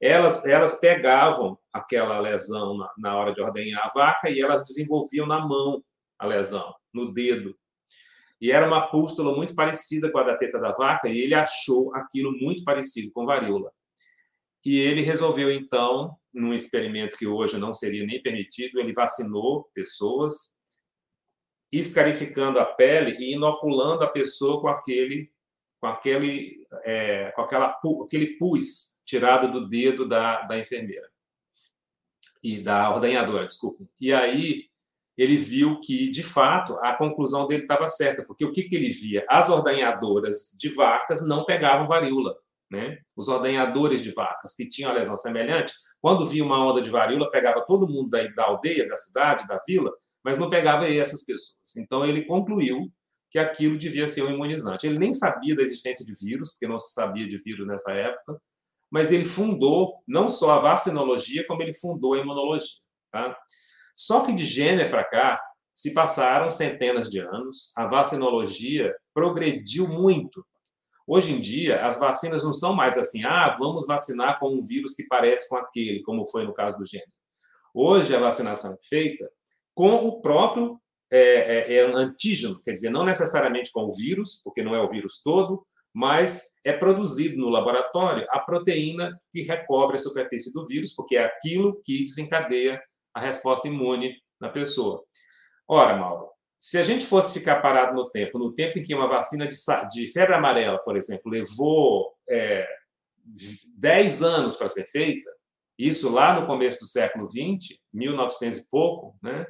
[0.00, 5.26] elas, elas pegavam aquela lesão na, na hora de ordenhar a vaca e elas desenvolviam
[5.26, 5.82] na mão
[6.18, 7.56] a lesão, no dedo.
[8.40, 11.92] E era uma pústula muito parecida com a da teta da vaca, e ele achou
[11.94, 13.72] aquilo muito parecido com varíola.
[14.64, 20.58] E ele resolveu, então, num experimento que hoje não seria nem permitido, ele vacinou pessoas,
[21.72, 25.32] escarificando a pele e inoculando a pessoa com aquele,
[25.80, 31.08] com aquele, é, com aquela, aquele pus tirado do dedo da, da enfermeira
[32.44, 33.84] e da ordenhadora, desculpa.
[33.98, 34.66] E aí
[35.16, 38.90] ele viu que, de fato, a conclusão dele estava certa, porque o que, que ele
[38.90, 39.24] via?
[39.28, 42.36] As ordenhadoras de vacas não pegavam varíola.
[42.70, 42.98] Né?
[43.16, 45.72] Os ordenhadores de vacas que tinham a lesão semelhante,
[46.02, 49.58] quando via uma onda de varíola, pegava todo mundo da, da aldeia, da cidade, da
[49.66, 49.90] vila,
[50.22, 51.76] mas não pegava essas pessoas.
[51.78, 52.92] Então, ele concluiu
[53.30, 54.86] que aquilo devia ser um imunizante.
[54.86, 58.40] Ele nem sabia da existência de vírus, porque não se sabia de vírus nessa época,
[58.90, 62.82] mas ele fundou não só a vacinologia, como ele fundou a imunologia.
[63.10, 63.36] Tá?
[63.94, 65.40] Só que de Jenner para cá,
[65.74, 70.44] se passaram centenas de anos, a vacinologia progrediu muito.
[71.06, 74.92] Hoje em dia, as vacinas não são mais assim, ah, vamos vacinar com um vírus
[74.94, 77.08] que parece com aquele, como foi no caso do Jenner.
[77.72, 79.28] Hoje, a vacinação é feita
[79.74, 84.62] com o próprio é, é, é antígeno, quer dizer, não necessariamente com o vírus, porque
[84.62, 85.64] não é o vírus todo,
[85.98, 91.24] mas é produzido no laboratório a proteína que recobre a superfície do vírus, porque é
[91.24, 92.80] aquilo que desencadeia
[93.12, 95.02] a resposta imune na pessoa.
[95.66, 99.08] Ora, Mauro, se a gente fosse ficar parado no tempo, no tempo em que uma
[99.08, 99.56] vacina de,
[99.90, 102.64] de febre amarela, por exemplo, levou é,
[103.76, 105.28] 10 anos para ser feita,
[105.76, 109.44] isso lá no começo do século XX, 1900 e pouco, né,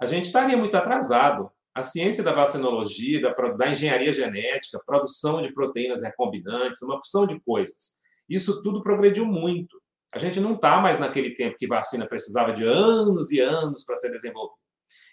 [0.00, 5.52] a gente estaria muito atrasado a ciência da vacinologia, da, da engenharia genética, produção de
[5.52, 8.00] proteínas recombinantes, uma opção de coisas.
[8.28, 9.80] Isso tudo progrediu muito.
[10.12, 13.96] A gente não está mais naquele tempo que vacina precisava de anos e anos para
[13.96, 14.58] ser desenvolvida.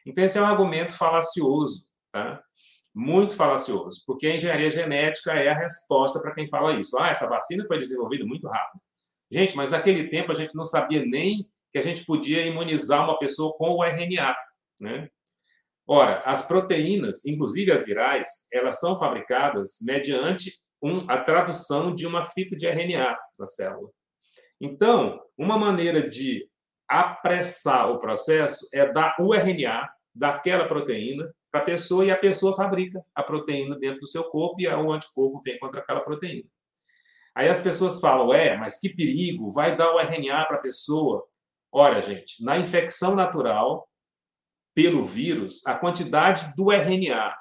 [0.06, 2.42] Então, esse é um argumento falacioso, tá?
[2.96, 6.98] muito falacioso, porque a engenharia genética é a resposta para quem fala isso.
[6.98, 8.82] Ah, essa vacina foi desenvolvida muito rápido.
[9.30, 13.20] Gente, mas naquele tempo a gente não sabia nem que a gente podia imunizar uma
[13.20, 14.36] pessoa com o RNA.
[14.82, 15.10] Né?
[15.88, 20.52] Ora, as proteínas, inclusive as virais, elas são fabricadas mediante
[20.84, 23.90] um, a tradução de uma fita de RNA na célula.
[24.60, 26.46] Então, uma maneira de
[26.90, 32.56] apressar o processo é dar o RNA daquela proteína para a pessoa e a pessoa
[32.56, 36.50] fabrica a proteína dentro do seu corpo e o anticorpo vem contra aquela proteína.
[37.34, 41.24] Aí as pessoas falam, é, mas que perigo, vai dar o RNA para a pessoa.
[41.72, 43.88] Ora, gente, na infecção natural,
[44.78, 47.36] pelo vírus, a quantidade do RNA,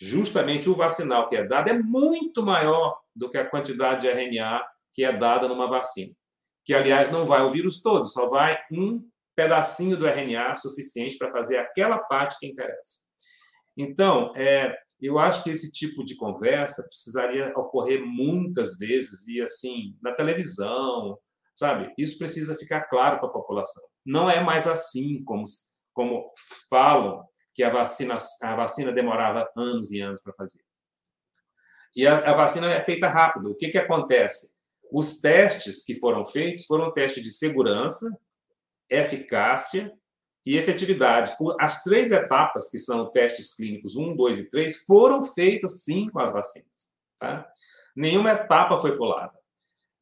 [0.00, 4.64] justamente o vacinal que é dado, é muito maior do que a quantidade de RNA
[4.90, 6.14] que é dada numa vacina.
[6.64, 9.06] Que, aliás, não vai o vírus todo, só vai um
[9.36, 13.00] pedacinho do RNA suficiente para fazer aquela parte que interessa.
[13.76, 19.94] Então, é, eu acho que esse tipo de conversa precisaria ocorrer muitas vezes e assim
[20.00, 21.18] na televisão,
[21.54, 21.92] sabe?
[21.98, 23.82] Isso precisa ficar claro para a população.
[24.06, 25.44] Não é mais assim como
[25.96, 26.30] como
[26.68, 30.60] falam que a vacina, a vacina demorava anos e anos para fazer.
[31.96, 33.50] E a, a, vacina é feita rápido.
[33.50, 34.60] O que, que acontece?
[34.92, 38.06] Os testes que foram feitos foram testes de segurança,
[38.90, 39.90] eficácia
[40.44, 41.34] e efetividade.
[41.58, 46.20] As três etapas, que são testes clínicos 1, 2 e 3, foram feitas sim com
[46.20, 46.94] as vacinas.
[47.18, 47.50] Tá?
[47.96, 49.32] Nenhuma etapa foi pulada.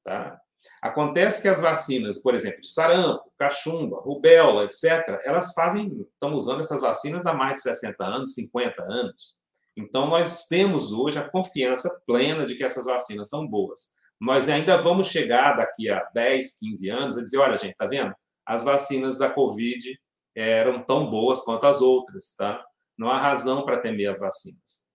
[0.03, 0.41] Tá?
[0.83, 6.61] Acontece que as vacinas, por exemplo, de sarampo, cachumba, rubéola, etc., elas fazem, estão usando
[6.61, 9.41] essas vacinas há mais de 60 anos, 50 anos.
[9.77, 13.95] Então, nós temos hoje a confiança plena de que essas vacinas são boas.
[14.21, 18.15] Nós ainda vamos chegar daqui a 10, 15 anos a dizer: olha, gente, tá vendo?
[18.47, 19.99] As vacinas da Covid
[20.35, 22.65] eram tão boas quanto as outras, tá?
[22.97, 24.93] Não há razão para temer as vacinas.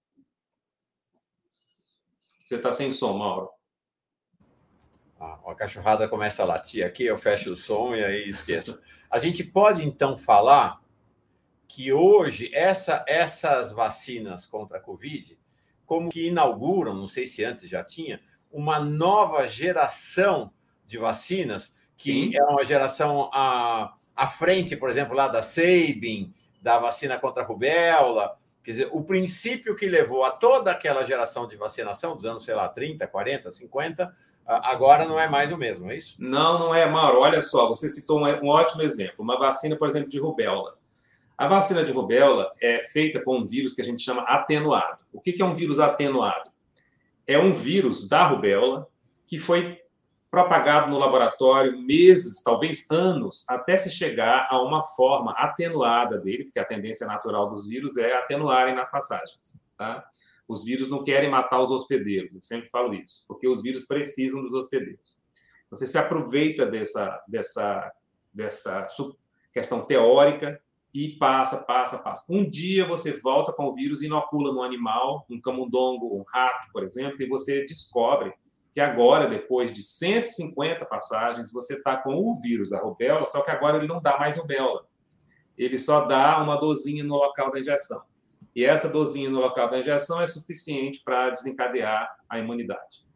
[2.43, 3.49] Você está sem som, Mauro.
[5.19, 8.79] A, cachorrada começa a latir aqui, eu fecho o som e aí esqueço.
[9.11, 10.79] A gente pode então falar
[11.67, 15.37] que hoje essa, essas vacinas contra a Covid,
[15.85, 18.21] como que inauguram, não sei se antes já tinha,
[18.51, 20.53] uma nova geração
[20.85, 22.37] de vacinas, que Sim.
[22.37, 27.45] é uma geração a, à frente, por exemplo, lá da Sabin, da vacina contra a
[27.45, 28.37] rubéola.
[28.63, 32.55] Quer dizer, o princípio que levou a toda aquela geração de vacinação dos anos, sei
[32.55, 34.15] lá, 30, 40, 50,
[34.49, 36.15] agora não é mais o mesmo, é isso?
[36.17, 37.19] Não, não é, Mauro.
[37.19, 39.15] Olha só, você citou um, um ótimo exemplo.
[39.19, 40.77] Uma vacina, por exemplo, de rubéola.
[41.37, 44.97] A vacina de rubéola é feita com um vírus que a gente chama atenuado.
[45.13, 46.49] O que é um vírus atenuado?
[47.25, 48.87] É um vírus da rubéola
[49.25, 49.79] que foi
[50.31, 56.59] propagado no laboratório meses, talvez anos, até se chegar a uma forma atenuada dele, porque
[56.59, 59.63] a tendência natural dos vírus é atenuarem nas passagens.
[59.77, 60.05] Tá?
[60.49, 64.41] Os vírus não querem matar os hospedeiros, eu sempre falo isso, porque os vírus precisam
[64.41, 65.23] dos hospedeiros.
[65.69, 67.91] Você se aproveita dessa, dessa,
[68.33, 68.87] dessa
[69.53, 70.59] questão teórica
[70.91, 72.25] e passa, passa, passa.
[72.33, 76.83] Um dia você volta com o vírus, inocula no animal, um camundongo, um rato, por
[76.83, 78.33] exemplo, e você descobre
[78.71, 83.51] que agora, depois de 150 passagens, você está com o vírus da rubéola, só que
[83.51, 84.87] agora ele não dá mais rubéola.
[85.55, 88.08] Ele só dá uma dosinha no local da injeção.
[88.55, 93.07] E essa dosinha no local da injeção é suficiente para desencadear a imunidade.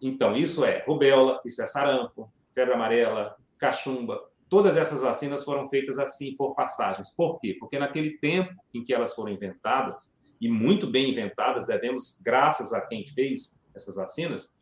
[0.00, 4.20] Então, isso é rubéola, isso é sarampo, febre amarela, cachumba.
[4.48, 7.14] Todas essas vacinas foram feitas assim, por passagens.
[7.14, 7.56] Por quê?
[7.58, 12.86] Porque naquele tempo em que elas foram inventadas, e muito bem inventadas, devemos, graças a
[12.86, 14.58] quem fez essas vacinas,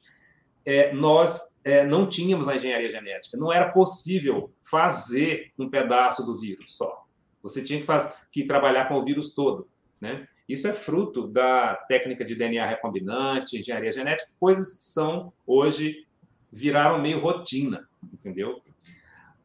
[0.64, 3.38] é, nós é, não tínhamos na engenharia genética.
[3.38, 7.06] Não era possível fazer um pedaço do vírus só.
[7.42, 7.86] Você tinha que,
[8.32, 9.68] que trabalhar com o vírus todo.
[10.00, 10.26] Né?
[10.48, 16.06] Isso é fruto da técnica de DNA recombinante, engenharia genética, coisas que são hoje
[16.50, 18.62] viraram meio rotina, entendeu?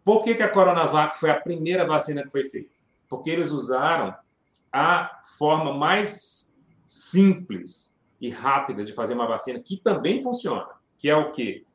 [0.03, 2.79] Por que, que a Coronavac foi a primeira vacina que foi feita?
[3.09, 4.15] Porque eles usaram
[4.71, 10.67] a forma mais simples e rápida de fazer uma vacina, que também funciona,
[10.97, 11.65] que é o quê?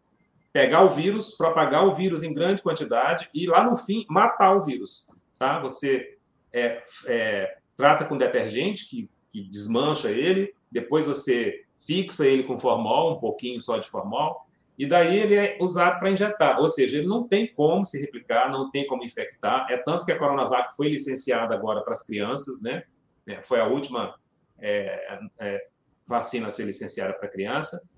[0.52, 4.60] Pegar o vírus, propagar o vírus em grande quantidade e lá no fim matar o
[4.60, 5.06] vírus,
[5.36, 5.58] tá?
[5.60, 6.16] Você
[6.52, 13.16] é, é, trata com detergente que, que desmancha ele, depois você fixa ele com formol,
[13.16, 14.44] um pouquinho só de formol,
[14.76, 16.58] e daí ele é usado para injetar.
[16.60, 19.66] Ou seja, ele não tem como se replicar, não tem como infectar.
[19.70, 22.82] É tanto que a Coronavac foi licenciada agora para as crianças, né?
[23.26, 24.14] É, foi a última
[24.58, 25.66] é, é,
[26.06, 27.88] vacina a ser licenciada para criança.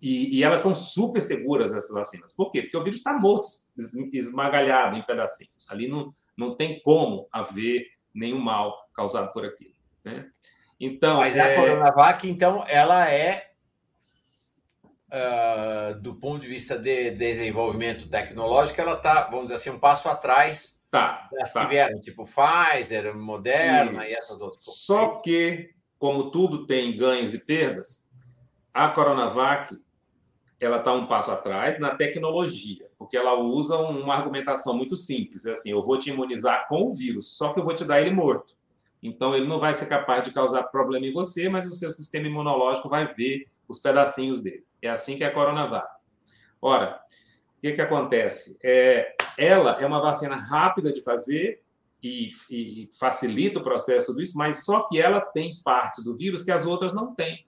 [0.00, 2.32] E, e, elas são super seguras, essas vacinas.
[2.32, 2.62] Por quê?
[2.62, 3.46] Porque o vírus está morto,
[4.12, 5.68] esmagalhado em pedacinhos.
[5.70, 9.74] Ali não, não tem como haver nenhum mal causado por aquilo.
[10.04, 10.28] Né?
[10.78, 11.54] Então, Mas é...
[11.54, 13.50] a Coronavac, então, ela é,
[15.12, 20.08] uh, do ponto de vista de desenvolvimento tecnológico, ela está, vamos dizer assim, um passo
[20.08, 21.62] atrás tá, das tá.
[21.62, 24.64] que vieram, tipo Pfizer, Moderna e, e essas outras.
[24.64, 28.10] Só que, como tudo tem ganhos e perdas,
[28.72, 29.76] a Coronavac
[30.60, 35.52] ela está um passo atrás na tecnologia, porque ela usa uma argumentação muito simples, é
[35.52, 38.10] assim, eu vou te imunizar com o vírus, só que eu vou te dar ele
[38.10, 38.54] morto.
[39.02, 42.26] Então ele não vai ser capaz de causar problema em você, mas o seu sistema
[42.26, 44.64] imunológico vai ver os pedacinhos dele.
[44.82, 45.88] É assim que é a Coronavac.
[46.60, 47.00] Ora,
[47.56, 48.58] o que, que acontece?
[48.62, 51.62] É, ela é uma vacina rápida de fazer
[52.02, 56.42] e, e facilita o processo tudo isso, mas só que ela tem partes do vírus
[56.42, 57.46] que as outras não têm,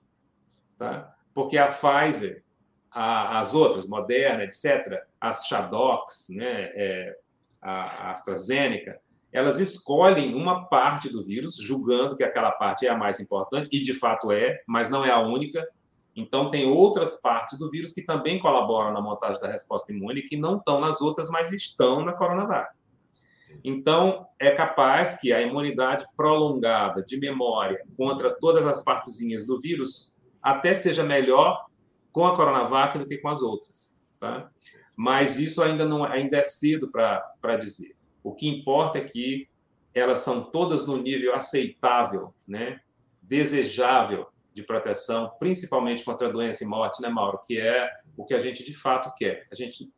[0.78, 1.14] tá?
[1.34, 2.43] Porque a Pfizer
[2.93, 7.16] a, as outras, Moderna, etc., as Shadox, né, é,
[7.60, 9.01] a, a AstraZeneca,
[9.32, 13.82] elas escolhem uma parte do vírus, julgando que aquela parte é a mais importante, e
[13.82, 15.66] de fato é, mas não é a única.
[16.14, 20.36] Então, tem outras partes do vírus que também colaboram na montagem da resposta imune, que
[20.36, 22.78] não estão nas outras, mas estão na Coronavac.
[23.64, 30.14] Então, é capaz que a imunidade prolongada de memória contra todas as partezinhas do vírus
[30.43, 31.66] até seja melhor
[32.12, 34.01] com a Coronavac do que com as outras.
[34.18, 34.51] Tá?
[34.97, 37.97] Mas isso ainda, não, ainda é cedo para dizer.
[38.22, 39.48] O que importa é que
[39.94, 42.80] elas são todas no nível aceitável, né?
[43.20, 47.40] desejável de proteção, principalmente contra doença e morte, né, Mauro?
[47.44, 49.47] Que é o que a gente de fato quer.
[49.51, 49.93] A gente,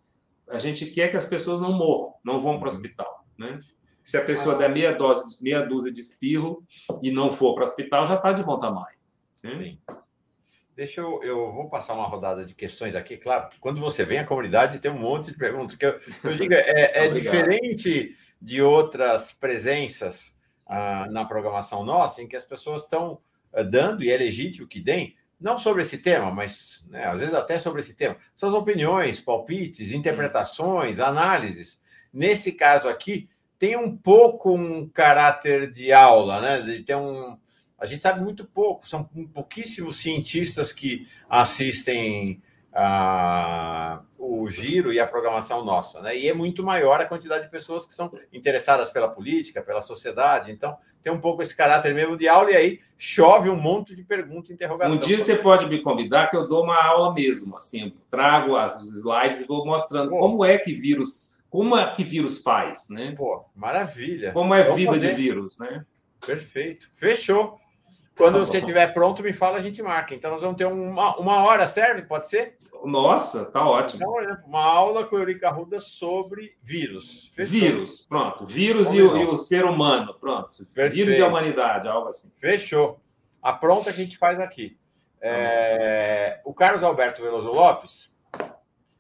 [0.49, 3.25] a gente quer que as pessoas não morram, não vão para o hospital.
[3.37, 3.59] Né?
[4.05, 6.63] Se a pessoa der meia, dose, meia dúzia de espirro
[7.03, 8.97] e não for para o hospital, já está de bom tamanho.
[9.43, 9.53] Né?
[9.53, 9.79] Sim.
[10.77, 13.17] Deixa eu, eu vou passar uma rodada de questões aqui.
[13.17, 15.77] Claro, quando você vem à comunidade, tem um monte de perguntas.
[15.77, 20.35] Que eu, eu digo, é, é diferente de outras presenças
[20.67, 23.21] ah, na programação nossa, em que as pessoas estão
[23.53, 27.35] ah, dando, e é legítimo que deem, não sobre esse tema, mas né, às vezes
[27.35, 31.81] até sobre esse tema, suas opiniões, palpites, interpretações, análises.
[32.13, 33.29] Nesse caso aqui,
[33.59, 36.61] tem um pouco um caráter de aula, né?
[36.61, 37.39] De ter um,
[37.85, 42.43] a gente sabe muito pouco, são pouquíssimos cientistas que assistem
[42.73, 46.17] a, o giro e a programação nossa, né?
[46.17, 50.51] E é muito maior a quantidade de pessoas que são interessadas pela política, pela sociedade.
[50.51, 54.03] Então, tem um pouco esse caráter mesmo de aula, e aí chove um monte de
[54.03, 54.97] pergunta e interrogação.
[54.97, 58.81] Um dia você pode me convidar que eu dou uma aula mesmo, assim, trago as,
[58.81, 60.19] os slides e vou mostrando Pô.
[60.19, 63.15] como é que vírus, como é que vírus faz, né?
[63.15, 64.33] Pô, maravilha.
[64.33, 65.09] Como é Vamos vida fazer.
[65.09, 65.85] de vírus, né?
[66.27, 66.89] Perfeito.
[66.91, 67.61] Fechou.
[68.17, 70.15] Quando tá você estiver pronto, me fala, a gente marca.
[70.15, 72.03] Então, nós vamos ter uma, uma hora, serve?
[72.03, 72.57] Pode ser?
[72.85, 74.03] Nossa, tá ótimo.
[74.21, 77.31] Então, uma aula com o Eurica sobre vírus.
[77.33, 77.59] Fechou.
[77.59, 78.45] Vírus, pronto.
[78.45, 80.57] Vírus e o, e o, ser humano, pronto.
[80.75, 80.95] Perfeito.
[80.95, 82.33] Vírus e a humanidade, algo assim.
[82.37, 83.01] Fechou.
[83.43, 84.79] A pronta que a gente faz aqui.
[85.21, 86.41] É...
[86.45, 88.15] O Carlos Alberto Veloso Lopes,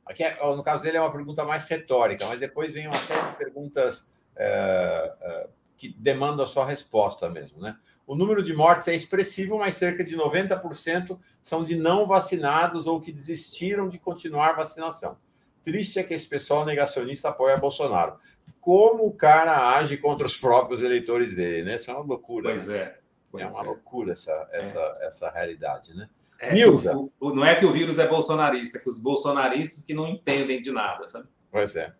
[0.06, 3.30] aqui é, no caso dele é uma pergunta mais retórica, mas depois vem uma série
[3.30, 5.46] de perguntas é, é,
[5.76, 7.76] que demandam a sua resposta mesmo, né?
[8.06, 13.00] O número de mortes é expressivo, mas cerca de 90% são de não vacinados ou
[13.00, 15.16] que desistiram de continuar a vacinação.
[15.62, 18.18] Triste é que esse pessoal negacionista apoia Bolsonaro.
[18.60, 21.76] Como o cara age contra os próprios eleitores dele, né?
[21.76, 22.50] Isso é uma loucura.
[22.50, 22.76] Pois né?
[22.76, 22.98] é.
[23.30, 23.66] Pois é uma é.
[23.66, 25.06] loucura essa, essa, é.
[25.06, 26.08] essa realidade, né?
[26.38, 26.94] É, Nilza.
[26.94, 30.06] O, o, não é que o vírus é bolsonarista, é que os bolsonaristas que não
[30.06, 31.26] entendem de nada, sabe?
[31.50, 31.94] Pois é.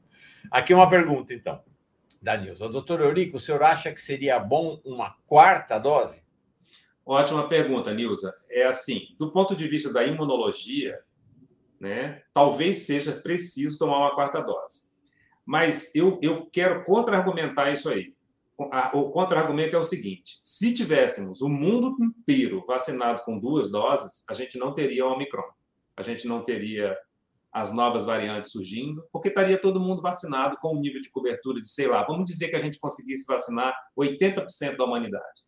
[0.50, 1.62] Aqui uma pergunta, então
[2.24, 2.70] da Nilson.
[2.70, 6.24] Doutor Eurico, o senhor acha que seria bom uma quarta dose?
[7.04, 8.34] Ótima pergunta, Nilza.
[8.50, 10.98] É assim, do ponto de vista da imunologia,
[11.78, 14.94] né, talvez seja preciso tomar uma quarta dose.
[15.44, 18.14] Mas eu, eu quero contra-argumentar isso aí.
[18.94, 24.32] O contra-argumento é o seguinte: se tivéssemos o mundo inteiro vacinado com duas doses, a
[24.32, 25.42] gente não teria Omicron.
[25.96, 26.96] A gente não teria
[27.54, 31.68] as novas variantes surgindo, porque estaria todo mundo vacinado com um nível de cobertura de,
[31.68, 35.42] sei lá, vamos dizer que a gente conseguisse vacinar 80% da humanidade.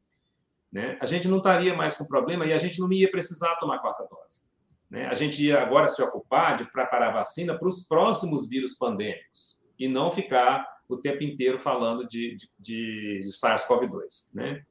[0.73, 0.97] Né?
[1.03, 3.79] A gente não estaria mais com problema e a gente não ia precisar tomar a
[3.81, 4.53] quarta dose.
[4.89, 5.07] Né?
[5.07, 9.65] A gente ia agora se ocupar de preparar a vacina para os próximos vírus pandêmicos
[9.77, 14.33] e não ficar o tempo inteiro falando de, de, de, de SARS-CoV-2.
[14.33, 14.63] Né?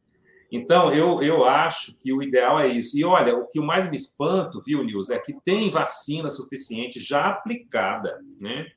[0.52, 2.98] Então, eu, eu acho que o ideal é isso.
[2.98, 7.30] E olha, o que mais me espanto, viu, Nils, é que tem vacina suficiente já
[7.30, 8.22] aplicada.
[8.40, 8.68] Né?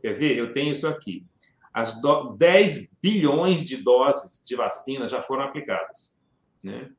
[0.00, 0.36] Quer ver?
[0.36, 1.24] Eu tenho isso aqui.
[1.72, 2.34] As do...
[2.36, 6.26] 10 bilhões de doses de vacina já foram aplicadas.
[6.62, 6.90] Né?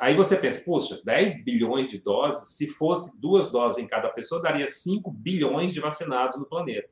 [0.00, 4.42] Aí você pensa, puxa, 10 bilhões de doses, se fosse duas doses em cada pessoa,
[4.42, 6.88] daria 5 bilhões de vacinados no planeta.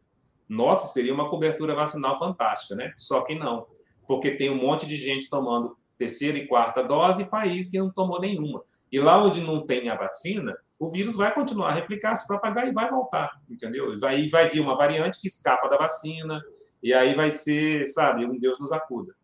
[0.48, 2.92] Nossa, seria uma cobertura vacinal fantástica, né?
[2.96, 3.66] Só que não,
[4.08, 7.92] porque tem um monte de gente tomando terceira e quarta dose, e país que não
[7.92, 8.62] tomou nenhuma.
[8.90, 12.66] E lá onde não tem a vacina, o vírus vai continuar a replicar, se propagar
[12.66, 13.92] e vai voltar, entendeu?
[13.92, 16.42] E vai, vai vir uma variante que escapa da vacina,
[16.82, 19.14] e aí vai ser, sabe, um Deus nos acuda.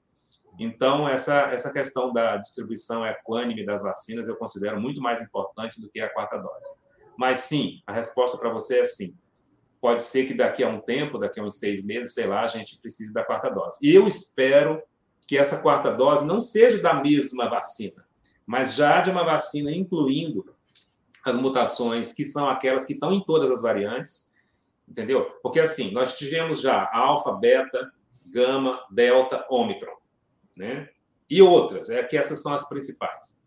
[0.59, 5.89] Então, essa, essa questão da distribuição equânime das vacinas eu considero muito mais importante do
[5.89, 6.85] que a quarta dose.
[7.17, 9.19] Mas sim, a resposta para você é sim.
[9.81, 12.47] Pode ser que daqui a um tempo, daqui a uns seis meses, sei lá, a
[12.47, 13.79] gente precise da quarta dose.
[13.83, 14.83] E eu espero
[15.27, 18.07] que essa quarta dose não seja da mesma vacina,
[18.47, 20.55] mas já de uma vacina incluindo
[21.25, 24.37] as mutações que são aquelas que estão em todas as variantes,
[24.89, 25.25] entendeu?
[25.43, 27.93] Porque assim, nós tivemos já alfa, beta,
[28.25, 29.97] gama, delta, ômicron,
[30.57, 30.89] né?
[31.29, 33.43] E outras, é que essas são as principais.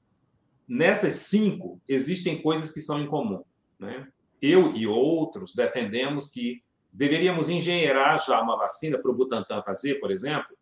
[0.68, 3.44] Nessas cinco, existem coisas que são em comum,
[3.80, 4.10] né?
[4.42, 6.62] Eu e outros defendemos que
[6.92, 10.58] deveríamos engenheirar já uma vacina para o Butantan fazer, por exemplo,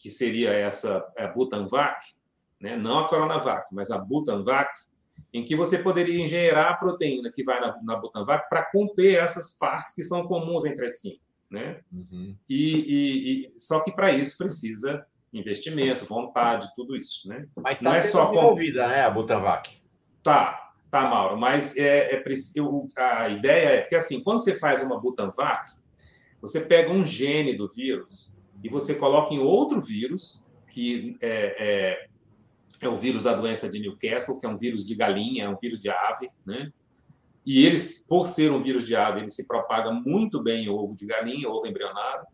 [0.00, 2.02] que seria essa a Butanvac,
[2.58, 2.74] né?
[2.74, 4.72] não a Coronavac, mas a Butanvac,
[5.32, 9.58] em que você poderia engenheirar a proteína que vai na, na Butanvac para conter essas
[9.58, 11.20] partes que são comuns entre si.
[11.50, 11.80] Né?
[11.92, 12.34] Uhum.
[12.48, 17.28] E, e, e, só que para isso precisa investimento, vontade, tudo isso.
[17.28, 17.46] Né?
[17.56, 18.88] Mas está é só desenvolvida, com...
[18.88, 19.82] né, a Butanvac?
[20.22, 21.36] Tá, tá, Mauro.
[21.36, 22.24] Mas é, é,
[22.56, 25.72] eu, a ideia é que, assim, quando você faz uma Butanvac,
[26.40, 31.28] você pega um gene do vírus e você coloca em outro vírus, que é,
[31.58, 32.06] é,
[32.80, 35.56] é, o vírus da doença de Newcastle, que é um vírus de galinha, é um
[35.56, 36.70] vírus de ave, né?
[37.44, 40.94] E eles, por ser um vírus de ave, ele se propaga muito bem em ovo
[40.94, 42.26] de galinha, ovo embrionário.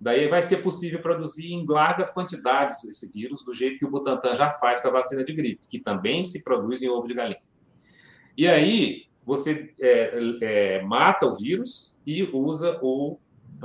[0.00, 4.34] Daí vai ser possível produzir em largas quantidades esse vírus, do jeito que o Butantan
[4.34, 7.42] já faz com a vacina de gripe, que também se produz em ovo de galinha.
[8.36, 13.18] E aí você é, é, mata o vírus e usa o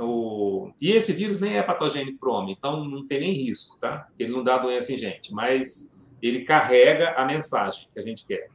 [0.06, 0.72] o...
[0.80, 4.08] E esse vírus nem é patogênico para o homem, então não tem nem risco, tá?
[4.18, 8.48] Ele não dá doença em gente, mas ele carrega a mensagem que a gente quer.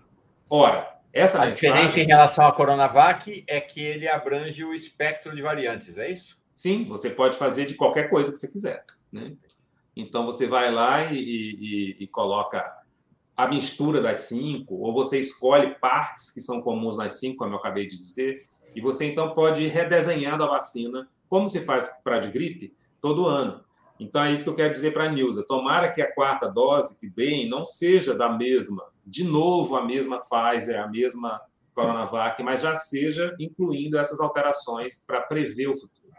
[0.49, 1.72] Ora, essa a mensagem...
[1.72, 6.38] diferença em relação à Coronavac é que ele abrange o espectro de variantes, é isso?
[6.53, 9.34] Sim, você pode fazer de qualquer coisa que você quiser, né?
[9.95, 12.63] Então você vai lá e, e, e coloca
[13.38, 17.57] a mistura das cinco, ou você escolhe partes que são comuns nas cinco, como eu
[17.57, 18.43] acabei de dizer,
[18.76, 23.26] E você, então, pode ir redesenhando a vacina, como se faz para de gripe, todo
[23.26, 23.64] ano.
[23.99, 25.45] Então, é isso que eu quero dizer para a Nilza.
[25.47, 30.19] Tomara que a quarta dose que deem não seja da mesma, de novo, a mesma
[30.19, 31.41] Pfizer, a mesma
[31.73, 36.14] Coronavac, mas já seja incluindo essas alterações para prever o futuro.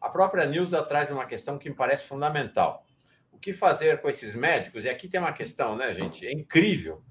[0.00, 2.84] A própria Nilza traz uma questão que me parece fundamental.
[3.32, 4.84] O que fazer com esses médicos?
[4.84, 6.26] E aqui tem uma questão, né, gente?
[6.26, 7.02] É incrível.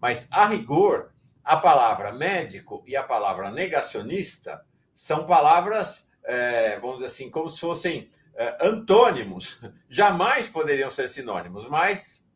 [0.00, 1.12] Mas, a rigor,
[1.42, 4.64] a palavra médico e a palavra negacionista
[4.94, 9.60] são palavras, é, vamos dizer assim, como se fossem é, antônimos.
[9.88, 12.26] Jamais poderiam ser sinônimos, mas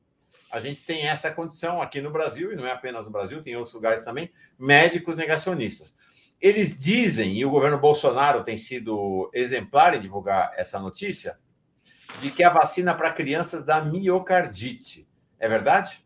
[0.50, 3.56] a gente tem essa condição aqui no Brasil, e não é apenas no Brasil, tem
[3.56, 5.94] outros lugares também, médicos negacionistas.
[6.40, 11.38] Eles dizem, e o governo Bolsonaro tem sido exemplar em divulgar essa notícia,
[12.20, 15.06] de que a vacina para crianças dá miocardite.
[15.38, 16.02] É verdade?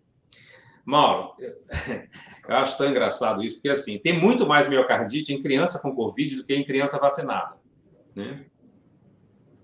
[0.85, 1.35] Mauro,
[2.49, 6.37] eu acho tão engraçado isso, porque assim, tem muito mais miocardite em criança com Covid
[6.37, 7.61] do que em criança vacinada.
[8.14, 8.47] Né?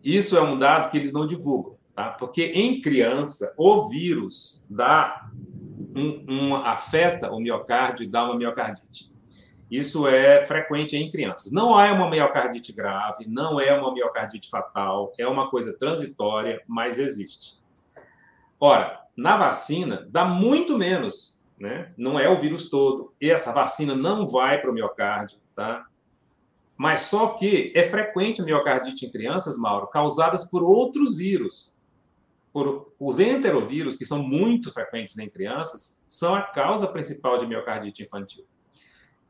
[0.02, 2.10] Isso é um dado que eles não divulgam, tá?
[2.10, 5.30] porque em criança, o vírus dá
[5.94, 9.16] um, um, afeta o miocárdio e dá uma miocardite.
[9.70, 11.52] Isso é frequente em crianças.
[11.52, 16.98] Não é uma miocardite grave, não é uma miocardite fatal, é uma coisa transitória, mas
[16.98, 17.62] existe.
[18.58, 21.92] Ora, na vacina, dá muito menos, né?
[21.98, 23.12] Não é o vírus todo.
[23.20, 25.86] E essa vacina não vai para o miocárdio, tá?
[26.78, 31.76] Mas só que é frequente a miocardite em crianças, Mauro, causadas por outros vírus.
[32.52, 38.04] Por os enterovírus, que são muito frequentes em crianças, são a causa principal de miocardite
[38.04, 38.46] infantil.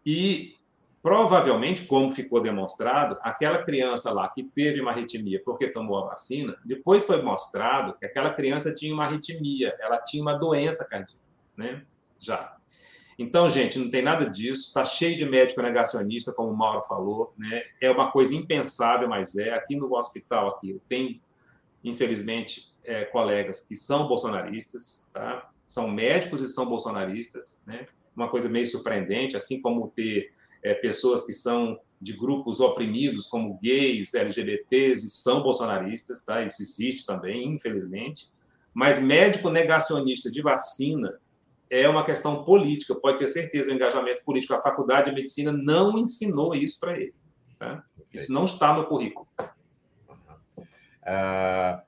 [0.05, 0.57] E
[1.03, 6.55] provavelmente, como ficou demonstrado, aquela criança lá que teve uma arritmia porque tomou a vacina,
[6.67, 11.25] depois foi mostrado que aquela criança tinha uma arritmia, ela tinha uma doença cardíaca,
[11.57, 11.83] né?
[12.19, 12.59] Já.
[13.19, 17.35] Então, gente, não tem nada disso, está cheio de médico negacionista, como o Mauro falou,
[17.37, 17.65] né?
[17.81, 19.51] É uma coisa impensável, mas é.
[19.51, 21.21] Aqui no hospital, aqui, tem,
[21.83, 25.51] infelizmente, é, colegas que são bolsonaristas, tá?
[25.67, 27.87] São médicos e são bolsonaristas, né?
[28.19, 30.33] uma coisa meio surpreendente, assim como ter
[30.63, 36.45] é, pessoas que são de grupos oprimidos, como gays, LGBTs, e são bolsonaristas, tá?
[36.45, 38.27] Isso existe também, infelizmente.
[38.75, 41.19] Mas médico negacionista de vacina
[41.71, 44.55] é uma questão política, pode ter certeza, o engajamento político.
[44.55, 47.15] A faculdade de medicina não ensinou isso para ele.
[47.59, 47.83] Tá?
[48.13, 49.27] Isso não está no currículo.
[50.59, 51.81] Uh,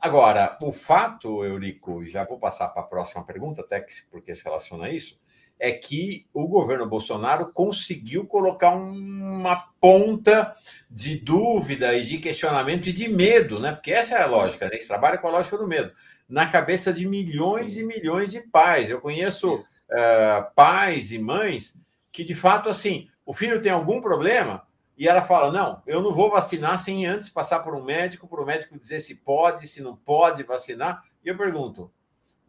[0.00, 4.44] agora, o fato, Eurico, já vou passar para a próxima pergunta, até que, porque se
[4.44, 5.18] relaciona a isso,
[5.60, 10.56] é que o governo Bolsonaro conseguiu colocar uma ponta
[10.90, 13.72] de dúvida e de questionamento e de medo, né?
[13.72, 14.72] Porque essa é a lógica, né?
[14.72, 15.92] Eles trabalham com a lógica do medo.
[16.30, 18.88] Na cabeça de milhões e milhões de pais.
[18.88, 21.78] Eu conheço uh, pais e mães
[22.12, 24.66] que, de fato, assim, o filho tem algum problema
[24.96, 28.40] e ela fala: Não, eu não vou vacinar sem antes passar por um médico, para
[28.40, 31.02] o médico dizer se pode, se não pode vacinar.
[31.24, 31.90] E eu pergunto: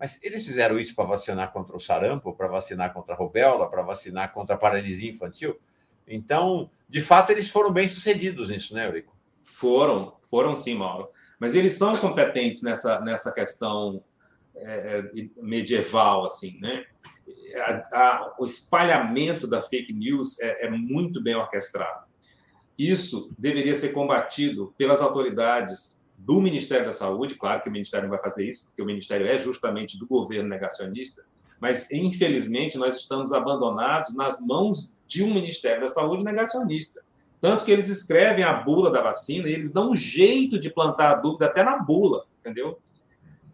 [0.01, 3.83] mas eles fizeram isso para vacinar contra o sarampo, para vacinar contra a rubéola, para
[3.83, 5.59] vacinar contra a paralisia infantil.
[6.07, 9.15] Então, de fato, eles foram bem sucedidos nisso, né, Eurico?
[9.43, 11.07] Foram, foram sim, Mauro.
[11.41, 14.03] Mas eles são competentes nessa, nessa questão
[14.55, 16.85] é, é medieval, assim, né?
[17.55, 22.05] A, a, o espalhamento da fake news é, é muito bem orquestrado.
[22.77, 28.15] Isso deveria ser combatido pelas autoridades do Ministério da Saúde, claro que o Ministério não
[28.15, 31.26] vai fazer isso, porque o Ministério é justamente do governo negacionista,
[31.59, 37.03] mas infelizmente nós estamos abandonados nas mãos de um Ministério da Saúde negacionista.
[37.41, 41.11] Tanto que eles escrevem a bula da vacina e eles dão um jeito de plantar
[41.11, 42.80] a dúvida até na bula, entendeu?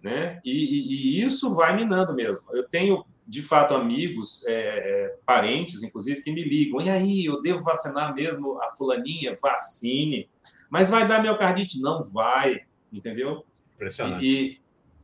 [0.03, 0.41] Né?
[0.43, 2.53] E, e, e isso vai minando mesmo.
[2.53, 6.81] Eu tenho, de fato, amigos, é, é, parentes, inclusive, que me ligam.
[6.81, 9.37] E aí, eu devo vacinar mesmo a fulaninha?
[9.41, 10.29] Vacine.
[10.69, 11.79] Mas vai dar miocardite?
[11.79, 13.45] Não vai, entendeu?
[13.75, 14.25] Impressionante.
[14.25, 14.61] E, e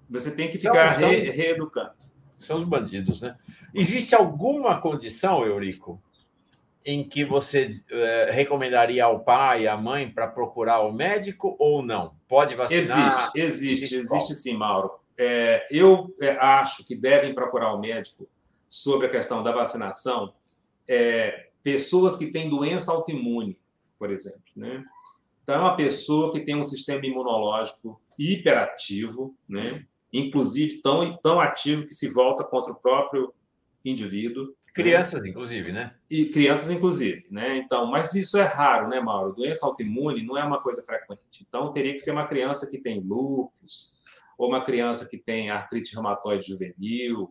[0.09, 1.91] você tem que ficar então, re, reeducando.
[2.37, 3.37] São os bandidos, né?
[3.73, 6.01] Existe alguma condição, Eurico,
[6.85, 12.15] em que você eh, recomendaria ao pai, à mãe, para procurar o médico ou não?
[12.27, 13.31] Pode vacinar?
[13.33, 14.91] Existe, existe, existe sim, Mauro.
[15.17, 18.27] É, eu é, acho que devem procurar o médico
[18.67, 20.33] sobre a questão da vacinação
[20.87, 23.57] é, pessoas que têm doença autoimune,
[23.97, 24.43] por exemplo.
[24.55, 24.83] Né?
[25.43, 29.85] Então, é uma pessoa que tem um sistema imunológico hiperativo, né?
[30.11, 33.33] inclusive tão, tão ativo que se volta contra o próprio
[33.83, 34.53] indivíduo.
[34.73, 35.95] Crianças, inclusive, né?
[36.09, 37.57] E crianças, inclusive, né?
[37.57, 39.33] Então, mas isso é raro, né, Mauro?
[39.33, 41.45] Doença autoimune não é uma coisa frequente.
[41.47, 44.01] Então, teria que ser uma criança que tem lúpus,
[44.37, 47.29] ou uma criança que tem artrite reumatoide juvenil,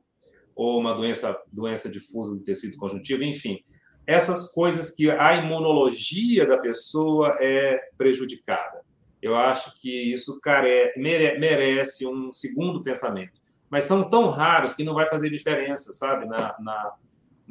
[0.54, 3.58] ou uma doença, doença difusa do tecido conjuntivo, enfim
[4.06, 8.80] essas coisas que a imunologia da pessoa é prejudicada.
[9.20, 10.92] Eu acho que isso care...
[10.96, 13.40] merece um segundo pensamento.
[13.70, 16.94] Mas são tão raros que não vai fazer diferença, sabe, na, na,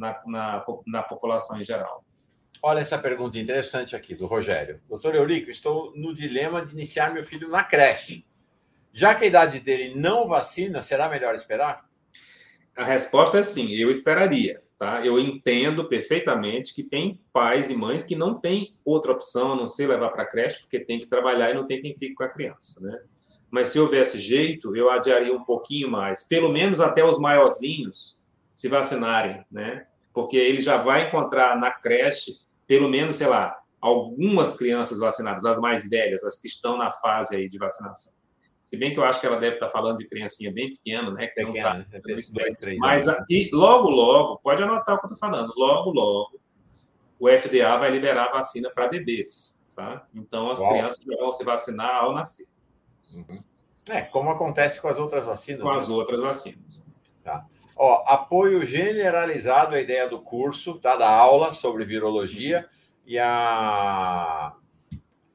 [0.02, 2.04] na, na, na população em geral.
[2.64, 4.82] Olha essa pergunta interessante aqui do Rogério.
[4.90, 8.26] Doutor Eurico, estou no dilema de iniciar meu filho na creche.
[8.92, 11.86] Já que a idade dele não vacina, será melhor esperar?
[12.76, 14.62] A resposta é sim, eu esperaria.
[14.78, 15.06] Tá?
[15.06, 19.68] Eu entendo perfeitamente que tem pais e mães que não têm outra opção a não
[19.68, 22.24] ser levar para a creche, porque tem que trabalhar e não tem quem fique com
[22.24, 22.82] a criança.
[22.82, 23.00] Né?
[23.52, 28.22] Mas se houvesse jeito, eu adiaria um pouquinho mais, pelo menos até os maiorzinhos
[28.56, 29.88] se vacinarem, né?
[30.14, 35.60] Porque ele já vai encontrar na creche pelo menos, sei lá, algumas crianças vacinadas, as
[35.60, 38.22] mais velhas, as que estão na fase aí de vacinação.
[38.64, 41.28] Se bem que eu acho que ela deve estar falando de criancinha bem pequena, né?
[41.28, 45.18] Que pequena, não tá, é Mas e logo, logo, pode anotar o que eu estou
[45.18, 46.40] falando, logo, logo,
[47.20, 50.08] o FDA vai liberar a vacina para bebês, tá?
[50.16, 50.70] Então as Uau.
[50.70, 52.48] crianças vão se vacinar ao nascer.
[53.14, 53.44] Uhum.
[53.90, 55.62] É, como acontece com as outras vacinas.
[55.62, 55.78] Com né?
[55.78, 56.90] as outras vacinas.
[57.24, 57.46] Tá.
[57.76, 60.96] Ó, apoio generalizado à ideia do curso, tá?
[60.96, 62.68] da aula sobre virologia
[63.06, 64.54] e a.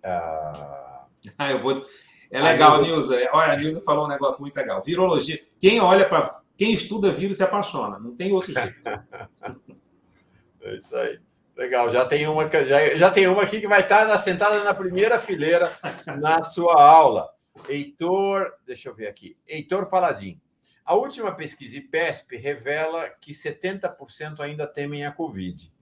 [0.04, 0.92] a...
[1.36, 1.84] Ah, eu vou.
[2.30, 3.16] É legal, a Nilza.
[3.32, 4.80] Olha, a Nilza falou um negócio muito legal.
[4.84, 5.42] Virologia.
[5.58, 6.40] Quem olha para.
[6.56, 7.98] Quem estuda vírus se apaixona.
[7.98, 8.74] Não tem outro jeito.
[10.62, 11.18] é isso aí.
[11.56, 15.18] Legal, já tem uma, já, já tem uma aqui que vai estar sentada na primeira
[15.18, 15.70] fileira
[16.18, 17.30] na sua aula.
[17.68, 19.36] Heitor, deixa eu ver aqui.
[19.48, 20.38] Heitor Paladin.
[20.86, 25.72] A última pesquisa IPESP revela que 70% ainda temem a Covid.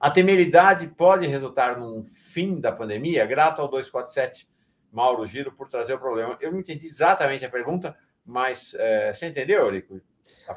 [0.00, 3.24] A temeridade pode resultar num fim da pandemia?
[3.24, 4.50] Grato ao 247
[4.90, 6.36] Mauro Giro por trazer o problema.
[6.40, 7.96] Eu não entendi exatamente a pergunta,
[8.26, 10.00] mas é, você entendeu, Eurico?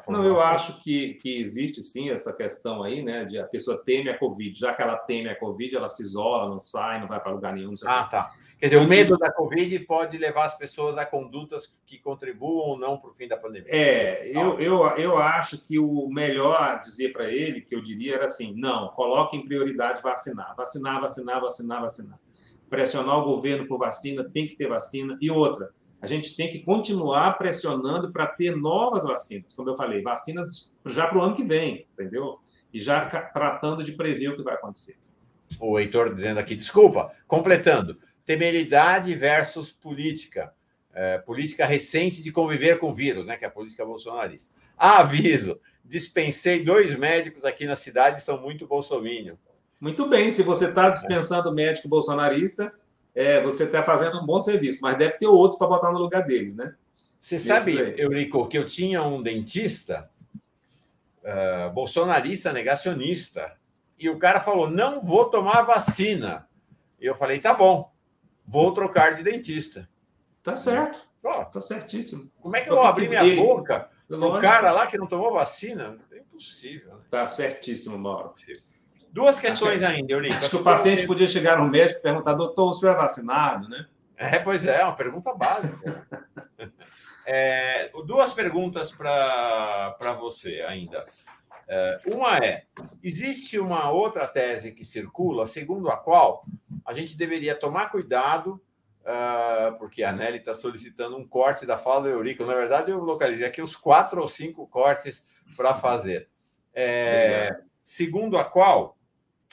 [0.08, 3.24] Não, eu acho que, que existe sim essa questão aí, né?
[3.24, 4.58] De a pessoa teme a Covid.
[4.58, 7.52] Já que ela teme a Covid, ela se isola, não sai, não vai para lugar
[7.52, 7.72] nenhum.
[7.84, 8.32] Ah, tá.
[8.58, 12.78] Quer dizer, o medo da Covid pode levar as pessoas a condutas que contribuam ou
[12.78, 13.68] não para o fim da pandemia.
[13.70, 18.26] É, eu, eu, eu acho que o melhor dizer para ele, que eu diria, era
[18.26, 20.54] assim: não, coloque em prioridade vacinar.
[20.56, 22.18] Vacinar, vacinar, vacinar, vacinar.
[22.68, 25.16] Pressionar o governo por vacina, tem que ter vacina.
[25.20, 25.70] E outra,
[26.04, 31.06] a gente tem que continuar pressionando para ter novas vacinas, como eu falei, vacinas já
[31.06, 32.38] para o ano que vem, entendeu?
[32.72, 34.96] E já tratando de prever o que vai acontecer.
[35.58, 40.52] O Heitor dizendo aqui, desculpa, completando, temeridade versus política.
[40.92, 44.52] É, política recente de conviver com vírus, né, que é a política bolsonarista.
[44.78, 49.34] Ah, aviso, dispensei dois médicos aqui na cidade, são muito bolsominion.
[49.80, 52.72] Muito bem, se você está dispensando médico bolsonarista,
[53.14, 56.24] é, você está fazendo um bom serviço, mas deve ter outros para botar no lugar
[56.26, 56.74] deles, né?
[57.20, 60.10] Você sabe, Eurico, que eu tinha um dentista
[61.22, 63.56] uh, bolsonarista negacionista
[63.98, 66.46] e o cara falou: não vou tomar vacina.
[67.00, 67.90] E eu falei: tá bom,
[68.44, 69.88] vou trocar de dentista.
[70.42, 71.08] Tá certo.
[71.22, 72.30] Oh, tá certíssimo.
[72.40, 75.98] Como é que eu vou abrir minha boca o cara lá que não tomou vacina?
[76.12, 76.94] É impossível.
[76.94, 77.00] Né?
[77.10, 78.34] Tá certíssimo, Mauro.
[79.14, 80.34] Duas questões acho ainda, Eurico.
[80.34, 83.68] Acho que o paciente podia chegar no médico e perguntar, doutor, o senhor é vacinado,
[83.68, 83.86] né?
[84.16, 86.04] É, pois é, é uma pergunta básica.
[87.24, 91.00] é, duas perguntas para você ainda.
[91.68, 92.64] É, uma é:
[93.04, 96.44] existe uma outra tese que circula, segundo a qual
[96.84, 98.60] a gente deveria tomar cuidado,
[99.02, 102.44] uh, porque a Nelly está solicitando um corte da fala do Eurico.
[102.44, 105.24] Na verdade, eu localizei aqui os quatro ou cinco cortes
[105.56, 106.28] para fazer.
[106.74, 108.93] É, segundo a qual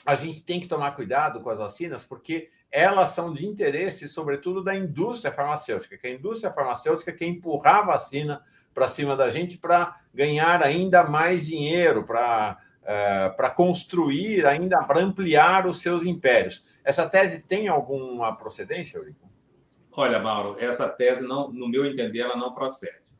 [0.06, 4.64] a gente tem que tomar cuidado com as vacinas, porque elas são de interesse, sobretudo,
[4.64, 8.42] da indústria farmacêutica, que a indústria farmacêutica quer empurrar a vacina
[8.72, 15.00] para cima da gente para ganhar ainda mais dinheiro, para uh, para construir ainda, para
[15.00, 16.64] ampliar os seus impérios.
[16.84, 19.30] Essa tese tem alguma procedência, Eurico?
[19.94, 23.12] Olha, Mauro, essa tese, não, no meu entender, ela não procede.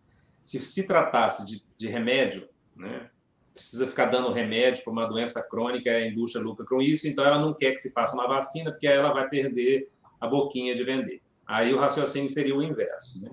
[0.43, 3.11] Se se tratasse de, de remédio, né,
[3.53, 7.39] precisa ficar dando remédio para uma doença crônica, a indústria lucra com isso, então ela
[7.39, 10.85] não quer que se faça uma vacina, porque aí ela vai perder a boquinha de
[10.85, 11.20] vender.
[11.47, 13.23] Aí o raciocínio seria o inverso.
[13.23, 13.31] Né?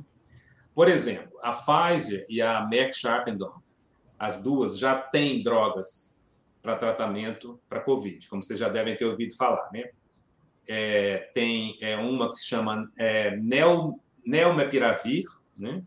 [0.74, 3.64] Por exemplo, a Pfizer e a Merck Sharp Dohme,
[4.18, 6.22] as duas já têm drogas
[6.62, 9.70] para tratamento para Covid, como vocês já devem ter ouvido falar.
[9.72, 9.90] Né?
[10.68, 15.26] É, tem é, uma que se chama é, Nel, Nelmepiravir,
[15.58, 15.82] né?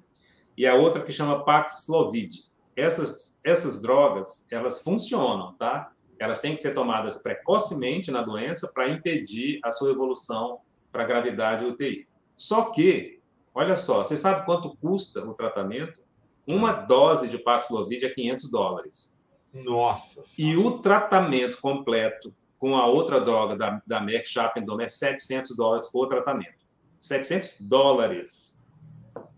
[0.56, 5.92] e a outra que chama Paxlovid essas, essas drogas, elas funcionam, tá?
[6.18, 11.64] Elas têm que ser tomadas precocemente na doença para impedir a sua evolução para gravidade
[11.64, 12.06] UTI.
[12.36, 13.20] Só que,
[13.54, 16.00] olha só, você sabe quanto custa o tratamento?
[16.46, 19.22] Uma dose de Paxlovid é 500 dólares.
[19.52, 20.22] Nossa.
[20.38, 25.56] E o tratamento completo com a outra droga da, da Merck Sharp Endome é 700
[25.56, 26.64] dólares por tratamento.
[26.98, 28.64] 700 dólares.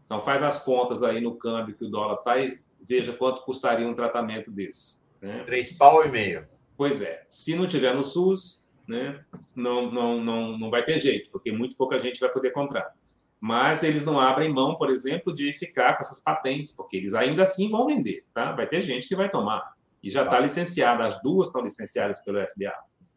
[0.05, 3.89] Então faz as contas aí no câmbio que o dólar está e veja quanto custaria
[3.89, 5.09] um tratamento desse.
[5.21, 5.43] Né?
[5.45, 6.47] Três pau e meio.
[6.77, 7.25] Pois é.
[7.29, 9.25] Se não tiver no SUS, né,
[9.57, 12.93] não, não, não, não vai ter jeito, porque muito pouca gente vai poder comprar.
[13.41, 17.43] Mas eles não abrem mão, por exemplo, de ficar com essas patentes, porque eles ainda
[17.43, 18.25] assim vão vender.
[18.33, 18.53] Tá?
[18.53, 19.75] Vai ter gente que vai tomar.
[20.03, 22.73] E já está licenciada, as duas estão licenciadas pelo FDA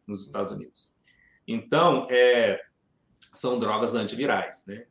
[0.06, 0.96] nos Estados Unidos.
[1.46, 2.60] Então, é,
[3.32, 4.64] são drogas antivirais.
[4.66, 4.84] Né?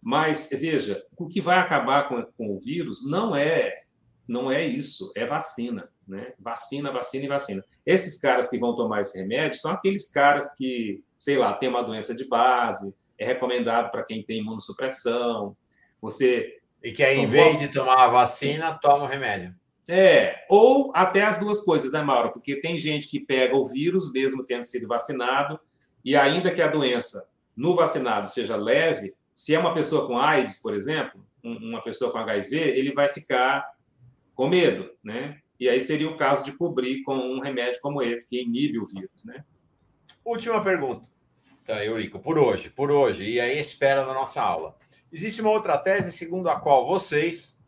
[0.00, 3.82] Mas, veja, o que vai acabar com, com o vírus não é,
[4.28, 5.88] não é isso, é vacina.
[6.06, 6.32] Né?
[6.38, 7.64] Vacina, vacina e vacina.
[7.84, 11.82] Esses caras que vão tomar esse remédio são aqueles caras que, sei lá, tem uma
[11.82, 15.56] doença de base, é recomendado para quem tem imunossupressão.
[16.00, 16.58] Você.
[16.82, 19.54] E que aí, em vez de tomar a vacina, toma o remédio.
[19.88, 22.32] É, ou até as duas coisas, né, Mauro?
[22.32, 25.58] Porque tem gente que pega o vírus, mesmo tendo sido vacinado,
[26.04, 30.60] e ainda que a doença no vacinado seja leve, se é uma pessoa com AIDS,
[30.60, 33.66] por exemplo, uma pessoa com HIV, ele vai ficar
[34.38, 35.40] com medo, né?
[35.58, 38.86] E aí seria o caso de cobrir com um remédio como esse, que inibe o
[38.86, 39.44] vírus, né?
[40.24, 41.08] Última pergunta,
[41.64, 44.76] tá, Eurico, por hoje, por hoje, e aí espera na nossa aula.
[45.12, 47.60] Existe uma outra tese segundo a qual vocês,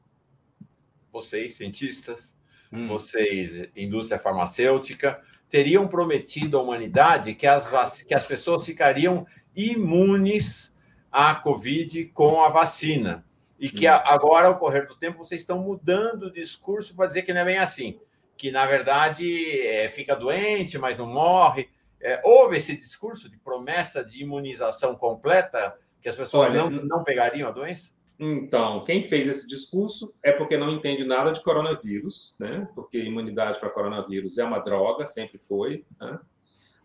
[1.10, 2.38] vocês, cientistas,
[2.72, 2.86] hum.
[2.86, 9.26] vocês, indústria farmacêutica, teriam prometido à humanidade que as, que as pessoas ficariam
[9.56, 10.78] imunes
[11.10, 13.26] à Covid com a vacina.
[13.60, 13.92] E que hum.
[13.92, 17.44] agora, ao correr do tempo, vocês estão mudando o discurso para dizer que não é
[17.44, 18.00] bem assim.
[18.34, 21.68] Que, na verdade, é, fica doente, mas não morre.
[22.00, 27.04] É, houve esse discurso de promessa de imunização completa, que as pessoas Olha, não, não
[27.04, 27.90] pegariam a doença?
[28.18, 32.66] Então, quem fez esse discurso é porque não entende nada de coronavírus, né?
[32.74, 35.84] Porque imunidade para coronavírus é uma droga, sempre foi.
[36.00, 36.18] Né?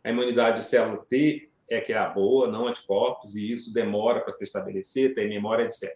[0.03, 4.21] A imunidade de célula T é que é a boa, não anticorpos, e isso demora
[4.21, 5.89] para se estabelecer, tem memória, etc.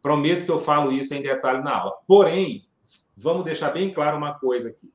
[0.00, 1.96] Prometo que eu falo isso em detalhe na aula.
[2.06, 2.66] Porém,
[3.16, 4.92] vamos deixar bem claro uma coisa aqui.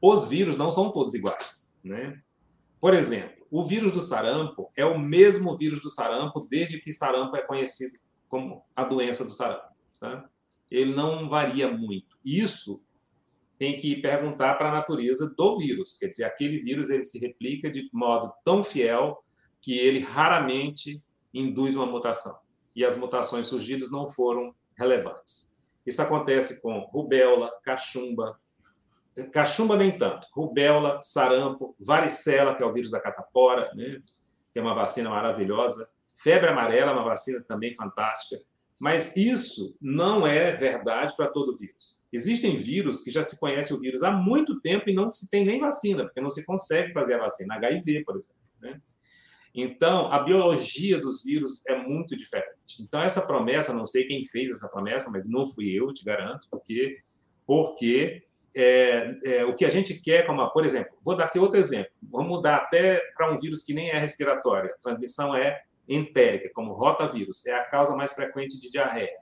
[0.00, 2.20] Os vírus não são todos iguais, né?
[2.80, 7.36] Por exemplo, o vírus do sarampo é o mesmo vírus do sarampo desde que sarampo
[7.36, 7.98] é conhecido
[8.28, 9.74] como a doença do sarampo.
[10.00, 10.28] Tá?
[10.70, 12.18] Ele não varia muito.
[12.24, 12.84] Isso
[13.56, 15.94] tem que perguntar para a natureza do vírus.
[15.94, 19.24] Quer dizer, aquele vírus ele se replica de modo tão fiel
[19.60, 21.02] que ele raramente
[21.32, 22.43] induz uma mutação
[22.74, 25.56] e as mutações surgidas não foram relevantes.
[25.86, 28.38] Isso acontece com rubéola, cachumba,
[29.32, 34.02] cachumba nem tanto, rubéola, sarampo, varicela, que é o vírus da catapora, né?
[34.52, 38.42] que é uma vacina maravilhosa, febre amarela, uma vacina também fantástica,
[38.78, 42.02] mas isso não é verdade para todo vírus.
[42.12, 45.44] Existem vírus que já se conhece o vírus há muito tempo e não se tem
[45.44, 48.42] nem vacina, porque não se consegue fazer a vacina, HIV, por exemplo.
[48.60, 48.80] Né?
[49.54, 52.80] Então, a biologia dos vírus é muito diferente.
[52.80, 56.48] Então, essa promessa, não sei quem fez essa promessa, mas não fui eu, te garanto,
[56.50, 56.96] porque,
[57.46, 58.24] porque
[58.56, 61.92] é, é, o que a gente quer, como, por exemplo, vou dar aqui outro exemplo,
[62.02, 66.72] vamos mudar até para um vírus que nem é respiratório, a transmissão é entérica, como
[66.72, 69.18] rotavírus, é a causa mais frequente de diarreia.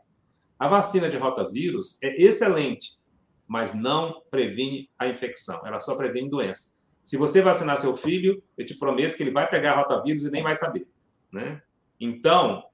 [0.58, 3.02] A vacina de rotavírus é excelente,
[3.46, 6.81] mas não previne a infecção, ela só previne doença.
[7.02, 10.42] Se você vacinar seu filho, eu te prometo que ele vai pegar rotavírus e nem
[10.42, 10.86] vai saber,
[11.32, 11.60] né?
[12.00, 12.64] Então,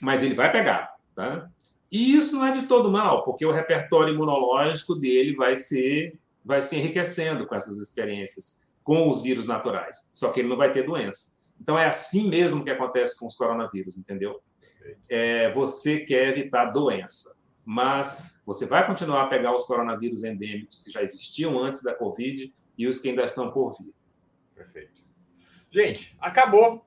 [0.00, 1.50] mas ele vai pegar, tá?
[1.90, 6.62] E isso não é de todo mal, porque o repertório imunológico dele vai ser vai
[6.62, 10.10] se enriquecendo com essas experiências com os vírus naturais.
[10.12, 11.40] Só que ele não vai ter doença.
[11.60, 14.40] Então é assim mesmo que acontece com os coronavírus, entendeu?
[15.08, 20.90] É, você quer evitar doença, mas você vai continuar a pegar os coronavírus endêmicos que
[20.90, 23.92] já existiam antes da Covid e os que ainda estão por vir.
[24.54, 25.02] Perfeito.
[25.70, 26.86] Gente, acabou.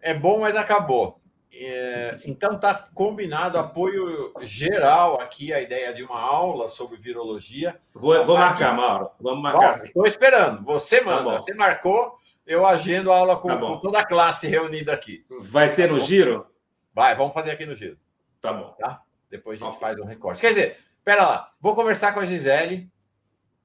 [0.00, 1.18] É bom, mas acabou.
[1.52, 7.80] É, então tá combinado apoio geral aqui a ideia de uma aula sobre virologia.
[7.92, 9.10] Vou, vou marcar, Mauro.
[9.20, 9.72] Vamos marcar.
[9.72, 10.64] Estou esperando.
[10.64, 11.32] Você tá manda.
[11.32, 12.16] Tá você marcou.
[12.46, 15.24] Eu agendo a aula com, tá com, toda a classe reunida aqui.
[15.40, 16.46] Vai ser no giro?
[16.94, 17.98] Vai, vamos fazer aqui no giro.
[18.40, 18.76] Tá bom.
[18.78, 19.02] Tá?
[19.28, 20.40] Depois a gente faz um recorte.
[20.40, 21.52] Quer dizer, pera lá.
[21.60, 22.88] Vou conversar com a Gisele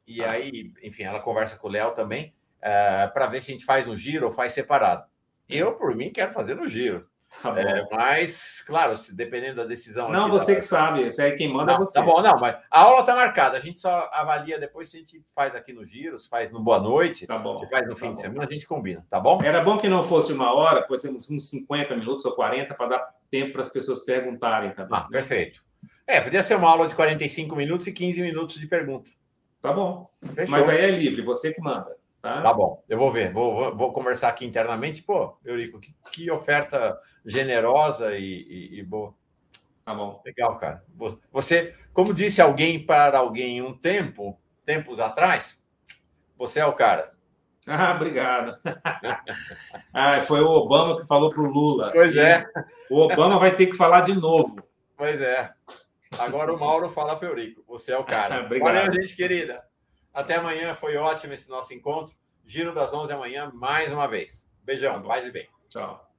[0.07, 0.31] e ah.
[0.31, 3.65] aí, enfim, ela conversa com o Léo também, uh, eh, para ver se a gente
[3.65, 5.05] faz no giro ou faz separado.
[5.49, 7.07] Eu, por mim, quero fazer no giro.
[7.41, 10.09] Tá é, mas, claro, se, dependendo da decisão.
[10.09, 10.59] Não, você da...
[10.59, 11.99] que sabe, isso aí quem manda é não, é você.
[11.99, 13.57] Tá bom, não, mas a aula está marcada.
[13.57, 16.61] A gente só avalia depois se a gente faz aqui no giro, se faz no
[16.61, 18.13] Boa Noite, tá bom, se faz no tá fim bom.
[18.13, 19.41] de semana, a gente combina, tá bom?
[19.43, 22.87] Era bom que não fosse uma hora, pode ser uns 50 minutos ou 40 para
[22.87, 24.97] dar tempo para as pessoas perguntarem também.
[24.97, 25.09] Ah, né?
[25.11, 25.63] perfeito.
[26.07, 29.11] É, podia ser uma aula de 45 minutos e 15 minutos de pergunta.
[29.61, 30.09] Tá bom.
[30.33, 30.51] Fechou.
[30.51, 31.95] Mas aí é livre, você que manda.
[32.21, 35.03] Tá, tá bom, eu vou ver, vou, vou, vou conversar aqui internamente.
[35.03, 39.13] Pô, Eurico, que, que oferta generosa e, e, e, boa.
[39.83, 40.23] Tá bom.
[40.25, 40.83] Legal, cara.
[41.31, 45.61] Você, como disse alguém para alguém um tempo, tempos atrás,
[46.35, 47.13] você é o cara.
[47.67, 48.55] Ah, obrigado.
[49.91, 51.91] ah, foi o Obama que falou para o Lula.
[51.91, 52.45] Pois é.
[52.91, 54.55] O Obama vai ter que falar de novo.
[54.95, 55.51] Pois é.
[56.19, 57.63] Agora o Mauro fala para o Eurico.
[57.67, 58.43] Você é o cara.
[58.45, 58.73] obrigado.
[58.73, 59.63] Valeu, gente querida.
[60.13, 60.73] Até amanhã.
[60.73, 62.15] Foi ótimo esse nosso encontro.
[62.45, 64.49] Giro das 11 amanhã, mais uma vez.
[64.63, 65.01] Beijão.
[65.01, 65.47] Paz e bem.
[65.69, 66.14] Tchau.